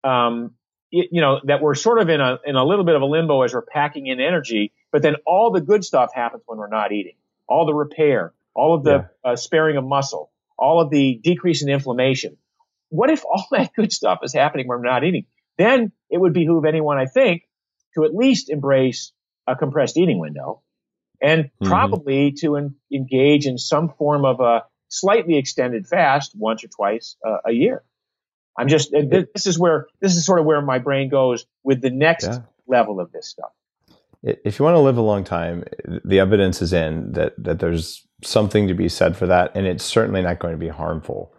um, 0.04 0.54
it, 0.92 1.08
you 1.12 1.20
know, 1.20 1.40
that 1.44 1.62
we're 1.62 1.74
sort 1.74 2.00
of 2.00 2.08
in 2.08 2.20
a, 2.20 2.38
in 2.44 2.56
a 2.56 2.64
little 2.64 2.84
bit 2.84 2.96
of 2.96 3.02
a 3.02 3.06
limbo 3.06 3.42
as 3.42 3.54
we're 3.54 3.62
packing 3.62 4.06
in 4.06 4.20
energy, 4.20 4.72
but 4.90 5.02
then 5.02 5.16
all 5.26 5.50
the 5.50 5.60
good 5.60 5.84
stuff 5.84 6.10
happens 6.14 6.42
when 6.46 6.58
we're 6.58 6.68
not 6.68 6.92
eating. 6.92 7.14
All 7.48 7.66
the 7.66 7.74
repair, 7.74 8.32
all 8.54 8.74
of 8.74 8.84
the 8.84 9.08
yeah. 9.24 9.32
uh, 9.32 9.36
sparing 9.36 9.76
of 9.76 9.84
muscle, 9.84 10.30
all 10.58 10.80
of 10.80 10.90
the 10.90 11.20
decrease 11.22 11.62
in 11.62 11.68
inflammation. 11.68 12.36
What 12.88 13.10
if 13.10 13.24
all 13.24 13.46
that 13.52 13.72
good 13.74 13.92
stuff 13.92 14.20
is 14.22 14.32
happening 14.32 14.66
when 14.66 14.78
we're 14.78 14.90
not 14.90 15.04
eating? 15.04 15.26
Then 15.60 15.92
it 16.08 16.18
would 16.18 16.32
behoove 16.32 16.64
anyone, 16.64 16.96
I 16.96 17.04
think, 17.04 17.42
to 17.94 18.04
at 18.04 18.14
least 18.14 18.48
embrace 18.48 19.12
a 19.46 19.54
compressed 19.54 19.98
eating 19.98 20.18
window 20.18 20.62
and 21.20 21.44
mm-hmm. 21.44 21.66
probably 21.66 22.32
to 22.40 22.56
en- 22.56 22.76
engage 22.90 23.46
in 23.46 23.58
some 23.58 23.90
form 23.98 24.24
of 24.24 24.40
a 24.40 24.64
slightly 24.88 25.36
extended 25.36 25.86
fast 25.86 26.32
once 26.34 26.64
or 26.64 26.68
twice 26.68 27.16
uh, 27.26 27.38
a 27.46 27.52
year. 27.52 27.84
I'm 28.58 28.68
just 28.68 28.90
this 28.90 29.46
is 29.46 29.58
where 29.58 29.86
this 30.00 30.16
is 30.16 30.24
sort 30.24 30.40
of 30.40 30.46
where 30.46 30.62
my 30.62 30.78
brain 30.78 31.10
goes 31.10 31.46
with 31.62 31.82
the 31.82 31.90
next 31.90 32.26
yeah. 32.26 32.40
level 32.66 32.98
of 32.98 33.12
this 33.12 33.28
stuff. 33.28 33.50
If 34.22 34.58
you 34.58 34.64
want 34.64 34.74
to 34.74 34.80
live 34.80 34.96
a 34.96 35.02
long 35.02 35.24
time, 35.24 35.64
the 36.04 36.20
evidence 36.20 36.60
is 36.60 36.72
in 36.72 37.12
that 37.12 37.34
that 37.38 37.58
there's 37.58 38.06
something 38.22 38.68
to 38.68 38.74
be 38.74 38.88
said 38.88 39.16
for 39.16 39.26
that, 39.26 39.52
and 39.54 39.66
it's 39.66 39.84
certainly 39.84 40.22
not 40.22 40.38
going 40.40 40.52
to 40.52 40.58
be 40.58 40.68
harmful. 40.68 41.34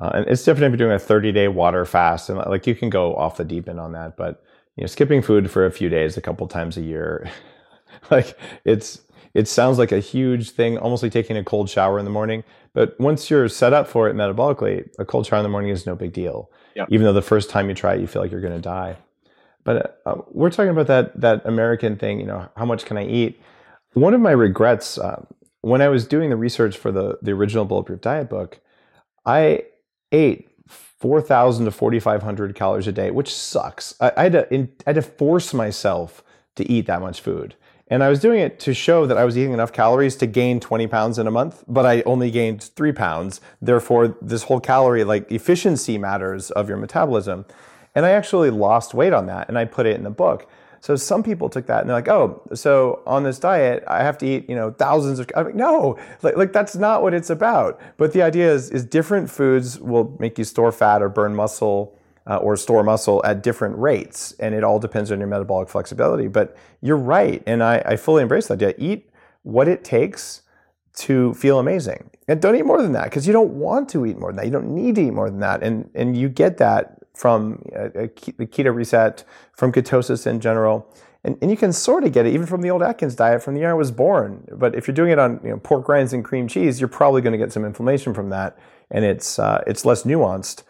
Uh, 0.00 0.10
and 0.14 0.28
it's 0.28 0.42
different 0.44 0.72
if 0.72 0.78
you're 0.78 0.88
doing 0.88 0.96
a 0.96 0.98
30 0.98 1.32
day 1.32 1.48
water 1.48 1.84
fast, 1.84 2.30
and 2.30 2.38
like 2.38 2.66
you 2.66 2.74
can 2.74 2.90
go 2.90 3.14
off 3.16 3.36
the 3.36 3.44
deep 3.44 3.68
end 3.68 3.78
on 3.78 3.92
that. 3.92 4.16
But 4.16 4.42
you 4.76 4.82
know, 4.82 4.86
skipping 4.86 5.20
food 5.20 5.50
for 5.50 5.66
a 5.66 5.70
few 5.70 5.88
days, 5.88 6.16
a 6.16 6.20
couple 6.20 6.46
times 6.48 6.76
a 6.76 6.82
year, 6.82 7.30
like 8.10 8.38
it's 8.64 9.02
it 9.34 9.46
sounds 9.46 9.78
like 9.78 9.92
a 9.92 10.00
huge 10.00 10.50
thing, 10.50 10.78
almost 10.78 11.02
like 11.02 11.12
taking 11.12 11.36
a 11.36 11.44
cold 11.44 11.68
shower 11.68 11.98
in 11.98 12.04
the 12.04 12.10
morning. 12.10 12.42
But 12.72 12.98
once 12.98 13.30
you're 13.30 13.48
set 13.48 13.72
up 13.72 13.88
for 13.88 14.08
it 14.08 14.16
metabolically, 14.16 14.88
a 14.98 15.04
cold 15.04 15.26
shower 15.26 15.38
in 15.38 15.42
the 15.42 15.50
morning 15.50 15.70
is 15.70 15.86
no 15.86 15.94
big 15.94 16.12
deal. 16.12 16.50
Yeah. 16.74 16.86
Even 16.88 17.04
though 17.04 17.12
the 17.12 17.22
first 17.22 17.50
time 17.50 17.68
you 17.68 17.74
try 17.74 17.94
it, 17.94 18.00
you 18.00 18.06
feel 18.06 18.22
like 18.22 18.30
you're 18.30 18.40
going 18.40 18.54
to 18.54 18.60
die. 18.60 18.96
But 19.64 20.00
uh, 20.06 20.16
we're 20.28 20.50
talking 20.50 20.70
about 20.70 20.86
that 20.86 21.20
that 21.20 21.42
American 21.44 21.96
thing. 21.96 22.20
You 22.20 22.26
know, 22.26 22.48
how 22.56 22.64
much 22.64 22.86
can 22.86 22.96
I 22.96 23.06
eat? 23.06 23.40
One 23.92 24.14
of 24.14 24.20
my 24.20 24.30
regrets 24.30 24.96
uh, 24.98 25.24
when 25.60 25.82
I 25.82 25.88
was 25.88 26.06
doing 26.06 26.30
the 26.30 26.36
research 26.36 26.76
for 26.76 26.90
the 26.90 27.18
the 27.20 27.32
original 27.32 27.66
Bulletproof 27.66 28.00
Diet 28.00 28.30
book, 28.30 28.60
I 29.26 29.64
ate 30.12 30.48
4,000 30.68 31.64
to 31.64 31.70
4,500 31.70 32.54
calories 32.54 32.86
a 32.86 32.92
day, 32.92 33.10
which 33.10 33.34
sucks. 33.34 33.94
I, 34.00 34.12
I, 34.16 34.22
had 34.24 34.32
to, 34.32 34.54
in, 34.54 34.70
I 34.86 34.90
had 34.90 34.96
to 34.96 35.02
force 35.02 35.54
myself 35.54 36.22
to 36.56 36.70
eat 36.70 36.86
that 36.86 37.00
much 37.00 37.20
food. 37.20 37.54
And 37.88 38.04
I 38.04 38.08
was 38.08 38.20
doing 38.20 38.40
it 38.40 38.60
to 38.60 38.72
show 38.72 39.04
that 39.06 39.18
I 39.18 39.24
was 39.24 39.36
eating 39.36 39.52
enough 39.52 39.72
calories 39.72 40.14
to 40.16 40.26
gain 40.26 40.60
20 40.60 40.86
pounds 40.86 41.18
in 41.18 41.26
a 41.26 41.30
month, 41.30 41.64
but 41.66 41.84
I 41.84 42.02
only 42.02 42.30
gained 42.30 42.62
three 42.62 42.92
pounds. 42.92 43.40
Therefore, 43.60 44.16
this 44.22 44.44
whole 44.44 44.60
calorie, 44.60 45.02
like 45.02 45.30
efficiency 45.32 45.98
matters 45.98 46.52
of 46.52 46.68
your 46.68 46.78
metabolism. 46.78 47.46
And 47.94 48.06
I 48.06 48.10
actually 48.10 48.50
lost 48.50 48.94
weight 48.94 49.12
on 49.12 49.26
that 49.26 49.48
and 49.48 49.58
I 49.58 49.64
put 49.64 49.86
it 49.86 49.96
in 49.96 50.04
the 50.04 50.10
book. 50.10 50.48
So 50.80 50.96
some 50.96 51.22
people 51.22 51.50
took 51.50 51.66
that 51.66 51.80
and 51.80 51.90
they're 51.90 51.96
like, 51.96 52.08
oh, 52.08 52.42
so 52.54 53.02
on 53.06 53.22
this 53.22 53.38
diet, 53.38 53.84
I 53.86 54.02
have 54.02 54.16
to 54.18 54.26
eat, 54.26 54.48
you 54.48 54.56
know, 54.56 54.70
thousands 54.70 55.18
of, 55.18 55.30
I'm 55.36 55.44
like, 55.44 55.54
no, 55.54 55.98
like, 56.22 56.36
like 56.36 56.52
that's 56.52 56.74
not 56.74 57.02
what 57.02 57.12
it's 57.12 57.28
about. 57.28 57.78
But 57.98 58.12
the 58.14 58.22
idea 58.22 58.50
is, 58.50 58.70
is 58.70 58.84
different 58.84 59.30
foods 59.30 59.78
will 59.78 60.16
make 60.18 60.38
you 60.38 60.44
store 60.44 60.72
fat 60.72 61.02
or 61.02 61.10
burn 61.10 61.34
muscle 61.34 61.98
uh, 62.26 62.36
or 62.36 62.56
store 62.56 62.82
muscle 62.82 63.20
at 63.24 63.42
different 63.42 63.76
rates. 63.78 64.32
And 64.40 64.54
it 64.54 64.64
all 64.64 64.78
depends 64.78 65.12
on 65.12 65.18
your 65.18 65.28
metabolic 65.28 65.68
flexibility. 65.68 66.28
But 66.28 66.56
you're 66.80 66.96
right. 66.96 67.42
And 67.46 67.62
I, 67.62 67.82
I 67.84 67.96
fully 67.96 68.22
embrace 68.22 68.48
that 68.48 68.54
idea. 68.54 68.74
Eat 68.78 69.10
what 69.42 69.68
it 69.68 69.84
takes 69.84 70.42
to 70.94 71.34
feel 71.34 71.58
amazing. 71.58 72.10
And 72.26 72.40
don't 72.40 72.56
eat 72.56 72.64
more 72.64 72.80
than 72.80 72.92
that 72.92 73.04
because 73.04 73.26
you 73.26 73.32
don't 73.32 73.52
want 73.52 73.88
to 73.90 74.06
eat 74.06 74.18
more 74.18 74.30
than 74.30 74.36
that. 74.36 74.46
You 74.46 74.52
don't 74.52 74.74
need 74.74 74.94
to 74.94 75.02
eat 75.02 75.12
more 75.12 75.28
than 75.28 75.40
that. 75.40 75.62
And, 75.62 75.90
and 75.94 76.16
you 76.16 76.28
get 76.28 76.58
that 76.58 76.99
from 77.20 77.62
a, 77.76 78.04
a, 78.04 78.06
the 78.38 78.46
keto 78.46 78.74
reset, 78.74 79.24
from 79.52 79.70
ketosis 79.72 80.26
in 80.26 80.40
general. 80.40 80.90
And, 81.22 81.36
and 81.42 81.50
you 81.50 81.56
can 81.58 81.70
sort 81.70 82.04
of 82.04 82.12
get 82.12 82.24
it 82.24 82.32
even 82.32 82.46
from 82.46 82.62
the 82.62 82.70
old 82.70 82.82
Atkins 82.82 83.14
diet 83.14 83.42
from 83.42 83.52
the 83.52 83.60
year 83.60 83.72
I 83.72 83.74
was 83.74 83.90
born. 83.90 84.48
But 84.50 84.74
if 84.74 84.88
you're 84.88 84.94
doing 84.94 85.12
it 85.12 85.18
on 85.18 85.38
you 85.44 85.50
know, 85.50 85.58
pork 85.58 85.86
rinds 85.86 86.14
and 86.14 86.24
cream 86.24 86.48
cheese, 86.48 86.80
you're 86.80 86.88
probably 86.88 87.20
going 87.20 87.32
to 87.32 87.38
get 87.38 87.52
some 87.52 87.66
inflammation 87.66 88.14
from 88.14 88.30
that. 88.30 88.58
And 88.90 89.04
it's, 89.04 89.38
uh, 89.38 89.62
it's 89.66 89.84
less 89.84 90.04
nuanced. 90.04 90.62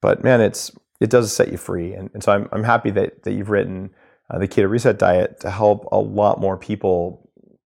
But 0.00 0.24
man, 0.24 0.40
it's 0.40 0.72
it 0.98 1.10
does 1.10 1.30
set 1.30 1.52
you 1.52 1.58
free. 1.58 1.92
And, 1.92 2.08
and 2.14 2.24
so 2.24 2.32
I'm, 2.32 2.48
I'm 2.52 2.64
happy 2.64 2.90
that, 2.92 3.24
that 3.24 3.32
you've 3.32 3.50
written 3.50 3.90
uh, 4.30 4.38
the 4.38 4.48
Keto 4.48 4.70
Reset 4.70 4.98
Diet 4.98 5.38
to 5.40 5.50
help 5.50 5.86
a 5.92 5.98
lot 5.98 6.40
more 6.40 6.56
people 6.56 7.30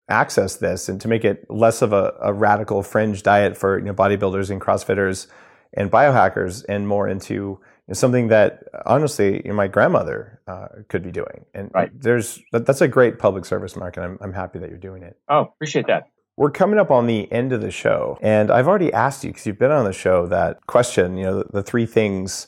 access 0.07 0.55
this 0.55 0.88
and 0.88 1.01
to 1.01 1.09
make 1.09 1.25
it 1.25 1.45
less 1.49 1.82
of 1.82 1.91
a, 1.91 2.13
a 2.21 2.32
radical 2.32 2.82
fringe 2.82 3.23
diet 3.23 3.57
for 3.57 3.77
you 3.77 3.86
know, 3.86 3.93
bodybuilders 3.93 4.49
and 4.49 4.61
CrossFitters 4.61 5.27
and 5.73 5.91
biohackers 5.91 6.63
and 6.69 6.88
more 6.88 7.09
into 7.09 7.59
know, 7.91 7.93
something 7.93 8.27
that 8.29 8.63
honestly 8.85 9.37
you 9.37 9.49
know, 9.49 9.53
my 9.53 9.67
grandmother 9.67 10.41
uh, 10.47 10.67
could 10.89 11.03
be 11.03 11.11
doing. 11.11 11.45
And 11.53 11.71
right. 11.73 11.91
there's 11.93 12.39
that, 12.51 12.65
that's 12.65 12.81
a 12.81 12.87
great 12.87 13.19
public 13.19 13.45
service, 13.45 13.75
Mark, 13.75 13.97
and 13.97 14.05
I'm, 14.05 14.17
I'm 14.21 14.33
happy 14.33 14.59
that 14.59 14.69
you're 14.69 14.79
doing 14.79 15.03
it. 15.03 15.17
Oh, 15.29 15.41
appreciate 15.41 15.87
that. 15.87 16.09
We're 16.37 16.51
coming 16.51 16.79
up 16.79 16.89
on 16.89 17.07
the 17.07 17.31
end 17.31 17.51
of 17.51 17.61
the 17.61 17.71
show, 17.71 18.17
and 18.21 18.49
I've 18.49 18.67
already 18.67 18.91
asked 18.91 19.23
you 19.23 19.29
because 19.29 19.45
you've 19.45 19.59
been 19.59 19.71
on 19.71 19.85
the 19.85 19.93
show 19.93 20.25
that 20.27 20.65
question. 20.65 21.17
You 21.17 21.23
know, 21.23 21.37
the, 21.39 21.45
the 21.51 21.63
three 21.63 21.85
things 21.85 22.47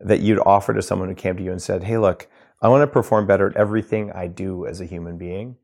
that 0.00 0.20
you'd 0.20 0.40
offer 0.40 0.74
to 0.74 0.82
someone 0.82 1.08
who 1.08 1.14
came 1.14 1.36
to 1.36 1.42
you 1.42 1.50
and 1.50 1.60
said, 1.60 1.84
Hey, 1.84 1.98
look, 1.98 2.28
I 2.60 2.68
want 2.68 2.82
to 2.82 2.86
perform 2.86 3.26
better 3.26 3.50
at 3.50 3.56
everything 3.56 4.12
I 4.12 4.28
do 4.28 4.66
as 4.66 4.80
a 4.80 4.84
human 4.84 5.18
being. 5.18 5.56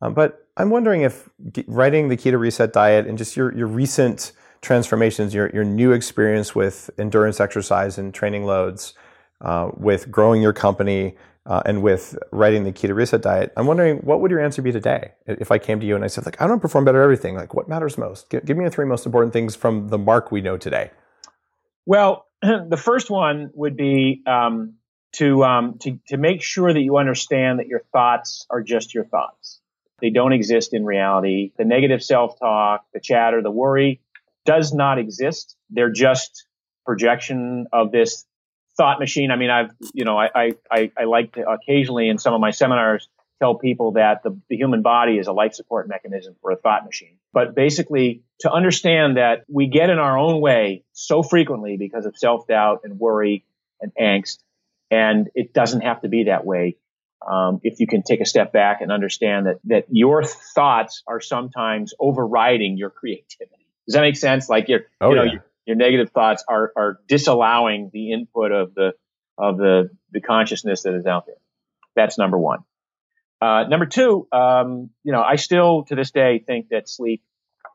Um, 0.00 0.14
but 0.14 0.48
I'm 0.56 0.70
wondering 0.70 1.02
if 1.02 1.28
writing 1.66 2.08
the 2.08 2.16
Keto 2.16 2.38
Reset 2.38 2.72
diet 2.72 3.06
and 3.06 3.18
just 3.18 3.36
your, 3.36 3.54
your 3.56 3.66
recent 3.66 4.32
transformations, 4.64 5.34
your, 5.34 5.50
your 5.50 5.64
new 5.64 5.92
experience 5.92 6.54
with 6.54 6.90
endurance 6.98 7.38
exercise 7.38 7.98
and 7.98 8.12
training 8.12 8.44
loads, 8.44 8.94
uh, 9.40 9.70
with 9.76 10.10
growing 10.10 10.42
your 10.42 10.52
company, 10.52 11.16
uh, 11.46 11.62
and 11.66 11.82
with 11.82 12.16
writing 12.32 12.64
the 12.64 12.72
Keto 12.72 12.94
Reset 12.94 13.20
diet, 13.20 13.52
I'm 13.56 13.66
wondering 13.66 13.98
what 13.98 14.20
would 14.20 14.30
your 14.30 14.40
answer 14.40 14.62
be 14.62 14.72
today 14.72 15.12
if 15.26 15.50
I 15.50 15.58
came 15.58 15.78
to 15.78 15.86
you 15.86 15.94
and 15.94 16.02
I 16.02 16.06
said, 16.06 16.24
like, 16.24 16.40
I 16.40 16.46
don't 16.46 16.60
perform 16.60 16.86
better 16.86 17.00
at 17.00 17.04
everything. 17.04 17.36
Like, 17.36 17.52
what 17.52 17.68
matters 17.68 17.98
most? 17.98 18.30
Give, 18.30 18.44
give 18.44 18.56
me 18.56 18.64
the 18.64 18.70
three 18.70 18.86
most 18.86 19.04
important 19.04 19.32
things 19.32 19.54
from 19.54 19.88
the 19.88 19.98
Mark 19.98 20.32
we 20.32 20.40
know 20.40 20.56
today. 20.56 20.90
Well, 21.84 22.26
the 22.42 22.80
first 22.82 23.10
one 23.10 23.50
would 23.52 23.76
be 23.76 24.22
um, 24.26 24.74
to, 25.16 25.44
um, 25.44 25.76
to, 25.80 25.98
to 26.08 26.16
make 26.16 26.42
sure 26.42 26.72
that 26.72 26.80
you 26.80 26.96
understand 26.96 27.58
that 27.58 27.66
your 27.66 27.82
thoughts 27.92 28.46
are 28.48 28.62
just 28.62 28.94
your 28.94 29.04
thoughts. 29.04 29.60
They 30.00 30.10
don't 30.10 30.32
exist 30.32 30.72
in 30.72 30.84
reality. 30.84 31.52
The 31.58 31.64
negative 31.64 32.02
self-talk, 32.02 32.86
the 32.94 33.00
chatter, 33.00 33.42
the 33.42 33.50
worry 33.50 34.00
does 34.44 34.72
not 34.72 34.98
exist. 34.98 35.56
They're 35.70 35.92
just 35.92 36.46
projection 36.84 37.66
of 37.72 37.92
this 37.92 38.24
thought 38.76 38.98
machine. 38.98 39.30
I 39.30 39.36
mean, 39.36 39.50
I've, 39.50 39.70
you 39.92 40.04
know, 40.04 40.18
I, 40.18 40.52
I, 40.70 40.90
I 40.98 41.04
like 41.04 41.32
to 41.34 41.48
occasionally 41.48 42.08
in 42.08 42.18
some 42.18 42.34
of 42.34 42.40
my 42.40 42.50
seminars 42.50 43.08
tell 43.40 43.56
people 43.56 43.92
that 43.92 44.22
the, 44.22 44.38
the 44.48 44.56
human 44.56 44.82
body 44.82 45.18
is 45.18 45.26
a 45.26 45.32
life 45.32 45.54
support 45.54 45.88
mechanism 45.88 46.34
for 46.40 46.50
a 46.50 46.56
thought 46.56 46.84
machine. 46.84 47.16
But 47.32 47.54
basically, 47.54 48.22
to 48.40 48.50
understand 48.50 49.16
that 49.16 49.44
we 49.48 49.66
get 49.66 49.90
in 49.90 49.98
our 49.98 50.16
own 50.16 50.40
way 50.40 50.84
so 50.92 51.22
frequently 51.22 51.76
because 51.76 52.06
of 52.06 52.16
self 52.16 52.46
doubt 52.46 52.80
and 52.84 52.98
worry 52.98 53.44
and 53.80 53.92
angst, 54.00 54.38
and 54.90 55.28
it 55.34 55.52
doesn't 55.52 55.82
have 55.82 56.02
to 56.02 56.08
be 56.08 56.24
that 56.24 56.44
way. 56.44 56.76
Um, 57.26 57.60
if 57.62 57.80
you 57.80 57.86
can 57.86 58.02
take 58.02 58.20
a 58.20 58.26
step 58.26 58.52
back 58.52 58.82
and 58.82 58.92
understand 58.92 59.46
that 59.46 59.58
that 59.64 59.86
your 59.88 60.24
thoughts 60.24 61.02
are 61.06 61.20
sometimes 61.20 61.94
overriding 61.98 62.76
your 62.76 62.90
creativity. 62.90 63.63
Does 63.86 63.94
that 63.94 64.00
make 64.00 64.16
sense? 64.16 64.48
Like 64.48 64.68
your, 64.68 64.80
oh, 65.00 65.10
you 65.10 65.16
know, 65.16 65.22
yeah. 65.22 65.32
your, 65.32 65.44
your 65.66 65.76
negative 65.76 66.10
thoughts 66.10 66.44
are 66.48 66.72
are 66.76 67.00
disallowing 67.06 67.90
the 67.92 68.12
input 68.12 68.52
of 68.52 68.74
the 68.74 68.92
of 69.38 69.56
the 69.56 69.90
the 70.12 70.20
consciousness 70.20 70.82
that 70.82 70.94
is 70.94 71.06
out 71.06 71.26
there. 71.26 71.36
That's 71.96 72.18
number 72.18 72.38
one. 72.38 72.60
Uh, 73.40 73.64
number 73.68 73.86
two, 73.86 74.26
um, 74.32 74.90
you 75.02 75.12
know, 75.12 75.22
I 75.22 75.36
still 75.36 75.84
to 75.84 75.94
this 75.94 76.10
day 76.10 76.42
think 76.46 76.68
that 76.70 76.88
sleep 76.88 77.22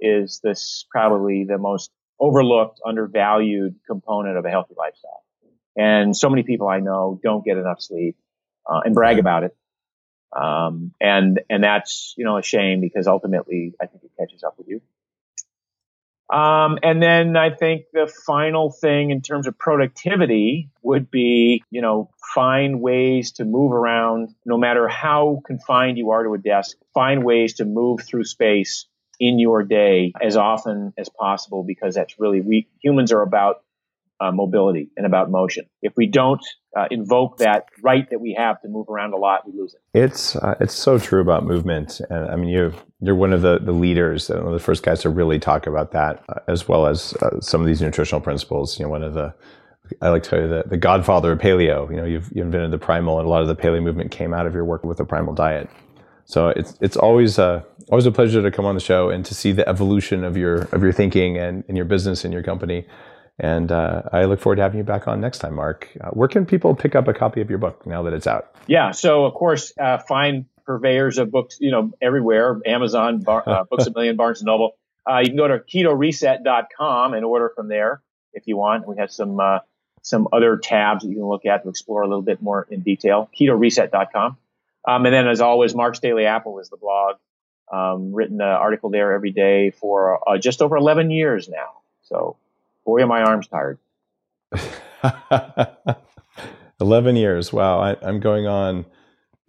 is 0.01 0.39
this 0.43 0.85
probably 0.89 1.45
the 1.47 1.57
most 1.57 1.91
overlooked, 2.19 2.79
undervalued 2.85 3.75
component 3.87 4.37
of 4.37 4.45
a 4.45 4.49
healthy 4.49 4.73
lifestyle. 4.77 5.23
And 5.77 6.15
so 6.15 6.29
many 6.29 6.43
people 6.43 6.67
I 6.67 6.79
know 6.79 7.19
don't 7.21 7.45
get 7.45 7.57
enough 7.57 7.81
sleep 7.81 8.17
uh, 8.69 8.81
and 8.83 8.93
brag 8.93 9.19
about 9.19 9.43
it. 9.43 9.55
Um, 10.35 10.93
and 11.01 11.39
and 11.49 11.63
that's 11.63 12.13
you 12.17 12.25
know 12.25 12.37
a 12.37 12.43
shame 12.43 12.81
because 12.81 13.07
ultimately 13.07 13.73
I 13.81 13.87
think 13.87 14.03
it 14.03 14.11
catches 14.19 14.43
up 14.43 14.55
with 14.57 14.67
you. 14.67 14.81
Um, 16.29 16.77
and 16.83 17.01
then 17.01 17.35
I 17.35 17.49
think 17.49 17.85
the 17.91 18.11
final 18.25 18.71
thing 18.71 19.09
in 19.09 19.21
terms 19.21 19.47
of 19.47 19.57
productivity 19.57 20.69
would 20.83 21.09
be, 21.09 21.63
you 21.71 21.81
know, 21.81 22.11
find 22.35 22.81
ways 22.81 23.31
to 23.33 23.45
move 23.45 23.71
around 23.71 24.35
no 24.45 24.57
matter 24.57 24.87
how 24.87 25.41
confined 25.45 25.97
you 25.97 26.11
are 26.11 26.23
to 26.23 26.33
a 26.35 26.37
desk, 26.37 26.77
find 26.93 27.23
ways 27.23 27.55
to 27.55 27.65
move 27.65 28.01
through 28.01 28.25
space 28.25 28.85
in 29.19 29.39
your 29.39 29.63
day 29.63 30.13
as 30.21 30.37
often 30.37 30.93
as 30.97 31.09
possible 31.09 31.63
because 31.63 31.95
that's 31.95 32.19
really 32.19 32.41
we 32.41 32.67
humans 32.81 33.11
are 33.11 33.21
about 33.21 33.63
uh, 34.19 34.31
mobility 34.31 34.89
and 34.97 35.05
about 35.05 35.31
motion. 35.31 35.65
If 35.81 35.93
we 35.95 36.07
don't 36.07 36.45
uh, 36.77 36.87
invoke 36.91 37.37
that 37.37 37.65
right 37.81 38.09
that 38.09 38.19
we 38.19 38.35
have 38.37 38.61
to 38.61 38.67
move 38.67 38.87
around 38.89 39.13
a 39.13 39.17
lot, 39.17 39.47
we 39.47 39.57
lose 39.57 39.73
it. 39.73 39.81
It's 39.97 40.35
uh, 40.35 40.55
it's 40.59 40.73
so 40.73 40.99
true 40.99 41.21
about 41.21 41.45
movement, 41.45 42.01
and 42.09 42.29
I 42.29 42.35
mean 42.35 42.49
you 42.49 42.73
you're 43.01 43.15
one 43.15 43.33
of 43.33 43.41
the 43.41 43.59
the 43.59 43.71
leaders, 43.71 44.29
one 44.29 44.39
of 44.39 44.53
the 44.53 44.59
first 44.59 44.83
guys 44.83 45.01
to 45.01 45.09
really 45.09 45.39
talk 45.39 45.67
about 45.67 45.91
that, 45.91 46.23
uh, 46.29 46.39
as 46.47 46.67
well 46.67 46.85
as 46.85 47.13
uh, 47.21 47.39
some 47.39 47.61
of 47.61 47.67
these 47.67 47.81
nutritional 47.81 48.21
principles. 48.21 48.77
You 48.77 48.85
know, 48.85 48.89
one 48.89 49.03
of 49.03 49.13
the 49.13 49.33
I 50.01 50.09
like 50.09 50.23
to 50.23 50.29
tell 50.29 50.41
you 50.41 50.47
the, 50.47 50.63
the 50.67 50.77
godfather 50.77 51.31
of 51.31 51.39
paleo. 51.39 51.89
You 51.89 51.97
know, 51.97 52.05
you've 52.05 52.29
you 52.33 52.41
invented 52.41 52.71
the 52.71 52.77
primal, 52.77 53.19
and 53.19 53.27
a 53.27 53.29
lot 53.29 53.41
of 53.41 53.47
the 53.47 53.55
paleo 53.55 53.81
movement 53.81 54.11
came 54.11 54.33
out 54.33 54.45
of 54.45 54.53
your 54.53 54.65
work 54.65 54.83
with 54.83 54.97
the 54.97 55.05
primal 55.05 55.33
diet. 55.33 55.69
So 56.25 56.49
it's 56.49 56.77
it's 56.79 56.95
always 56.95 57.39
uh, 57.39 57.63
always 57.89 58.05
a 58.05 58.11
pleasure 58.11 58.41
to 58.41 58.51
come 58.51 58.65
on 58.65 58.75
the 58.75 58.81
show 58.81 59.09
and 59.09 59.25
to 59.25 59.33
see 59.33 59.51
the 59.51 59.67
evolution 59.67 60.23
of 60.23 60.37
your 60.37 60.63
of 60.71 60.83
your 60.83 60.91
thinking 60.91 61.37
and, 61.37 61.63
and 61.67 61.75
your 61.75 61.85
business 61.85 62.23
and 62.23 62.33
your 62.33 62.43
company. 62.43 62.85
And 63.39 63.71
uh, 63.71 64.03
I 64.11 64.25
look 64.25 64.41
forward 64.41 64.57
to 64.57 64.61
having 64.63 64.79
you 64.79 64.83
back 64.83 65.07
on 65.07 65.21
next 65.21 65.39
time, 65.39 65.55
Mark. 65.55 65.89
Uh, 66.01 66.09
where 66.09 66.27
can 66.27 66.45
people 66.45 66.75
pick 66.75 66.93
up 66.93 67.07
a 67.07 67.13
copy 67.13 67.39
of 67.39 67.49
your 67.49 67.57
book 67.57 67.85
now 67.85 68.03
that 68.03 68.13
it's 68.13 68.27
out? 68.27 68.53
Yeah, 68.67 68.91
so 68.91 69.25
of 69.25 69.33
course, 69.33 69.71
uh, 69.79 69.99
find 69.99 70.45
purveyors 70.65 71.17
of 71.17 71.31
books, 71.31 71.57
you 71.61 71.71
know, 71.71 71.91
everywhere: 72.01 72.59
Amazon, 72.65 73.21
Bar- 73.21 73.47
uh, 73.47 73.63
Books 73.69 73.87
a 73.87 73.91
Million, 73.91 74.17
Barnes 74.17 74.41
and 74.41 74.47
Noble. 74.47 74.75
Uh, 75.09 75.19
you 75.19 75.27
can 75.27 75.37
go 75.37 75.47
to 75.47 75.59
ketoreset.com 75.59 77.13
and 77.13 77.25
order 77.25 77.51
from 77.55 77.69
there 77.69 78.01
if 78.33 78.43
you 78.45 78.57
want. 78.57 78.85
We 78.85 78.97
have 78.97 79.11
some 79.11 79.39
uh, 79.39 79.59
some 80.01 80.27
other 80.33 80.57
tabs 80.57 81.03
that 81.03 81.09
you 81.09 81.15
can 81.15 81.25
look 81.25 81.45
at 81.45 81.63
to 81.63 81.69
explore 81.69 82.01
a 82.01 82.07
little 82.07 82.21
bit 82.21 82.41
more 82.41 82.67
in 82.69 82.81
detail. 82.81 83.29
Ketoreset.com. 83.39 84.37
Um, 84.85 85.05
and 85.05 85.13
then, 85.13 85.29
as 85.29 85.39
always, 85.39 85.73
Mark's 85.73 85.99
Daily 85.99 86.25
Apple 86.25 86.59
is 86.59 86.69
the 86.69 86.77
blog. 86.77 87.15
Um, 87.71 88.13
written 88.13 88.41
an 88.41 88.47
article 88.47 88.89
there 88.89 89.13
every 89.13 89.31
day 89.31 89.69
for 89.69 90.19
just 90.39 90.61
over 90.61 90.75
11 90.75 91.11
years 91.11 91.47
now. 91.47 91.81
So 92.01 92.35
boy, 92.85 93.01
are 93.01 93.07
my 93.07 93.21
arms 93.21 93.47
tired. 93.47 93.79
11 96.81 97.15
years. 97.15 97.53
Wow. 97.53 97.79
I, 97.79 97.95
am 98.07 98.19
going 98.19 98.47
on 98.47 98.85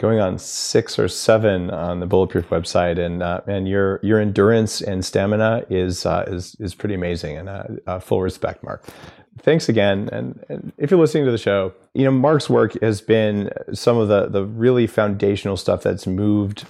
going 0.00 0.18
on 0.18 0.38
six 0.38 0.98
or 0.98 1.08
seven 1.08 1.70
on 1.70 2.00
the 2.00 2.06
Bulletproof 2.06 2.48
website, 2.48 2.98
and 2.98 3.22
uh, 3.22 3.42
and 3.46 3.68
your 3.68 4.00
your 4.02 4.18
endurance 4.18 4.80
and 4.80 5.04
stamina 5.04 5.64
is 5.68 6.06
uh, 6.06 6.24
is 6.26 6.56
is 6.58 6.74
pretty 6.74 6.94
amazing, 6.94 7.36
and 7.36 7.48
uh, 7.48 7.64
uh, 7.86 8.00
full 8.00 8.22
respect, 8.22 8.64
Mark. 8.64 8.84
Thanks 9.42 9.68
again, 9.68 10.08
and, 10.10 10.44
and, 10.48 10.72
if 10.76 10.90
you're 10.90 11.00
listening 11.00 11.24
to 11.26 11.30
the 11.30 11.38
show, 11.38 11.72
you 11.94 12.04
know 12.04 12.10
Mark's 12.10 12.50
work 12.50 12.80
has 12.82 13.00
been 13.00 13.50
some 13.72 13.98
of 13.98 14.08
the 14.08 14.26
the 14.28 14.44
really 14.44 14.86
foundational 14.86 15.56
stuff 15.56 15.82
that's 15.82 16.06
moved 16.06 16.64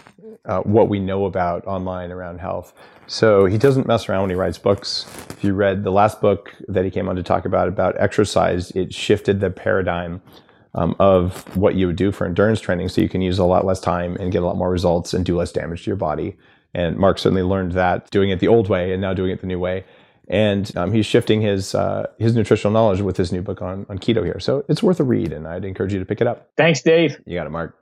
uh, 0.51 0.61
what 0.63 0.89
we 0.89 0.99
know 0.99 1.25
about 1.25 1.65
online 1.67 2.11
around 2.11 2.41
health. 2.41 2.75
So 3.07 3.47
he 3.47 3.57
doesn't 3.57 3.87
mess 3.87 4.09
around 4.09 4.23
when 4.23 4.31
he 4.31 4.37
writes 4.37 4.59
books. 4.59 5.07
If 5.31 5.45
you 5.45 5.55
read 5.55 5.85
the 5.85 5.93
last 5.93 6.21
book 6.21 6.55
that 6.69 6.85
he 6.85 6.91
came 6.91 7.09
on 7.09 7.17
to 7.17 7.23
talk 7.23 7.45
about 7.45 7.69
about 7.69 7.99
exercise, 7.99 8.71
it 8.73 8.93
shifted 8.93 9.41
the 9.41 9.51
paradigm 9.51 10.21
um, 10.75 10.95
of 10.99 11.57
what 11.57 11.75
you 11.75 11.87
would 11.87 11.97
do 11.97 12.13
for 12.13 12.27
endurance 12.27 12.61
training, 12.61 12.89
so 12.89 13.01
you 13.01 13.09
can 13.09 13.23
use 13.23 13.39
a 13.39 13.45
lot 13.45 13.65
less 13.65 13.81
time 13.81 14.17
and 14.17 14.31
get 14.33 14.43
a 14.43 14.47
lot 14.47 14.57
more 14.57 14.71
results 14.71 15.15
and 15.15 15.25
do 15.25 15.37
less 15.37 15.53
damage 15.53 15.85
to 15.85 15.91
your 15.91 15.97
body. 15.97 16.37
And 16.75 16.97
Mark 16.97 17.19
certainly 17.19 17.43
learned 17.43 17.73
that 17.73 18.11
doing 18.11 18.31
it 18.31 18.39
the 18.39 18.49
old 18.49 18.69
way 18.69 18.93
and 18.93 19.01
now 19.01 19.15
doing 19.15 19.31
it 19.31 19.41
the 19.41 19.47
new 19.49 19.59
way. 19.59 19.85
And 20.29 20.71
um, 20.77 20.93
he's 20.93 21.07
shifting 21.07 21.41
his 21.41 21.75
uh, 21.75 22.07
his 22.19 22.37
nutritional 22.37 22.73
knowledge 22.73 23.01
with 23.01 23.17
his 23.17 23.33
new 23.33 23.43
book 23.43 23.63
on, 23.63 23.87
on 23.89 23.99
keto 23.99 24.25
here. 24.25 24.39
So 24.39 24.65
it's 24.69 24.83
worth 24.83 25.01
a 25.01 25.05
read, 25.05 25.33
and 25.33 25.49
I'd 25.49 25.65
encourage 25.65 25.93
you 25.93 25.99
to 25.99 26.05
pick 26.05 26.21
it 26.21 26.29
up. 26.29 26.51
Thanks, 26.57 26.83
Dave. 26.83 27.21
You 27.27 27.37
got 27.37 27.47
it, 27.47 27.51
Mark. 27.51 27.77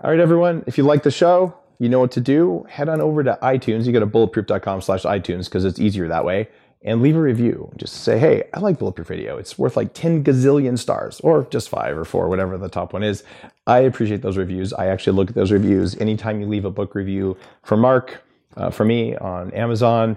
All 0.00 0.10
right, 0.10 0.20
everyone. 0.20 0.62
If 0.68 0.78
you 0.78 0.84
like 0.84 1.02
the 1.02 1.10
show, 1.10 1.54
you 1.78 1.88
know 1.88 2.00
what 2.00 2.12
to 2.12 2.20
do. 2.20 2.66
Head 2.68 2.88
on 2.88 3.00
over 3.00 3.22
to 3.22 3.38
iTunes. 3.42 3.86
You 3.86 3.92
go 3.92 4.00
to 4.00 4.06
bulletproof.com 4.06 4.80
slash 4.80 5.02
iTunes 5.02 5.44
because 5.44 5.64
it's 5.64 5.78
easier 5.78 6.08
that 6.08 6.24
way. 6.24 6.48
And 6.82 7.02
leave 7.02 7.16
a 7.16 7.20
review. 7.20 7.72
Just 7.76 8.02
say, 8.04 8.18
hey, 8.18 8.44
I 8.54 8.60
like 8.60 8.78
Bulletproof 8.78 9.10
Radio. 9.10 9.36
It's 9.38 9.58
worth 9.58 9.76
like 9.76 9.92
10 9.92 10.22
gazillion 10.22 10.78
stars 10.78 11.20
or 11.20 11.44
just 11.50 11.68
five 11.68 11.96
or 11.96 12.04
four, 12.04 12.28
whatever 12.28 12.56
the 12.58 12.68
top 12.68 12.92
one 12.92 13.02
is. 13.02 13.24
I 13.66 13.80
appreciate 13.80 14.22
those 14.22 14.36
reviews. 14.36 14.72
I 14.72 14.86
actually 14.86 15.16
look 15.16 15.28
at 15.28 15.34
those 15.34 15.50
reviews 15.50 15.96
anytime 15.96 16.40
you 16.40 16.46
leave 16.46 16.64
a 16.64 16.70
book 16.70 16.94
review 16.94 17.36
for 17.64 17.76
Mark, 17.76 18.22
uh, 18.56 18.70
for 18.70 18.84
me 18.84 19.16
on 19.16 19.50
Amazon. 19.52 20.16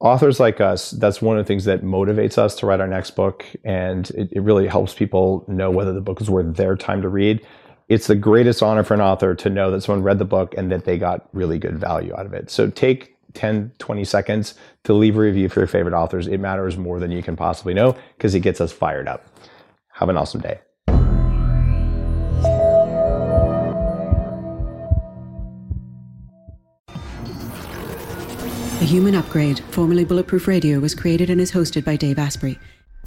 Authors 0.00 0.40
like 0.40 0.60
us, 0.60 0.92
that's 0.92 1.20
one 1.20 1.38
of 1.38 1.44
the 1.44 1.48
things 1.48 1.64
that 1.66 1.82
motivates 1.82 2.38
us 2.38 2.56
to 2.56 2.66
write 2.66 2.80
our 2.80 2.88
next 2.88 3.10
book. 3.10 3.44
And 3.64 4.08
it, 4.10 4.32
it 4.32 4.40
really 4.40 4.68
helps 4.68 4.94
people 4.94 5.44
know 5.46 5.70
whether 5.70 5.92
the 5.92 6.00
book 6.00 6.20
is 6.20 6.30
worth 6.30 6.56
their 6.56 6.74
time 6.74 7.02
to 7.02 7.08
read 7.08 7.44
it's 7.88 8.06
the 8.06 8.14
greatest 8.14 8.62
honor 8.62 8.84
for 8.84 8.94
an 8.94 9.00
author 9.00 9.34
to 9.34 9.50
know 9.50 9.70
that 9.70 9.82
someone 9.82 10.02
read 10.02 10.18
the 10.18 10.24
book 10.24 10.54
and 10.56 10.70
that 10.72 10.84
they 10.84 10.98
got 10.98 11.28
really 11.32 11.58
good 11.58 11.78
value 11.78 12.14
out 12.16 12.26
of 12.26 12.34
it. 12.34 12.50
So 12.50 12.70
take 12.70 13.16
10, 13.34 13.72
20 13.78 14.04
seconds 14.04 14.54
to 14.84 14.92
leave 14.92 15.16
a 15.16 15.20
review 15.20 15.48
for 15.48 15.60
your 15.60 15.66
favorite 15.66 15.94
authors. 15.94 16.26
It 16.26 16.38
matters 16.38 16.76
more 16.76 16.98
than 16.98 17.10
you 17.10 17.22
can 17.22 17.36
possibly 17.36 17.74
know 17.74 17.96
because 18.16 18.34
it 18.34 18.40
gets 18.40 18.60
us 18.60 18.72
fired 18.72 19.08
up. 19.08 19.26
Have 19.94 20.08
an 20.08 20.16
awesome 20.16 20.40
day. 20.40 20.60
The 28.82 28.88
Human 28.88 29.14
Upgrade, 29.14 29.60
formerly 29.70 30.04
Bulletproof 30.04 30.48
Radio, 30.48 30.80
was 30.80 30.92
created 30.92 31.30
and 31.30 31.40
is 31.40 31.52
hosted 31.52 31.84
by 31.84 31.94
Dave 31.94 32.18
Asprey. 32.18 32.58